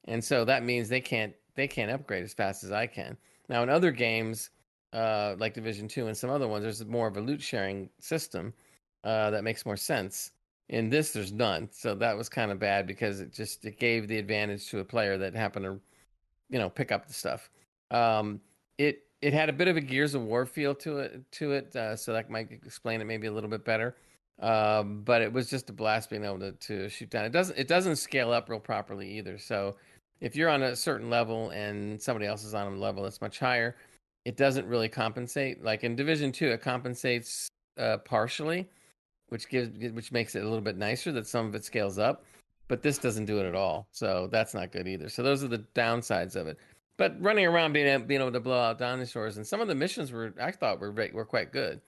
[0.06, 3.16] And so that means they can't they can't upgrade as fast as I can.
[3.48, 4.50] Now in other games,
[4.92, 8.52] uh, like Division Two and some other ones, there's more of a loot sharing system
[9.04, 10.32] uh, that makes more sense.
[10.70, 14.08] In this, there's none, so that was kind of bad because it just it gave
[14.08, 15.80] the advantage to a player that happened to,
[16.48, 17.48] you know, pick up the stuff.
[17.92, 18.40] Um,
[18.76, 21.76] it it had a bit of a Gears of War feel to it to it,
[21.76, 23.94] uh, so that might explain it maybe a little bit better.
[24.40, 27.26] Um, but it was just a blast being able to, to shoot down.
[27.26, 29.38] It doesn't it doesn't scale up real properly either.
[29.38, 29.76] So
[30.20, 33.38] if you're on a certain level and somebody else is on a level that's much
[33.38, 33.76] higher,
[34.24, 35.62] it doesn't really compensate.
[35.62, 37.48] Like in Division Two, it compensates
[37.78, 38.66] uh, partially,
[39.28, 42.24] which gives which makes it a little bit nicer that some of it scales up.
[42.68, 45.08] But this doesn't do it at all, so that's not good either.
[45.08, 46.56] So those are the downsides of it.
[46.96, 50.12] But running around being being able to blow out dinosaurs and some of the missions
[50.12, 51.80] were I thought were were quite good.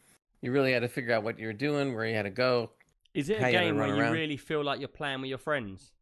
[0.42, 2.70] You really had to figure out what you were doing, where you had to go.
[3.14, 4.12] Is it a game where you around.
[4.12, 5.92] really feel like you're playing with your friends?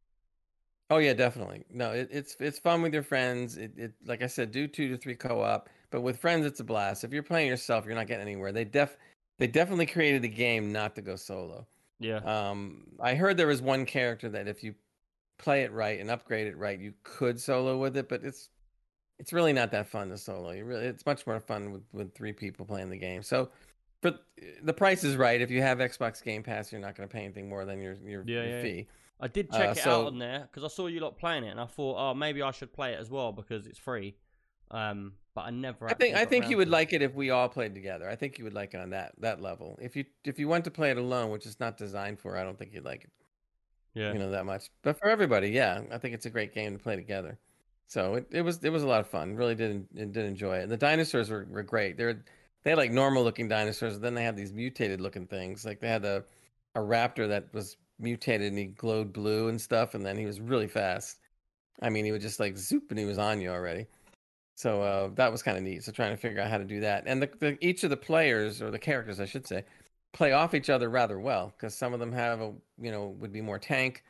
[0.91, 1.65] Oh yeah, definitely.
[1.71, 3.57] No, it, it's it's fun with your friends.
[3.57, 6.65] It, it like I said, do two to three co-op, but with friends, it's a
[6.65, 7.05] blast.
[7.05, 8.51] If you're playing yourself, you're not getting anywhere.
[8.51, 8.97] They def
[9.39, 11.67] they definitely created the game not to go solo.
[12.01, 12.17] Yeah.
[12.19, 14.75] Um, I heard there was one character that if you
[15.39, 18.49] play it right and upgrade it right, you could solo with it, but it's
[19.21, 20.51] it's really not that fun to solo.
[20.51, 23.23] You really, it's much more fun with with three people playing the game.
[23.23, 23.51] So,
[24.01, 24.25] but
[24.63, 25.41] the price is right.
[25.41, 27.95] If you have Xbox Game Pass, you're not going to pay anything more than your
[28.05, 28.63] your, Yeah, your yeah.
[28.63, 28.89] fee.
[29.21, 31.45] I did uh, check it so- out on there because I saw you lot playing
[31.45, 34.17] it, and I thought, oh, maybe I should play it as well because it's free.
[34.71, 35.89] Um, but I never.
[35.89, 36.73] I think I think you would it.
[36.73, 38.09] like it if we all played together.
[38.09, 39.79] I think you would like it on that that level.
[39.81, 42.45] If you if you want to play it alone, which is not designed for, I
[42.45, 43.11] don't think you'd like it.
[43.95, 44.13] Yeah.
[44.13, 44.71] you know that much.
[44.83, 47.39] But for everybody, yeah, I think it's a great game to play together.
[47.87, 49.35] So it, it was it was a lot of fun.
[49.35, 50.63] Really did did enjoy it.
[50.63, 51.97] And the dinosaurs were, were great.
[51.97, 52.25] They're
[52.63, 55.65] they had like normal looking dinosaurs, and then they had these mutated looking things.
[55.65, 56.25] Like they had a
[56.75, 60.41] a raptor that was mutated and he glowed blue and stuff, and then he was
[60.41, 61.19] really fast.
[61.83, 63.87] I mean, he would just like zoop and he was on you already.
[64.57, 65.85] So uh, that was kind of neat.
[65.85, 67.97] So trying to figure out how to do that, and the, the each of the
[67.97, 69.65] players or the characters, I should say,
[70.13, 73.33] play off each other rather well because some of them have a you know would
[73.33, 74.05] be more tank.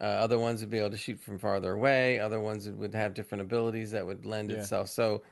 [0.00, 2.20] Uh, other ones would be able to shoot from farther away.
[2.20, 4.58] Other ones would have different abilities that would lend Yeah.
[4.58, 4.88] itself.
[4.90, 5.22] So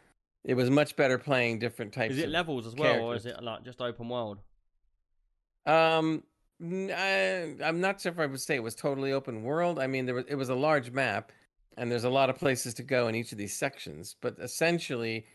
[0.45, 2.15] it was much better playing different types.
[2.15, 4.39] Is it levels as well, or is it like just open world?
[5.67, 6.23] Um,
[6.63, 9.79] I, am not sure if I would say it was totally open world.
[9.79, 11.33] I mean, there was it was a large map,
[11.79, 14.17] and there's a lot of places to go in each of these sections.
[14.21, 15.27] But essentially,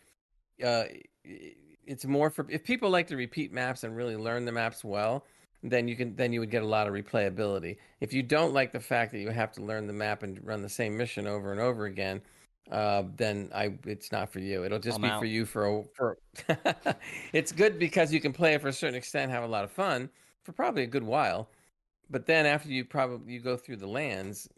[0.64, 0.84] uh,
[1.24, 5.26] it's more for if people like to repeat maps and really learn the maps well.
[5.62, 7.76] Then you can then you would get a lot of replayability.
[8.00, 10.62] If you don't like the fact that you have to learn the map and run
[10.62, 12.22] the same mission over and over again,
[12.70, 14.64] uh, then I it's not for you.
[14.64, 15.20] It'll just I'm be out.
[15.20, 16.18] for you for a, for.
[17.32, 19.72] it's good because you can play it for a certain extent, have a lot of
[19.72, 20.08] fun
[20.44, 21.48] for probably a good while.
[22.10, 24.48] But then after you probably you go through the lands,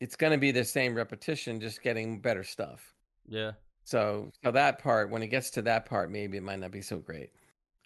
[0.00, 2.94] it's going to be the same repetition, just getting better stuff.
[3.28, 3.52] Yeah.
[3.84, 6.82] So so that part, when it gets to that part, maybe it might not be
[6.82, 7.30] so great.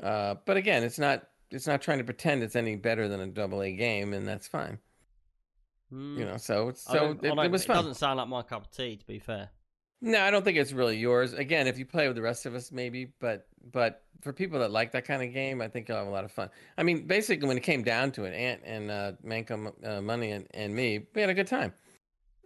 [0.03, 3.27] Uh, but again, it's not it's not trying to pretend it's any better than a
[3.27, 4.79] double A game, and that's fine.
[5.91, 6.19] Hmm.
[6.19, 8.97] You know, so so it, it was It doesn't sound like my cup of tea,
[8.97, 9.51] to be fair.
[10.01, 11.33] No, I don't think it's really yours.
[11.33, 14.71] Again, if you play with the rest of us, maybe, but but for people that
[14.71, 16.51] like that kind of game, I think you'll have a lot of fun.
[16.77, 20.33] I mean, basically, when it came down to it, Ant and uh, Manco uh, Money
[20.33, 21.73] and, and me, we had a good time,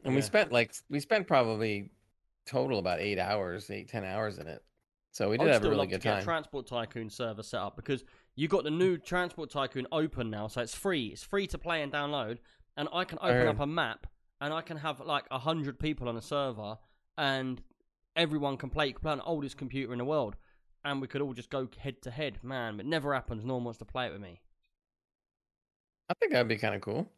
[0.05, 1.91] and we spent like we spent probably
[2.47, 4.63] total about eight hours, eight ten hours in it.
[5.11, 6.25] So we did have a really good to get time.
[6.25, 8.03] Transport Tycoon server set up because
[8.35, 11.09] you got the new Transport Tycoon open now, so it's free.
[11.09, 12.39] It's free to play and download,
[12.77, 14.07] and I can open up a map
[14.41, 16.79] and I can have like a hundred people on a server,
[17.17, 17.63] and
[18.17, 18.87] everyone can play.
[18.89, 20.37] You can play on the oldest computer in the world,
[20.85, 22.39] and we could all just go head to head.
[22.43, 23.45] Man, it never happens.
[23.45, 24.41] No one wants to play it with me.
[26.09, 27.09] I think that'd be kind of cool.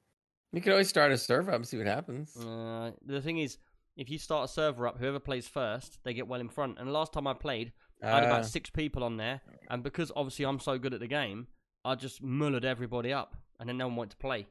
[0.52, 2.36] You could always start a server up and see what happens.
[2.36, 3.58] Uh, the thing is,
[3.96, 6.78] if you start a server up, whoever plays first, they get well in front.
[6.78, 7.72] And last time I played,
[8.02, 9.40] I had Ah, about six people on there,
[9.70, 11.46] and because obviously I'm so good at the game,
[11.84, 14.46] I just mullered everybody up, and then no one wanted to play.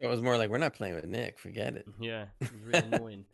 [0.00, 1.38] It was more like we're not playing with Nick.
[1.38, 1.86] Forget it.
[2.00, 3.24] Yeah, it was really annoying.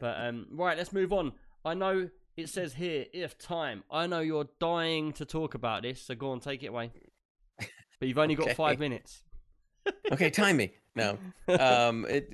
[0.00, 1.32] But um, right, let's move on.
[1.64, 3.84] I know it says here if time.
[3.90, 6.92] I know you're dying to talk about this, so go on, take it away.
[8.00, 9.22] But you've only got five minutes.
[10.12, 10.72] okay, time me.
[10.94, 11.18] No,
[11.60, 12.32] um, it.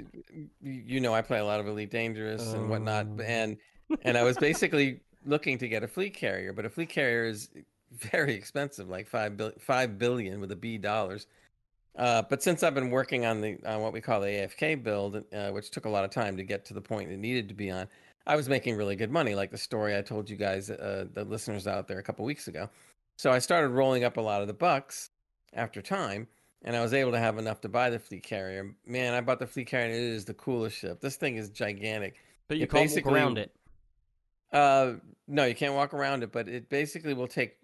[0.60, 3.22] You know, I play a lot of Elite Dangerous and whatnot, Oh.
[3.22, 3.56] and
[4.02, 7.48] and I was basically looking to get a fleet carrier, but a fleet carrier is
[7.90, 11.26] very expensive, like five billion with a B dollars.
[11.96, 15.22] Uh, but since I've been working on the on what we call the AFK build,
[15.32, 17.54] uh, which took a lot of time to get to the point it needed to
[17.54, 17.86] be on,
[18.26, 21.24] I was making really good money, like the story I told you guys, uh, the
[21.24, 22.68] listeners out there, a couple weeks ago.
[23.16, 25.10] So I started rolling up a lot of the bucks
[25.52, 26.26] after time,
[26.64, 28.74] and I was able to have enough to buy the fleet carrier.
[28.86, 31.00] Man, I bought the fleet carrier, and it is the coolest ship.
[31.00, 32.16] This thing is gigantic.
[32.48, 33.54] But you It can't walk around it.
[34.52, 34.94] Uh,
[35.28, 37.56] no, you can't walk around it, but it basically will take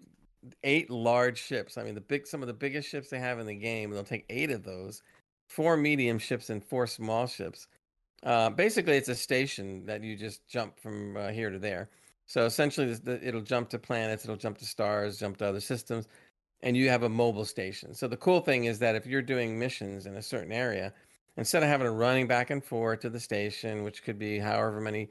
[0.63, 1.77] eight large ships.
[1.77, 3.91] I mean, the big, some of the biggest ships they have in the game.
[3.91, 5.01] They'll take eight of those,
[5.47, 7.67] four medium ships and four small ships.
[8.23, 11.89] Uh, basically, it's a station that you just jump from uh, here to there.
[12.27, 16.07] So essentially, the, it'll jump to planets, it'll jump to stars, jump to other systems,
[16.61, 17.93] and you have a mobile station.
[17.93, 20.93] So the cool thing is that if you're doing missions in a certain area,
[21.37, 24.79] instead of having to running back and forth to the station, which could be however
[24.79, 25.09] many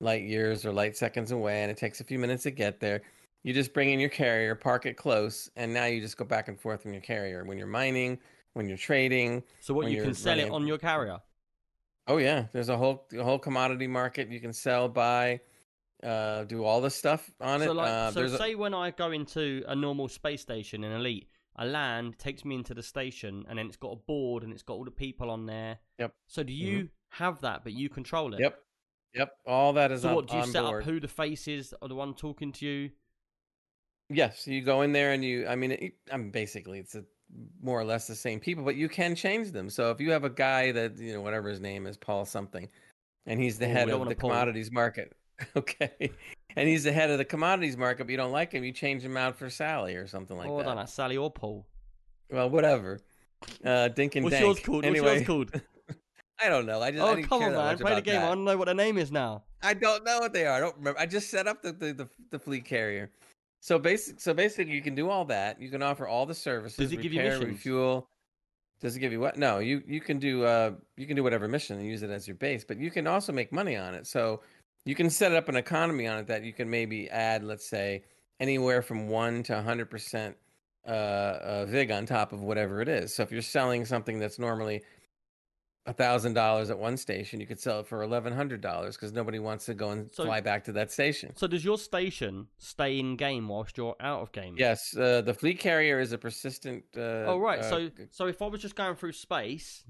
[0.00, 3.02] light years or light seconds away, and it takes a few minutes to get there.
[3.44, 6.48] You just bring in your carrier, park it close, and now you just go back
[6.48, 8.18] and forth from your carrier when you're mining,
[8.52, 9.42] when you're trading.
[9.60, 11.18] So what you can sell it on your carrier.
[12.06, 15.40] Oh yeah, there's a whole a whole commodity market you can sell, buy,
[16.02, 17.74] uh, do all this stuff on So it.
[17.74, 20.92] like, uh, so there's a- say when I go into a normal space station in
[20.92, 24.52] Elite, I land, takes me into the station, and then it's got a board and
[24.52, 25.78] it's got all the people on there.
[25.98, 26.14] Yep.
[26.26, 28.40] So do you have that, but you control it?
[28.40, 28.58] yep,
[29.14, 30.82] yep, all that is on So up what do you set board.
[30.82, 30.88] up?
[30.88, 32.90] Who the faces are the one talking to you?
[34.08, 35.46] Yes, you go in there and you.
[35.46, 37.04] I mean, it, I'm basically, it's a,
[37.62, 39.70] more or less the same people, but you can change them.
[39.70, 42.68] So if you have a guy that you know, whatever his name is, Paul something,
[43.26, 45.16] and he's the Oh, head of the commodities market,
[45.56, 46.10] okay,
[46.56, 49.02] and he's the head of the commodities market, but you don't like him, you change
[49.02, 50.64] him out for Sally or something like I that.
[50.64, 51.66] don't know, Sally or Paul.
[52.30, 53.00] Well, whatever.
[53.64, 54.44] Uh, Dink and What's Dank.
[54.44, 54.84] yours called?
[54.84, 55.62] Anyway, What's yours called?
[56.42, 56.80] I don't know.
[56.80, 57.78] I just I oh, didn't come on, man.
[57.78, 58.20] Play the game.
[58.20, 59.44] I don't know what the name is now.
[59.62, 60.56] I don't know what they are.
[60.56, 60.98] I don't remember.
[60.98, 63.10] I just set up the the, the, the fleet carrier.
[63.62, 65.62] So basic so basically you can do all that.
[65.62, 66.76] You can offer all the services.
[66.76, 67.58] Does it give you repair, missions?
[67.58, 68.08] refuel.
[68.80, 69.38] Does it give you what?
[69.38, 72.26] No, you you can do uh you can do whatever mission and use it as
[72.26, 74.08] your base, but you can also make money on it.
[74.08, 74.40] So
[74.84, 78.02] you can set up an economy on it that you can maybe add, let's say,
[78.40, 80.36] anywhere from one to hundred percent
[80.84, 83.14] uh, uh vig on top of whatever it is.
[83.14, 84.82] So if you're selling something that's normally
[85.86, 89.12] a thousand dollars at one station, you could sell it for eleven hundred dollars because
[89.12, 91.34] nobody wants to go and So- fly back to that station.
[91.36, 94.54] So does your station stay in game whilst you're out of game?
[94.56, 96.84] Yes, uh, the fleet carrier is a persistent.
[96.96, 97.58] Uh, Oh right.
[97.60, 99.84] uh, so so if I was just going through space,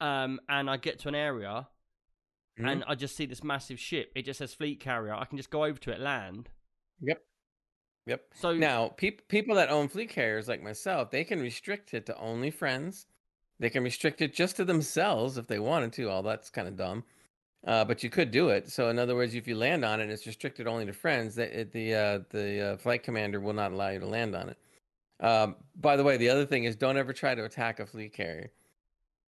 [0.00, 1.68] um, and I get to an area
[2.58, 2.70] mhm.
[2.70, 5.14] and I just see this massive ship, it just says fleet carrier.
[5.14, 6.50] I can just go over to it, land.
[7.00, 7.22] Yep.
[8.06, 8.22] Yep.
[8.34, 12.16] So Now, peop people that own fleet carriers like myself, they can restrict it to
[12.18, 13.06] only friends.
[13.60, 16.08] They can restrict it just to themselves if they wanted to.
[16.10, 17.04] All that's kind of dumb,
[17.66, 18.70] uh, but you could do it.
[18.70, 21.34] So, in other words, if you land on it, and it's restricted only to friends.
[21.36, 24.58] The the uh, the uh, flight commander will not allow you to land on it.
[25.24, 28.14] Um, by the way, the other thing is don't ever try to attack a fleet
[28.14, 28.50] carrier.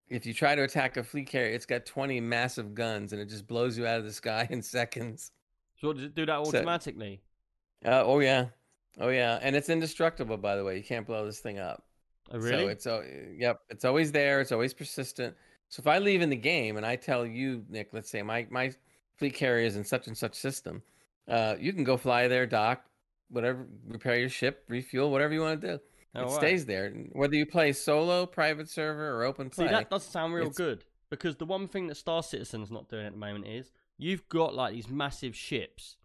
[0.09, 3.29] If you try to attack a fleet carrier, it's got 20 massive guns and it
[3.29, 5.31] just blows you out of the sky in seconds.
[5.79, 7.21] so does it do that So- automatically?
[7.85, 8.45] Uh, oh yeah,
[8.99, 10.37] oh yeah, and it's indestructible.
[10.37, 11.83] By the way, you can't blow this thing up.
[12.33, 12.63] Oh, really?
[12.63, 13.01] So it's uh,
[13.37, 14.41] yep, it's always there.
[14.41, 15.35] It's always persistent.
[15.69, 18.47] So if I leave in the game and I tell you, Nick, let's say my
[18.49, 18.71] my
[19.15, 20.81] fleet carrier is in such and such system,
[21.27, 22.83] uh, you can go fly there, dock,
[23.29, 25.79] whatever, repair your ship, refuel, whatever you want to do.
[26.15, 26.37] Oh, it wow.
[26.37, 29.65] stays there, whether you play solo, private server, or open play.
[29.65, 33.05] See, that does sound real good because the one thing that Star Citizen's not doing
[33.05, 35.97] at the moment is you've got like these massive ships,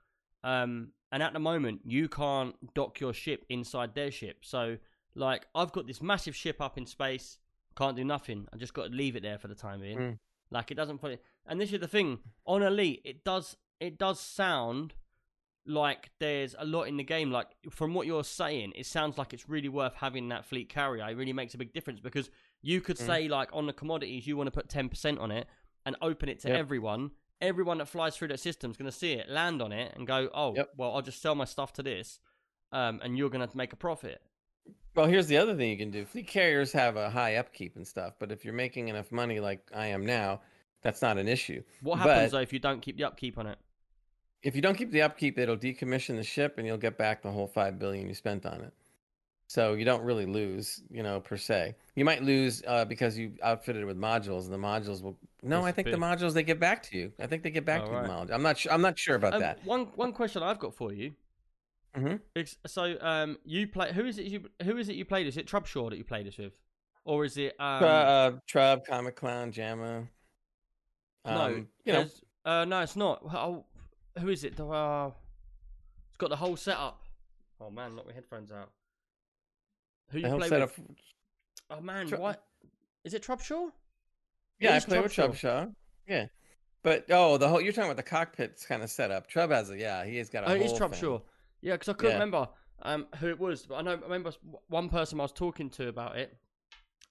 [0.44, 4.38] um, and at the moment you can't dock your ship inside their ship.
[4.42, 4.78] So
[5.14, 7.38] like I've got this massive ship up in space,
[7.76, 8.46] can't do nothing.
[8.52, 9.98] I just got to leave it there for the time being.
[9.98, 10.18] Mm.
[10.50, 11.22] Like it doesn't put it.
[11.46, 14.94] And this is the thing on Elite, it does it does sound
[15.66, 17.30] like there's a lot in the game.
[17.30, 21.06] Like from what you're saying, it sounds like it's really worth having that fleet carrier.
[21.08, 22.30] It really makes a big difference because
[22.62, 23.06] you could Mm.
[23.06, 25.46] say like on the commodities you want to put ten percent on it
[25.84, 26.58] and open it to Yep.
[26.58, 27.10] everyone.
[27.40, 30.06] Everyone that flies through that system is going to see it, land on it, and
[30.08, 30.70] go, "Oh, Yep.
[30.76, 32.18] well, I'll just sell my stuff to this,
[32.72, 34.20] um, and you're going to make a profit."
[34.98, 36.04] Well, here's the other thing you can do.
[36.04, 39.60] Fleet carriers have a high upkeep and stuff, but if you're making enough money like
[39.72, 40.40] I am now,
[40.82, 41.62] that's not an issue.
[41.82, 43.58] What happens But- though if you don't keep the upkeep on it?
[44.42, 47.30] If you don't keep the upkeep, it'll decommission the ship and you'll get back the
[47.30, 48.72] whole 5 billion you spent on it.
[49.46, 51.76] So you don't really lose, you know, per se.
[51.94, 55.64] You might lose uh, because you outfitted it with modules and the modules will No,
[55.64, 57.12] I think the modules they get back to you.
[57.20, 58.10] I think they get back Oh, to you the right.
[58.26, 58.34] modules.
[58.34, 59.64] I'm not sure I'm not sure about Um, that.
[59.64, 61.14] One one question I've got for you.
[61.96, 62.20] Mhm.
[62.66, 65.26] So um, you play who is it you who is it you played?
[65.26, 66.52] Is it Trubshaw that you played this with,
[67.04, 67.82] or is it um?
[67.82, 70.06] uh, uh, Trub, Comic Clown, Jamma.
[71.24, 72.06] no, Um, you know,
[72.44, 73.22] uh, no, it's not.
[73.24, 73.64] Oh,
[74.18, 74.60] who is it?
[74.60, 75.10] Uh,
[76.10, 77.00] it's got the whole setup.
[77.60, 78.70] Oh man, knock my headphones out.
[80.10, 80.76] Who the you whole play setup.
[80.78, 80.96] with?
[81.70, 82.44] Oh man, Tru- what?
[83.04, 83.70] Is it Trubshaw?
[84.60, 85.32] Yeah, I play with Trubshaw.
[85.40, 85.74] Trubshaw.
[86.06, 86.26] Yeah.
[86.82, 89.28] But oh, the whole you're talking about the cockpit's kind of setup.
[89.30, 90.72] Trub has a yeah, he has got a Oh, it is.
[90.72, 91.20] Trubshaw.
[91.60, 92.14] Yeah, because I couldn't Yeah.
[92.16, 92.48] remember
[92.82, 94.30] um, who it was, but I know I remember
[94.68, 96.36] one person I was talking to about it.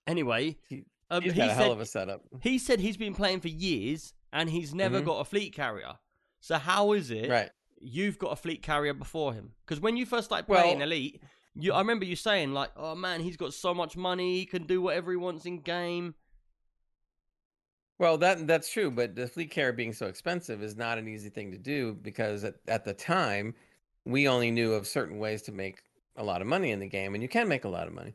[0.08, 2.22] Anyway, He- um, He's he got a said hell of a setup.
[2.42, 5.06] he said he's been playing for years and he's never Mhm.
[5.06, 5.98] got a fleet carrier.
[6.40, 7.50] So how is it Right.
[7.80, 9.56] you've got a fleet carrier before him?
[9.66, 11.22] Because when you first started Well- playing Elite,
[11.56, 14.66] you I remember you saying like, "Oh man, he's got so much money, he can
[14.68, 16.16] do whatever he wants in game."
[18.00, 21.30] Well, that that's true, but the fleet carrier being so expensive is not an easy
[21.30, 23.56] thing to do because at, at the time
[24.08, 25.84] we only knew of certain ways to make
[26.16, 28.14] a lot of money in the game, and you can make a lot of money.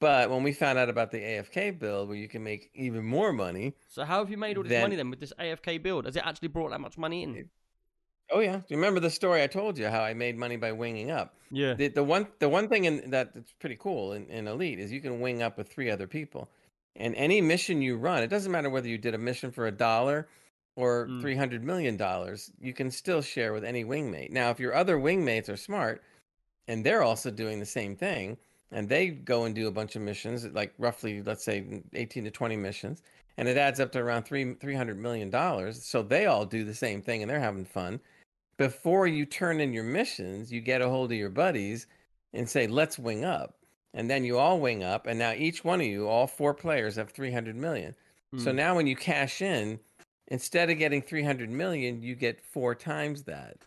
[0.00, 3.32] But when we found out about the AFK build, where you can make even more
[3.32, 6.06] money, So how have you made all this Then- money then with this AFK build?
[6.06, 7.48] Has it actually brought that much money in?
[8.32, 10.70] oh yeah, do you remember the story I told you how I made money by
[10.72, 11.34] winging up?
[11.50, 11.74] Yeah.
[11.74, 14.92] The, the one the one thing in, that that's pretty cool in, in Elite is
[14.92, 16.48] you can wing up with three other people,
[16.94, 19.72] and any mission you run, it doesn't matter whether you did a mission for a
[19.72, 20.28] dollar
[20.80, 21.20] or Mm.
[21.20, 24.30] three hundred million dollars, you can still share with any wingmate.
[24.30, 26.02] Now, if your other wingmates are smart,
[26.68, 28.36] and they're also doing the same thing,
[28.72, 32.30] and they go and do a bunch of missions, like roughly, let's say, eighteen to
[32.30, 33.02] twenty missions,
[33.36, 35.84] and it adds up to around three three hundred million dollars.
[35.84, 38.00] So they all do the same thing, and they're having fun
[38.56, 41.86] before you turn in your missions, you get a hold of your buddies
[42.34, 43.56] and say, let's wing up.
[43.94, 45.06] And then you all wing up.
[45.06, 47.94] And now each one of you, all four players, have 300 million.
[48.36, 48.56] So Hmm.
[48.56, 49.80] now when you cash in,
[50.30, 53.58] instead of getting 300 million, you get four times that.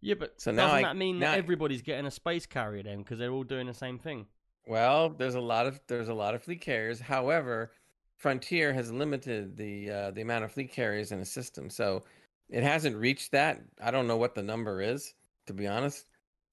[0.00, 2.82] Yeah, but So now doesn't I- that mean now that everybody's getting a space carrier
[2.82, 4.26] then because they're all doing the same thing?
[4.66, 7.00] Well, there's a lot of there's a lot of fleet carriers.
[7.00, 7.72] However,
[8.16, 12.04] Frontier has limited the uh, the amount of fleet carriers in a system, so
[12.48, 13.60] it hasn't reached that.
[13.82, 15.14] I don't know what the number is,
[15.46, 16.06] to be honest.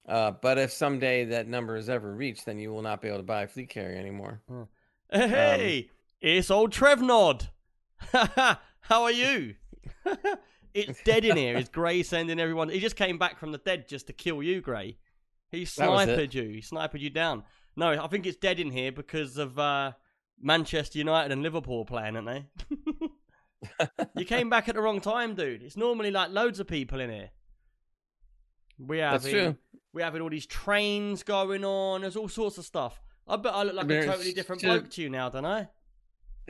[0.08, 3.18] Uh, but if someday that number is ever reached, then you will not be able
[3.18, 4.40] to buy a fleet carrier anymore.
[5.12, 7.48] Hey, it's old Trevnod.
[8.80, 9.54] How are you?
[10.74, 11.56] it's dead in here.
[11.56, 12.68] Is Gray sending everyone?
[12.68, 14.98] He just came back from the dead just to kill you, Gray.
[15.50, 16.48] He sniped you.
[16.48, 17.44] He sniped you down.
[17.76, 19.92] No, I think it's dead in here because of uh,
[20.40, 22.46] Manchester United and Liverpool playing, aren't they?
[24.16, 25.62] you came back at the wrong time, dude.
[25.62, 27.30] It's normally like loads of people in here.
[28.78, 29.56] We have That's true.
[29.92, 32.00] we having all these trains going on.
[32.00, 33.00] There's all sorts of stuff.
[33.28, 35.68] I bet I look like a totally different bloke to you now, don't I?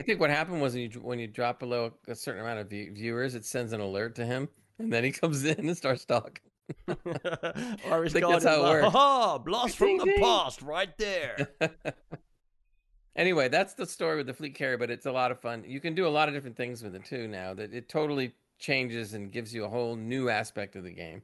[0.01, 2.67] I think what happened was when you when you drop below a certain amount of
[2.67, 4.49] view- viewers, it sends an alert to him,
[4.79, 6.41] and then he comes in and starts talking.
[6.87, 8.87] Irish think Guardian's that's how it works.
[8.93, 11.49] Ha Blast from the past, right there.
[13.15, 15.65] anyway, that's the story with the fleet carrier, but it's a lot of fun.
[15.67, 17.53] You can do a lot of different things with it too now.
[17.53, 21.21] That it totally changes and gives you a whole new aspect of the game,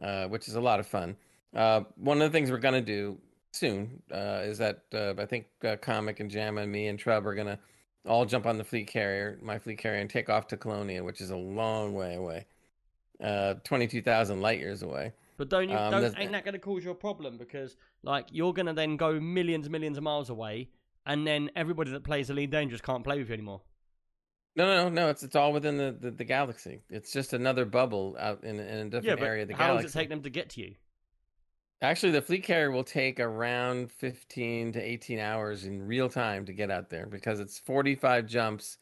[0.00, 1.16] uh, which is a lot of fun.
[1.54, 3.18] Uh, one of the things we're gonna do
[3.52, 7.26] soon uh, is that uh, I think uh, Comic and Jam and me and Trub
[7.26, 7.58] are gonna
[8.06, 11.20] all jump on the fleet carrier, my fleet carrier, and take off to Colonia, which
[11.20, 12.46] is a long way away,
[13.22, 15.12] uh, twenty-two thousand light years away.
[15.36, 15.76] But don't you?
[15.76, 17.36] Um, don't, ain't that going to cause you a problem?
[17.36, 20.70] Because like you're going to then go millions, millions of miles away,
[21.04, 23.60] and then everybody that plays the Elite Dangerous can't play with you anymore.
[24.56, 25.08] No, no, no, no.
[25.10, 26.80] It's it's all within the, the, the galaxy.
[26.88, 29.66] It's just another bubble out in, in a different Yeah, area of the galaxy.
[29.66, 30.74] how long does it take them to get to you?
[31.82, 36.52] Actually, the fleet carrier will take around 15 to 18 hours in real time to
[36.52, 38.78] get out there because it's 45 jumps,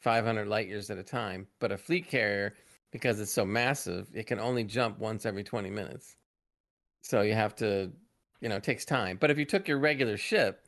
[0.00, 1.48] 500 light years at a time.
[1.58, 2.54] But a fleet carrier,
[2.92, 6.16] because it's so massive, it can only jump once every 20 minutes.
[7.02, 7.90] So you have to,
[8.40, 9.16] you know, it takes time.
[9.20, 10.64] But if you took your regular ship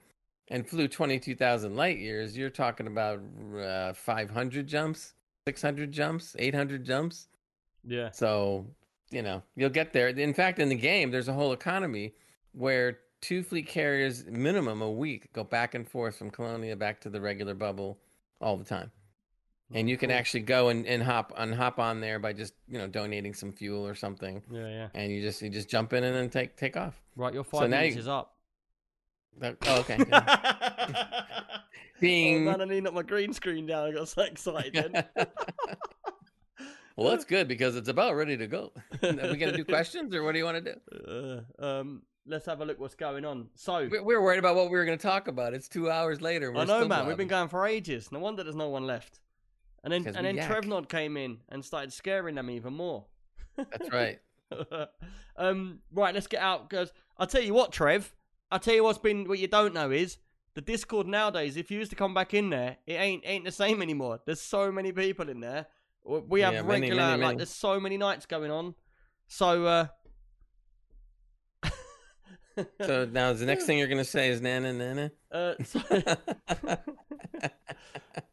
[0.48, 3.20] and flew 22,000 light years, you're talking about
[3.56, 5.14] uh, 500 jumps,
[5.46, 7.28] 600 jumps, 800 jumps.
[7.86, 8.10] Yeah.
[8.10, 8.66] So,
[9.10, 10.08] you know, you'll get there.
[10.08, 12.14] In fact, in the game, there's a whole economy
[12.52, 17.10] where two fleet carriers minimum a week go back and forth from Colonia back to
[17.10, 17.98] the regular bubble
[18.40, 18.90] all the time.
[19.74, 22.78] And you can actually go and, and hop on hop on there by just, you
[22.78, 24.42] know, donating some fuel or something.
[24.50, 24.88] Yeah, yeah.
[24.94, 26.98] And you just you just jump in and then take take off.
[27.16, 28.34] Right, your So five now minutes you- is up.
[29.40, 29.98] That- oh, okay.
[30.08, 31.58] yeah.
[32.02, 33.88] oh man, I need not my green screen down.
[33.88, 35.04] I got so excited.
[36.98, 38.72] well, that's good because it's about ready to go.
[39.02, 41.44] Are we gonna do questions or what do you want to do?
[41.60, 43.48] Uh, um, let's have a look what's going on.
[43.54, 45.54] So, We we were worried about what we were going to talk about.
[45.54, 46.54] It's two hours later.
[46.56, 47.06] I know, man.
[47.06, 48.12] We've been going for ages.
[48.12, 49.20] No wonder there's no one left.
[49.84, 50.50] And then, and then yak.
[50.50, 53.06] Trevnod came in and started scaring them even more.
[53.56, 54.18] That's right.
[55.36, 58.12] um, right, let's get out because I'll tell you what, Trev.
[58.50, 60.18] I'll tell you what's been what you don't know is
[60.54, 61.56] the Discord nowadays.
[61.56, 64.20] If you used to come back in there, it ain't ain't the same anymore.
[64.24, 65.66] There's so many people in there.
[66.04, 68.74] We have Yeah, many, regular many, like there's so many nights going on.
[69.26, 69.86] So uh
[72.82, 75.12] So now the next thing you're going to say is nana nana.
[75.30, 75.80] uh, so,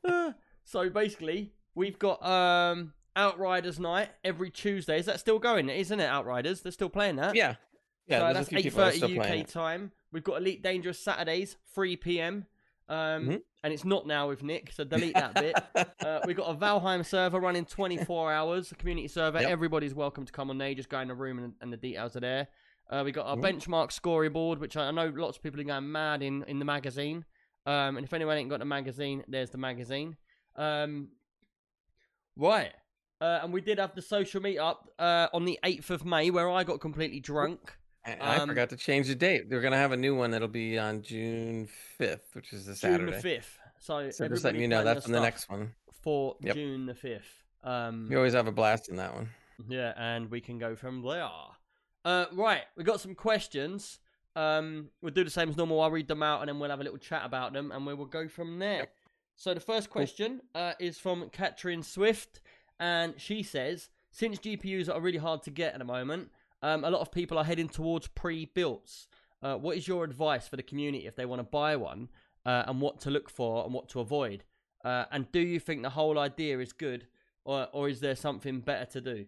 [0.64, 5.00] so basically, we've got um Outriders night every Tuesday.
[5.00, 5.70] Is that still going?
[5.70, 6.62] Isn't it Outriders?
[6.62, 7.36] They're still playing that.
[7.36, 7.56] yeah.
[8.08, 9.92] Yeah, so that's eight people that are thirty UK time.
[10.12, 12.46] We've got Elite Dangerous Saturdays, three PM.
[12.88, 13.42] Um, Mhm.
[13.64, 15.56] and it's not now with Nick, so delete that bit.
[16.06, 19.42] Uh, we've got a Valheim server running 24 hours, a community server.
[19.42, 19.50] Yep.
[19.50, 20.74] Everybody's welcome to come on there.
[20.76, 22.48] Just go in the room and, and the details are there.
[22.92, 23.42] Uh, we got our Mhm.
[23.42, 26.66] benchmark scoreboard, which I I know lots of people are going mad in, in the
[26.66, 27.26] magazine.
[27.66, 30.18] Um, and if anyone ain't got the magazine, there's the magazine.
[30.56, 31.08] Um,
[32.38, 32.72] right.
[33.20, 36.50] Uh, and we did have the social meetup uh, on the 8th of May where
[36.52, 37.78] I got completely drunk.
[38.06, 39.50] And I Um, forgot to change the date.
[39.50, 41.68] They're going to have a new one that'll be on June
[42.00, 43.12] 5th, which is a June Saturday.
[43.12, 43.58] the 5th.
[43.80, 45.74] So, So just letting you know that's on the next one.
[46.04, 46.56] For Yep.
[46.56, 47.22] June the 5th.
[47.64, 49.30] Um, You always have a blast in that one.
[49.68, 51.28] Yeah, and we can go from there.
[52.04, 54.00] Uh, right, we got some questions.
[54.36, 55.82] Um, we'll do the same as normal.
[55.82, 57.94] I'll read them out, and then we'll have a little chat about them, and we
[57.96, 58.88] will go from there.
[59.36, 62.42] So the first question uh, is from Katrin Swift,
[62.80, 66.30] and she says, since GPUs are really hard to get at the moment,
[66.66, 69.08] um, a lot of people are heading towards pre-builts.
[69.44, 72.10] Uh, what is your advice for the community if they want to buy one,
[72.46, 74.44] uh, and what to look for and what to avoid?
[74.84, 77.06] Uh, and do you think the whole idea is good,
[77.44, 79.26] or or is there something better to do?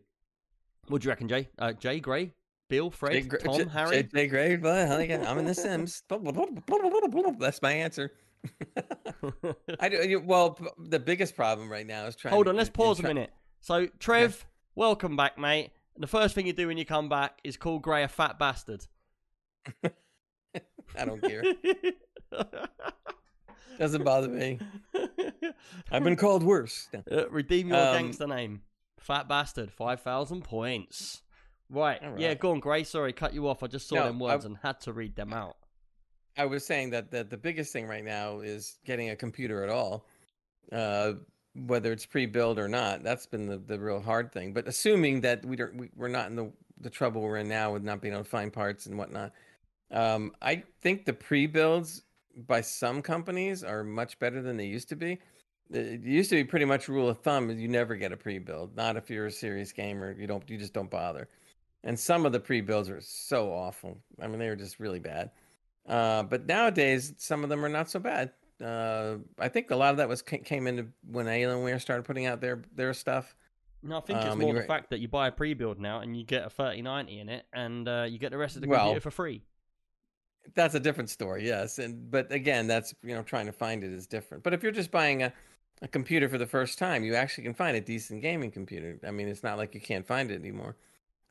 [0.88, 1.50] What do you reckon, Jay?
[1.60, 2.34] Uh, Jay, Gray,
[2.70, 4.04] Bill, Fred, Jay Gra- Tom, J- Harry.
[4.04, 6.04] Jay Gray, but I'm in The Sims.
[7.40, 8.12] That's my answer.
[9.80, 10.22] I do.
[10.26, 12.34] Well, the biggest problem right now is trying.
[12.34, 13.32] Hold to- on, let's in pause a minute.
[13.62, 14.46] So, Trev,
[14.76, 15.72] welcome back, mate.
[16.00, 18.86] The first thing you do when you come back is call Gray a fat bastard.
[19.84, 21.44] I don't care.
[23.80, 24.60] Doesn't bother me.
[25.92, 26.90] I've been called worse.
[27.12, 28.62] Uh, redeem your Um, gangster name.
[29.00, 31.22] Fat bastard, 5,000 points.
[31.70, 32.02] Right.
[32.04, 32.84] All Yeah, go on, Gray.
[32.84, 33.62] Sorry, cut you off.
[33.62, 35.58] I just saw No, them words and had to read them out.
[36.38, 39.70] I was saying that, that the biggest thing right now is getting a computer at
[39.70, 40.08] all,
[40.72, 41.14] uh,
[41.66, 43.04] whether it's pre-built or not.
[43.04, 44.54] That's been the, the real hard thing.
[44.54, 47.74] But assuming that we don't, we, we're not in the the trouble we're in now
[47.74, 49.32] with not being able to find parts and whatnot,
[49.92, 52.04] um, I think the pre-builds
[52.46, 55.20] by some companies are much better than they used to be.
[55.72, 58.76] It used to be pretty much rule of thumb: you never get a pre-build.
[58.76, 60.16] Not if you're a serious gamer.
[60.18, 60.48] You don't.
[60.50, 61.28] You just don't bother.
[61.84, 63.98] And some of the pre-builds are so awful.
[64.22, 65.32] I mean, they were just really bad.
[65.88, 68.32] Uh, but nowadays, some of them are not so bad.
[68.64, 72.42] Uh, I think a lot of that was came into when Alienware started putting out
[72.42, 73.36] their their stuff.
[73.84, 76.18] No, I think it's Um, more the fact that you buy a pre-build now and
[76.18, 78.80] you get a 3090 in it, and uh, you get the rest of the Well-
[78.86, 79.44] computer for free.
[80.56, 81.78] That's a different story, yes.
[81.78, 84.44] And but again, that's you know trying to find it is different.
[84.44, 85.34] But if you're just buying a
[85.82, 88.98] a computer for the first time, you actually can find a decent gaming computer.
[89.06, 90.76] I mean, it's not like you can't find it anymore.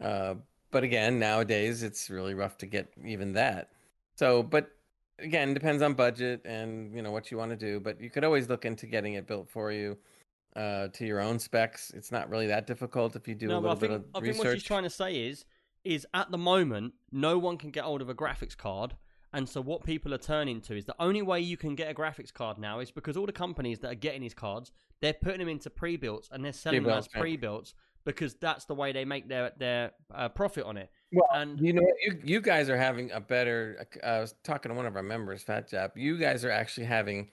[0.01, 0.36] Uh,
[0.70, 3.70] but again, nowadays it's really rough to get even that.
[4.15, 4.70] So, but
[5.18, 7.80] again, depends on budget and you know what you want to do.
[7.80, 9.97] But you could always look into getting it built for you
[10.55, 11.90] uh, to your own specs.
[11.90, 14.18] It's not really that difficult if you do no, a little bit think, of I
[14.20, 14.44] think research.
[14.44, 15.44] what she's trying to say is,
[15.84, 18.94] is at the moment, no one can get hold of a graphics card.
[19.32, 21.94] And so what people are turning to is the only way you can get a
[21.94, 24.72] graphics card now is because all the companies that are getting these cards,
[25.02, 27.20] they're putting them into pre-builts and they're selling them as Pre-built, yeah.
[27.20, 27.74] pre-builts
[28.07, 30.89] because that's the way they make their their uh, profit on it.
[31.12, 33.87] Well, and You know, you you guys are having a better.
[34.03, 35.91] uh, I was talking to one of our members, Fat Jap.
[35.97, 37.28] You guys are actually having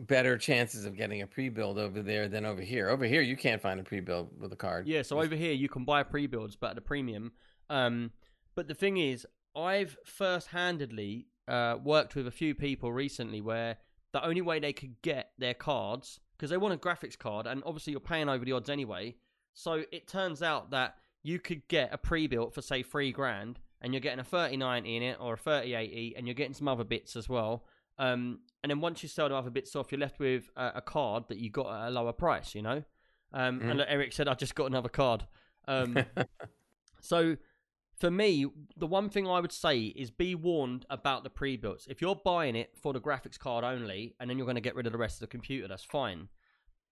[0.00, 2.88] better chances of getting a pre-build over there than over here.
[2.88, 4.86] Over here, you can't find a pre-build with a card.
[4.88, 7.32] Yeah, so over here you can buy pre-builds, but at a premium.
[7.70, 8.10] Um,
[8.54, 13.76] but the thing is, I've first-handedly uh, worked with a few people recently where
[14.12, 17.62] the only way they could get their cards because they want a graphics card, and
[17.64, 19.14] obviously you're paying over the odds anyway.
[19.58, 23.92] So it turns out that you could get a pre-built for say three grand, and
[23.92, 27.16] you're getting a 3090 in it or a 3080, and you're getting some other bits
[27.16, 27.64] as well.
[27.98, 30.80] Um, and then once you sell the other bits off, you're left with a, a
[30.82, 32.54] card that you got at a lower price.
[32.54, 32.84] You know.
[33.32, 33.70] Um, Mhm.
[33.70, 35.26] And look, Eric said, "I just got another card."
[35.66, 35.96] Um,
[37.00, 37.36] so
[37.94, 38.46] for me,
[38.76, 41.86] the one thing I would say is be warned about the pre-builts.
[41.86, 44.74] If you're buying it for the graphics card only, and then you're going to get
[44.74, 46.28] rid of the rest of the computer, that's fine.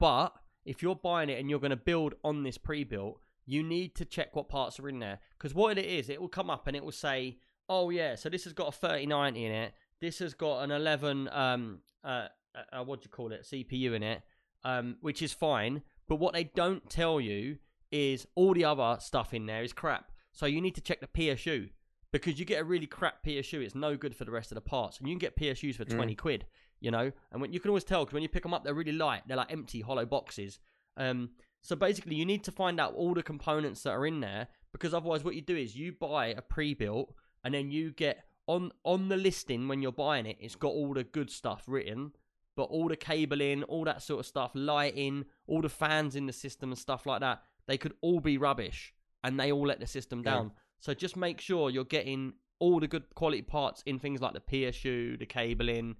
[0.00, 0.34] But
[0.64, 4.04] if you're buying it and you're going to build on this pre-built, you need to
[4.04, 6.74] check what parts are in there because what it is, it will come up and
[6.76, 7.38] it will say,
[7.68, 9.74] "Oh yeah, so this has got a 3090 in it.
[10.00, 12.28] This has got an 11 um uh,
[12.72, 14.22] uh what do you call it CPU in it,
[14.64, 15.82] um which is fine.
[16.08, 17.58] But what they don't tell you
[17.90, 20.10] is all the other stuff in there is crap.
[20.32, 21.70] So you need to check the PSU
[22.12, 24.60] because you get a really crap PSU, it's no good for the rest of the
[24.62, 25.94] parts, and you can get PSUs for Mm.
[25.96, 26.46] twenty quid.
[26.84, 28.74] You know, and when you can always tell because when you pick them up, they're
[28.74, 29.22] really light.
[29.26, 30.58] They're like empty, hollow boxes.
[30.96, 31.30] Um,
[31.62, 34.92] so basically, you need to find out all the components that are in there because
[34.92, 39.08] otherwise, what you do is you buy a pre-built and then you get on on
[39.08, 40.36] the listing when you're buying it.
[40.40, 42.12] It's got all the good stuff written,
[42.54, 46.32] but all the cabling, all that sort of stuff, lighting, all the fans in the
[46.34, 48.92] system and stuff like that, they could all be rubbish
[49.22, 50.32] and they all let the system Yeah.
[50.32, 50.52] down.
[50.80, 54.40] So just make sure you're getting all the good quality parts in things like the
[54.40, 55.96] PSU, the cabling,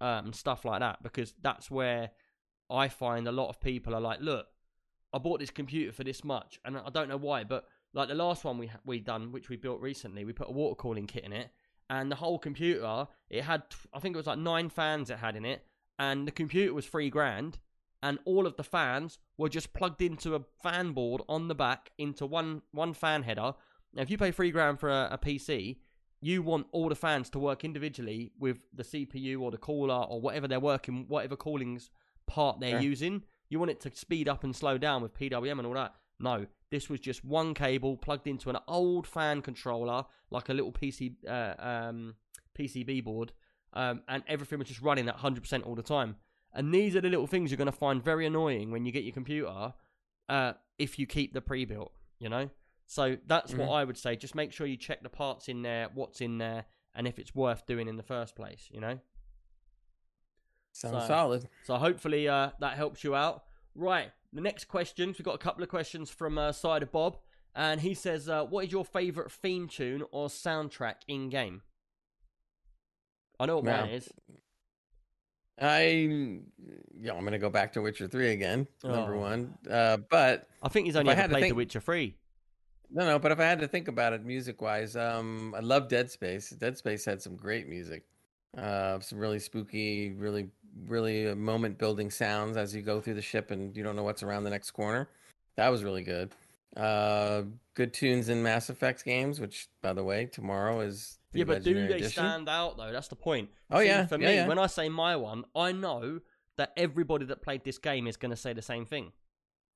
[0.00, 2.10] um, and stuff like that, because that's where
[2.70, 4.46] I find a lot of people are like, look,
[5.12, 8.14] I bought this computer for this much, and I don't know why, but like the
[8.14, 11.24] last one we we done, which we built recently, we put a water cooling kit
[11.24, 11.50] in it,
[11.88, 13.62] and the whole computer it had,
[13.94, 15.64] I think it was like nine fans it had in it,
[15.98, 17.58] and the computer was three grand,
[18.02, 21.90] and all of the fans were just plugged into a fan board on the back
[21.98, 23.54] into one one fan header.
[23.94, 25.78] Now, if you pay three grand for a, a PC,
[26.26, 30.20] you want all the fans to work individually with the CPU or the cooler or
[30.20, 31.90] whatever they're working, whatever callings
[32.26, 32.80] part they're Sure.
[32.80, 33.22] using.
[33.48, 35.94] You want it to speed up and slow down with PWM and all that.
[36.18, 40.72] No, this was just one cable plugged into an old fan controller, like a little
[40.72, 42.14] PC uh, um,
[42.58, 43.32] PCB board,
[43.74, 46.16] um, and everything was just running at 100% all the time.
[46.52, 49.04] And these are the little things you're going to find very annoying when you get
[49.04, 49.74] your computer
[50.28, 52.48] uh, if you keep the pre-built, you know?
[52.86, 53.74] So that's what Mhm.
[53.74, 54.14] I would say.
[54.16, 57.34] Just make sure you check the parts in there, what's in there, and if it's
[57.34, 59.00] worth doing in the first place, you know?
[60.72, 61.48] Sounds So- solid.
[61.64, 63.44] So hopefully uh, that helps you out.
[63.74, 65.18] Right, the next questions.
[65.18, 67.18] We've got a couple of questions from uh, Cider Bob,
[67.54, 71.62] and he says, uh, "What is your favourite theme tune or soundtrack in game?"
[73.40, 73.80] I know what Wow.
[73.82, 74.12] mine is.
[75.58, 76.40] I
[76.98, 79.20] yeah, I'm gonna go back to Witcher Three again, number Oh.
[79.20, 79.58] one.
[79.68, 82.16] Uh, but I think he's only ever played The Witcher Three.
[82.90, 83.18] No, no.
[83.18, 86.50] But if I had to think about it, music wise, um, I love Dead Space.
[86.50, 88.04] Dead Space had some great music,
[88.56, 90.48] uh, some really spooky, really,
[90.86, 94.22] really moment building sounds as you go through the ship and you don't know what's
[94.22, 95.08] around the next corner.
[95.56, 96.32] That was really good.
[96.76, 97.42] Uh,
[97.74, 101.62] good tunes in Mass Effect games, which, by the way, tomorrow is the Yeah, but
[101.62, 102.10] do they Edition.
[102.10, 102.92] stand out though?
[102.92, 103.48] That's the point.
[103.70, 104.46] Oh, See, yeah, For yeah, me, yeah.
[104.46, 106.20] when I say my one, I know
[106.56, 109.12] that everybody that played this game is going to say the same thing.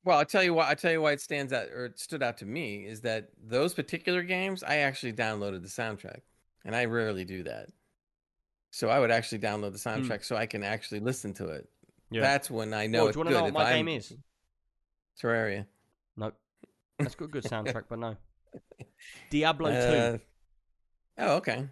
[0.04, 0.70] Well, I'll tell you why.
[0.70, 3.28] I tell you why it stands out or it stood out to me is that
[3.42, 6.20] those particular games, I actually downloaded the soundtrack,
[6.64, 7.68] and I rarely do that.
[8.70, 11.68] So I would actually download the soundtrack so I can actually listen to it.
[12.10, 12.22] Yeah.
[12.22, 13.34] That's when I know Well, it's do you good.
[13.34, 14.14] want to know what my I'm- game is?
[15.20, 15.66] Terraria.
[16.16, 16.34] Nope.
[16.98, 18.16] That's got a good soundtrack, but no.
[19.30, 20.20] Diablo Uh, 2.
[21.18, 21.56] oh, okay.
[21.56, 21.68] Do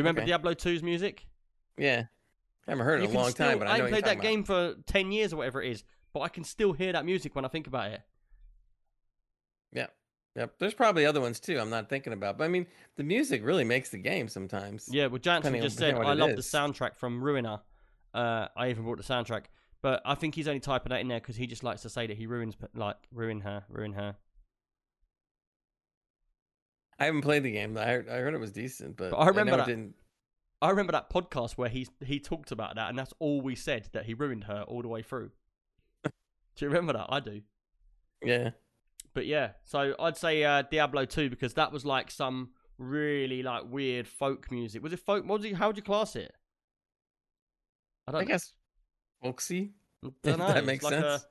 [0.00, 0.28] you remember okay.
[0.28, 1.26] Diablo 2's music?
[1.76, 2.04] Yeah,
[2.66, 3.84] I haven't heard it You in a long still- time, but I I know haven't
[3.84, 4.22] what played that about.
[4.22, 7.34] game for 10 years or whatever it is, but I can still hear that music
[7.34, 8.00] when I think about it.
[9.72, 9.86] Yeah.
[10.36, 10.54] yep.
[10.58, 11.58] There's probably other ones too.
[11.58, 12.66] I'm not thinking about, but I mean,
[12.96, 14.88] the music really makes the game sometimes.
[14.90, 17.60] Yeah, well, Jansen just said, I love the soundtrack from Ruiner.
[18.12, 19.44] Uh, I even brought the soundtrack.
[19.80, 22.06] But I think he's only typing that in there because he just likes to say
[22.06, 24.14] that he ruins, like, ruin her, ruin her.
[26.98, 27.76] I haven't played the game.
[27.76, 29.94] I heard, I heard it was decent, but, But I remember know that- didn't.
[30.60, 33.88] I remember that podcast where he he talked about that, and that's all we said
[33.94, 35.32] that he ruined her all the way through.
[36.56, 37.06] Do you remember that?
[37.08, 37.40] I do.
[38.22, 38.50] Yeah.
[39.14, 43.64] But yeah, so I'd say uh, Diablo 2 because that was like some really like
[43.68, 44.82] weird folk music.
[44.82, 45.26] Was it folk?
[45.26, 45.54] What it?
[45.54, 46.32] How would you class it?
[48.06, 48.26] I I don't.
[48.26, 48.52] guess
[49.22, 49.72] folksy.
[50.22, 50.48] don't know.
[50.52, 51.26] that makes like a- sense.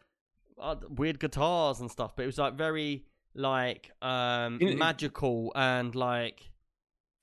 [0.60, 5.52] uh, weird guitars and stuff, but it was like very like um You know- magical
[5.56, 6.48] and like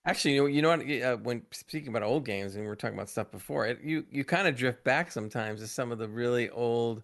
[0.05, 0.81] Actually, you know, you know what?
[1.03, 4.07] Uh, when speaking about old games, and we were talking about stuff before, it, you
[4.11, 7.03] you kind of drift back sometimes to some of the really old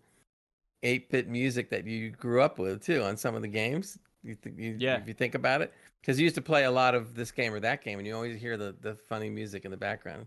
[0.85, 3.99] eight bit music that you grew up with too on some of the games.
[4.23, 4.99] You, th- you Yeah.
[5.01, 7.53] if you think about it, because you used to play a lot of this game
[7.53, 10.27] or that game, and you always hear the the funny music in the background.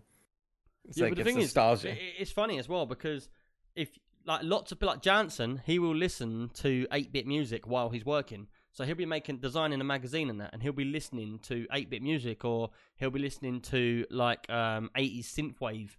[0.88, 1.92] It's yeah, like but the it's thing nostalgia.
[1.92, 3.28] is, it's funny as well because
[3.74, 3.88] if
[4.26, 8.46] like lots of like Jansen, he will listen to eight bit music while he's working.
[8.72, 11.90] So he'll be making designing a magazine and that, and he'll be listening to eight
[11.90, 15.90] bit music, or he'll be listening to like um 80s synthwave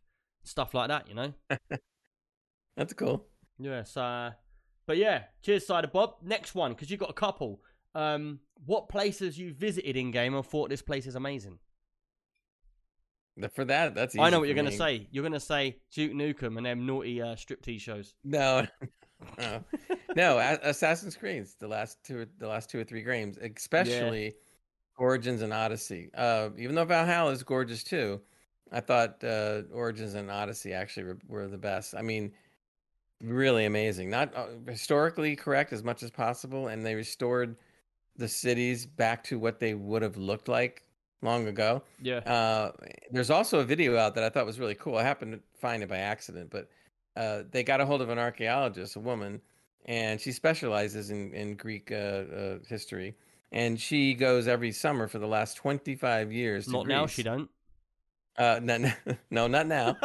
[0.44, 1.08] stuff like that.
[1.10, 1.34] You know.
[2.78, 3.26] That's cool.
[3.58, 3.98] Yes.
[3.98, 4.32] Uh,
[4.90, 6.16] but yeah, cheers, Cider Bob.
[6.24, 7.62] Next one, because you've got a couple.
[7.94, 11.60] Um, what places you visited in game and thought this place is amazing?
[13.54, 14.16] For that, that's.
[14.16, 15.08] Easy I know what you're going to say.
[15.12, 18.16] You're going to say Duke Nukem and them naughty uh, striptease shows.
[18.24, 18.66] No,
[19.38, 19.64] no,
[20.16, 20.58] no.
[20.64, 24.34] Assassin's Creed, the last two, the last two or three games, especially
[24.98, 26.10] Origins and Odyssey.
[26.16, 28.22] Uh, even though Valhalla is gorgeous too,
[28.72, 31.94] I thought uh, Origins and Odyssey actually were, were the best.
[31.94, 32.32] I mean,
[33.22, 34.10] really amazing.
[34.10, 37.56] Not uh, historically correct as much as possible, and they restored
[38.16, 40.84] the cities back to what they would have looked like
[41.22, 41.82] long ago.
[42.02, 42.18] Yeah.
[42.20, 42.72] Uh,
[43.12, 44.98] there's also a video out that I thought was really cool.
[44.98, 46.70] I happened to find it by accident, but
[47.16, 49.42] uh, they got a hold of an archaeologist, a woman,
[49.86, 53.16] and she specializes in in Greek uh, uh, history.
[53.52, 56.66] And she goes every summer for the last 25 years.
[56.66, 57.50] To Not now, she don't.
[58.40, 58.92] Uh, no, no,
[59.30, 59.98] no, not now.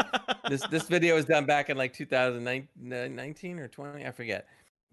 [0.51, 4.47] this this video was done back in like 2019 or 20, I forget.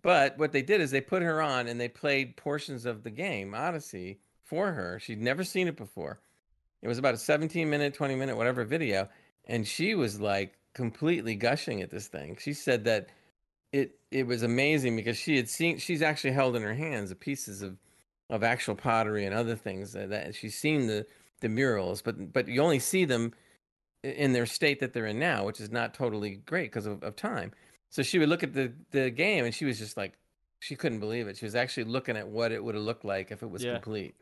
[0.03, 3.09] But what they did is they put her on and they played portions of the
[3.09, 4.99] game Odyssey for her.
[4.99, 6.19] She'd never seen it before.
[6.81, 9.09] It was about a 17 minute, 20 minute, whatever video,
[9.45, 12.37] and she was like completely gushing at this thing.
[12.39, 13.09] She said that
[13.71, 17.15] it it was amazing because she had seen she's actually held in her hands the
[17.15, 17.77] pieces of
[18.29, 21.05] of actual pottery and other things that, that she's seen the
[21.41, 23.33] the murals, but but you only see them
[24.03, 27.15] in their state that they're in now, which is not totally great because of, of
[27.15, 27.51] time.
[27.89, 30.13] So she would look at the the game and she was just like
[30.59, 31.37] she couldn't believe it.
[31.37, 33.73] She was actually looking at what it would have looked like if it was Yeah.
[33.73, 34.15] complete.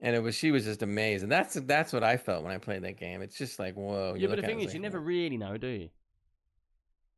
[0.00, 1.22] And it was she was just amazed.
[1.22, 3.22] And that's that's what I felt when I played that game.
[3.22, 4.14] It's just like, whoa.
[4.14, 5.90] yeah, you but the thing is, you never really know, do you?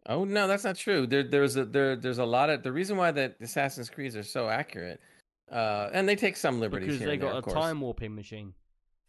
[0.07, 1.07] Oh no, that's not true.
[1.07, 4.23] There, there's a there, there's a lot of the reason why that Assassin's Creed are
[4.23, 5.01] so accurate,
[5.51, 8.15] uh, and they take some liberties Because here they and there, got a time warping
[8.15, 8.53] machine.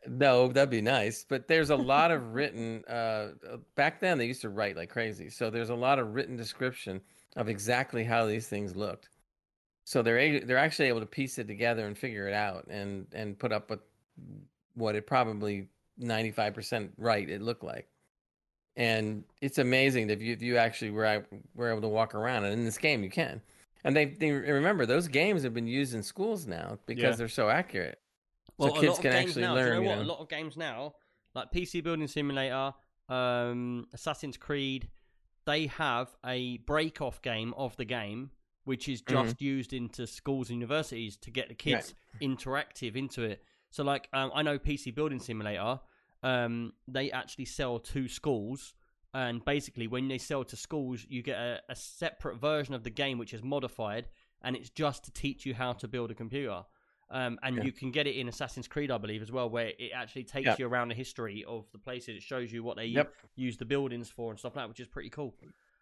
[0.08, 1.26] No, that'd be nice.
[1.28, 2.84] But there's a lot of written.
[2.86, 3.30] Uh,
[3.76, 7.02] back then, they used to write like crazy, so there's a lot of written description
[7.36, 9.10] of exactly how these things looked.
[9.86, 13.38] So they're they're actually able to piece it together and figure it out, and and
[13.38, 13.80] put up with
[14.76, 15.68] what it probably
[16.02, 17.88] 95% right it looked like.
[18.76, 21.26] And it's amazing that if you, if you actually were,
[21.56, 23.42] were able to walk around, and in this game you can.
[23.86, 27.12] And they, they remember those games have been used in schools now because Yeah.
[27.12, 28.00] they're so accurate.
[28.58, 29.84] Well, so kids can actually now, learn.
[29.84, 30.06] You know what?
[30.06, 30.96] A lot of games now,
[31.34, 32.74] like PC Building Simulator,
[33.10, 34.90] um, Assassin's Creed,
[35.46, 38.32] they have a break off game of the game,
[38.64, 39.24] which is Mm-hmm.
[39.24, 43.44] just used into schools and universities to get the kids interactive into it.
[43.72, 45.80] So, like, um, I know PC Building Simulator,
[46.24, 48.74] um, they actually sell to schools.
[49.14, 52.90] And basically, when they sell to schools, you get a, a separate version of the
[52.90, 54.08] game which is modified,
[54.42, 56.64] and it's just to teach you how to build a computer.
[57.12, 57.64] Um, and Yeah.
[57.64, 60.46] you can get it in Assassin's Creed, I believe, as well, where it actually takes
[60.48, 60.60] Yep.
[60.60, 62.18] you around the history of the places.
[62.18, 63.14] It shows you what they Yep.
[63.36, 65.36] use the buildings for and stuff like that, which is pretty cool.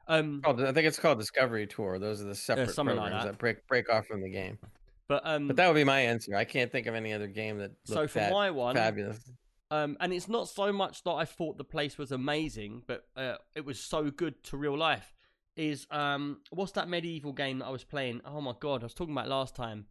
[0.07, 1.97] Um, Called, I think it's called Discovery Tour.
[1.97, 3.31] Those are the separate something like programs that.
[3.33, 3.37] that.
[3.39, 4.59] break break off from the game.
[5.07, 6.35] but um, But that would be my answer.
[6.35, 9.31] I can't think of any other game that so for my one, fabulous.
[9.71, 13.37] Um, and it's not so much that I thought the place was amazing, but uh,
[13.55, 15.13] it was so good to real life.
[15.55, 18.21] Is um, what's that medieval game that I was playing?
[18.25, 19.85] Oh my god, I was talking about last time.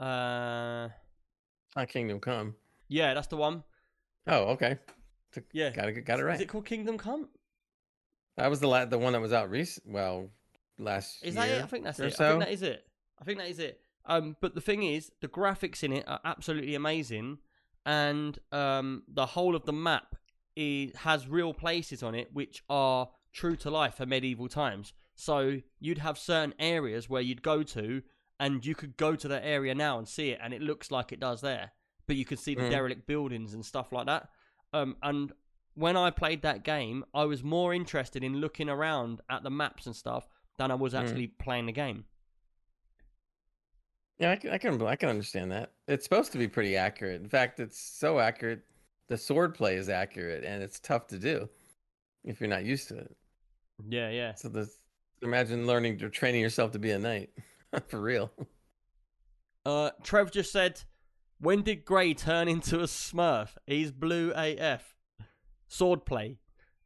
[0.00, 0.88] Uh,
[1.76, 2.54] Not Kingdom Come.
[2.88, 3.64] yeah, that's the one.
[4.26, 4.78] Oh, okay.
[5.52, 6.04] Yeah, Got it.
[6.04, 6.34] Got it right.
[6.36, 7.28] Is it called Kingdom Come?
[8.36, 9.86] That was the la- the one that was out recent.
[9.88, 10.30] Well,
[10.78, 11.44] last Is year.
[11.44, 11.62] that it?
[11.62, 12.14] I think that's it.
[12.20, 12.84] I think that is it.
[13.20, 13.80] I think that is it.
[14.04, 17.38] Um, but the thing is, the graphics in it are absolutely amazing,
[17.84, 20.14] and um, the whole of the map
[20.56, 24.92] is, has real places on it which are true to life for medieval times.
[25.14, 28.02] So you'd have certain areas where you'd go to,
[28.40, 31.12] and you could go to that area now and see it, and it looks like
[31.12, 31.72] it does there.
[32.06, 32.70] But you could see the Mm.
[32.70, 34.30] derelict buildings and stuff like that.
[34.72, 35.32] Um, and
[35.74, 39.86] when I played that game, I was more interested in looking around at the maps
[39.86, 41.00] and stuff than I was Mm.
[41.00, 42.04] actually playing the game.
[44.18, 45.72] Yeah, I can, I can I can understand that.
[45.86, 47.20] It's supposed to be pretty accurate.
[47.22, 48.62] In fact, it's so accurate.
[49.06, 51.48] The sword play is accurate, and it's tough to do
[52.24, 53.16] if you're not used to it.
[53.88, 54.34] Yeah, yeah.
[54.34, 54.68] So the
[55.22, 57.30] imagine learning or training yourself to be a knight
[57.88, 58.30] for real.
[59.64, 60.80] Uh, Trev just said,
[61.40, 63.50] When did Gray turn into a Smurf?
[63.66, 64.94] He's blue AF.
[65.70, 66.36] Swordplay.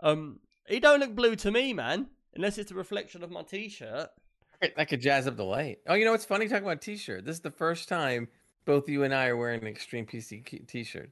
[0.00, 2.09] Um, he don't look blue to me, man.
[2.34, 4.09] Unless it's a reflection of my T-shirt.
[4.76, 5.78] That could jazz up the light.
[5.88, 6.46] Oh, you know what's funny?
[6.46, 7.24] Talking about t-shirt.
[7.24, 8.28] This is the first time
[8.64, 11.10] both you and I are wearing an Extreme PC T-shirt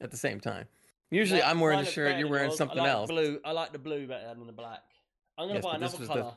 [0.00, 0.66] at the same time.
[1.12, 2.18] Usually, Mine- I'm wearing a shirt.
[2.18, 3.08] You're wearing something I like else.
[3.08, 3.38] Blue.
[3.44, 4.82] I like the blue better than the black.
[5.38, 6.34] I'm gonna Yes, buy another color.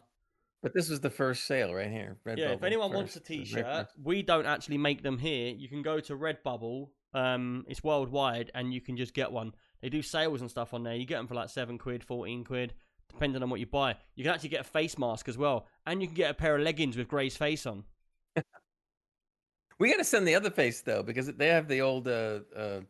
[0.62, 2.18] But this was the first sale right here.
[2.26, 3.32] Yeah, if anyone wants a first.
[3.32, 5.54] It was T-shirt, we don't actually make them here.
[5.56, 6.90] You can go to Redbubble.
[7.14, 9.54] Um, it's worldwide, and you can just get one.
[9.82, 10.96] They do sales and stuff on there.
[10.96, 12.74] You get them for like seven quid, fourteen quid,
[13.10, 13.96] depending on what you buy.
[14.16, 16.56] You can actually get a face mask as well, and you can get a pair
[16.56, 17.84] of leggings with Gray's face on.
[19.82, 22.82] We got to send the other face though because they have the old uh, uh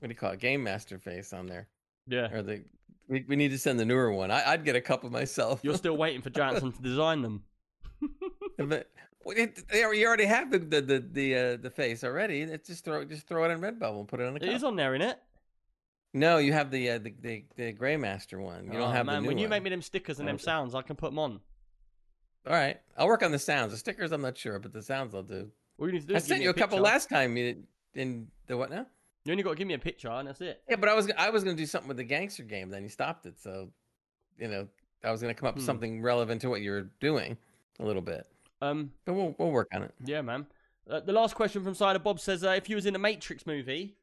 [0.00, 1.68] what do you call it game master face on there
[2.08, 2.64] Yeah, or the
[3.10, 4.30] we, we need to send the newer one.
[4.30, 5.60] I, I'd get a couple myself.
[5.62, 7.42] you're still waiting for Jansen to design them.
[8.56, 8.88] but
[9.26, 12.40] it, they already, you already have the the the the, uh, the face already.
[12.42, 14.54] It's just throw just throw it in Redbubble and put it on the It cup.
[14.54, 15.18] is on there, it?
[16.14, 18.64] No, you have the uh, the, the the Gray Master one.
[18.64, 19.16] You Oh, don't have man.
[19.16, 19.50] the new when you one.
[19.50, 20.44] make me them stickers and them Okay.
[20.44, 21.40] sounds, I can put them on.
[22.46, 23.72] All right, I'll work on the sounds.
[23.72, 25.50] The stickers, I'm not sure, but the sounds I'll do.
[25.78, 27.36] All you need to do I sent you a couple last time.
[27.36, 27.64] You
[27.94, 28.86] in the what now?
[29.24, 30.62] You only got to give me a picture, and that's it.
[30.68, 32.70] Yeah, but I was I was gonna do something with the gangster game.
[32.70, 33.70] Then you stopped it, so
[34.38, 34.66] you know
[35.04, 35.66] I was gonna come up with Hmm.
[35.66, 37.36] something relevant to what you were doing
[37.78, 38.26] a little bit.
[38.62, 39.94] Um, But we'll we'll work on it.
[40.04, 40.46] Yeah, man.
[40.88, 43.46] Uh, the last question from Cider Bob says, uh, if you was in a Matrix
[43.46, 43.96] movie,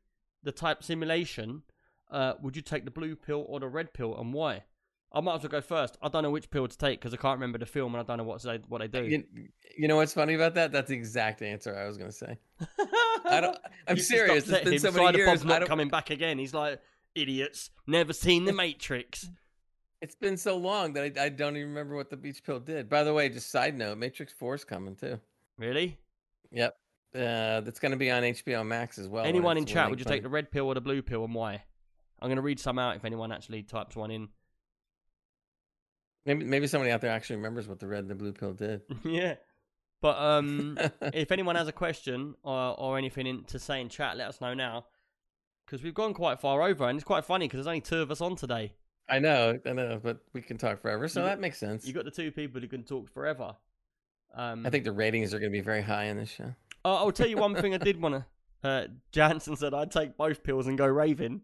[0.43, 1.63] the type simulation,
[2.11, 4.63] uh, would you take the blue pill or the red pill, and why?
[5.11, 5.97] I might as well go first.
[6.01, 8.05] I don't know which pill to take because I can't remember the film and I
[8.05, 9.03] don't know what they what they do.
[9.05, 9.23] You,
[9.77, 10.71] you know what's funny about that?
[10.71, 12.37] That's the exact answer I was gonna say.
[13.25, 13.57] I don't.
[13.87, 14.47] I'm serious.
[14.47, 15.29] It's been so many years.
[15.29, 16.37] Bob's not coming back again.
[16.37, 16.79] He's like,
[17.15, 19.29] idiots, never seen the Matrix.
[20.01, 22.89] it's been so long that I, I don't even remember what the beach pill did.
[22.89, 25.19] By the way, just side note, Matrix Four is coming too.
[25.57, 25.97] Really?
[26.51, 26.77] Yep.
[27.15, 29.25] Uh, that's going to be on HBO Max as well.
[29.25, 31.63] anyone in chat, would you take the red pill or the blue pill, and why?
[32.21, 34.29] I'm going to read some out if anyone actually types one in.
[36.25, 38.81] Maybe maybe somebody out there actually remembers what the red and the blue pill did.
[39.03, 39.35] yeah.
[40.01, 44.17] But um, if anyone has a question or, or anything in, to say in chat,
[44.17, 44.85] let us know now.
[45.65, 48.09] Because we've gone quite far over, and it's quite funny because there's only two of
[48.09, 48.73] us on today.
[49.09, 51.85] I know, I know, but we can talk forever, so You that makes sense.
[51.85, 53.55] You got the two people who can talk forever.
[54.33, 56.53] Um, I think the ratings are going to be very high in this show.
[56.85, 58.25] Oh, I'll tell you one thing I did want to.
[58.63, 61.41] Uh, Jansen said I'd take both pills and go raving.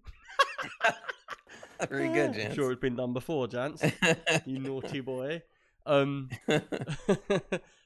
[1.89, 3.83] very good, I'm sure it's been done before, Jans.
[4.45, 5.43] you naughty boy.
[5.85, 6.31] Um,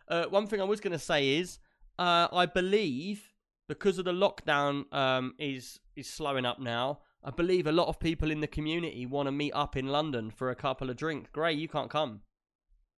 [0.10, 1.60] uh, one thing I was going to say is,
[2.00, 3.34] uh, I believe
[3.68, 7.00] because of the lockdown um, is is slowing up now.
[7.24, 10.32] I believe a lot of people in the community want to meet up in London
[10.32, 11.30] for a couple of drinks.
[11.32, 12.22] Gray, you can't come.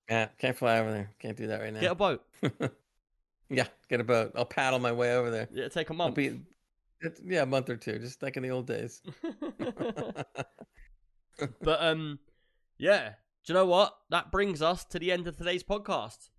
[0.10, 1.12] yeah, can't fly over there.
[1.20, 1.80] Can't do that right now.
[1.80, 2.24] Get a boat.
[3.50, 4.34] yeah, get a boat.
[4.36, 5.48] I'll paddle my way over there.
[5.52, 6.16] Yeah, take a month.
[6.16, 6.42] be,
[7.02, 9.02] it's, yeah, a month or two, just like in the old days.
[11.62, 12.20] but um,
[12.78, 13.14] yeah.
[13.46, 13.96] Do you know what?
[14.10, 16.30] That brings us to the end of today's podcast.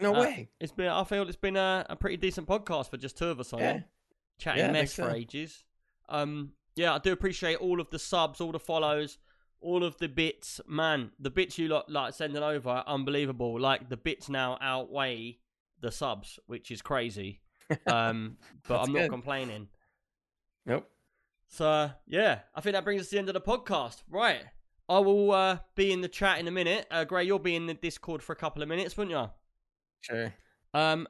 [0.00, 0.50] No Uh, way.
[0.60, 0.88] It's been.
[0.88, 3.60] I feel it's been a, a pretty decent podcast for just two of us on
[3.60, 3.70] Yeah.
[3.76, 3.82] it,
[4.38, 5.16] chatting Yeah, mess think for so.
[5.16, 5.64] ages.
[6.08, 9.18] Um, yeah, I do appreciate all of the subs, all the follows,
[9.60, 10.60] all of the bits.
[10.66, 13.58] Man, the bits you lot like sending over, are unbelievable.
[13.60, 15.38] Like the bits now outweigh
[15.80, 17.40] the subs, which is crazy.
[17.86, 18.36] Um,
[18.66, 19.10] but I'm not good.
[19.10, 19.68] complaining.
[20.66, 20.90] Nope.
[21.48, 24.02] So yeah, I think that brings us to the end of the podcast.
[24.08, 24.42] Right,
[24.88, 26.86] I will uh, be in the chat in a minute.
[26.90, 29.30] Uh, Gray, you'll be in the Discord for a couple of minutes, won't you?
[30.00, 30.32] Sure.
[30.74, 31.06] Um,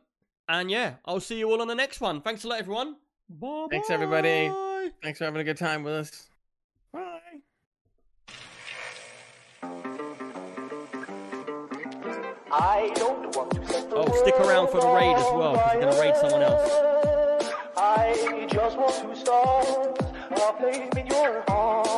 [0.49, 2.21] and yeah, I'll see you all on the next one.
[2.23, 2.97] Thanks a lot, everyone.
[3.29, 3.67] Bye.
[3.71, 4.51] Thanks, everybody.
[5.03, 6.27] Thanks for having a good time with us.
[6.93, 7.21] Bye.
[12.53, 15.75] I don't want to set the Oh, stick around for the raid as well, 'cause
[15.75, 16.71] we're gonna raid someone else.
[17.77, 20.03] I just want to start
[20.33, 21.90] a flame in your heart.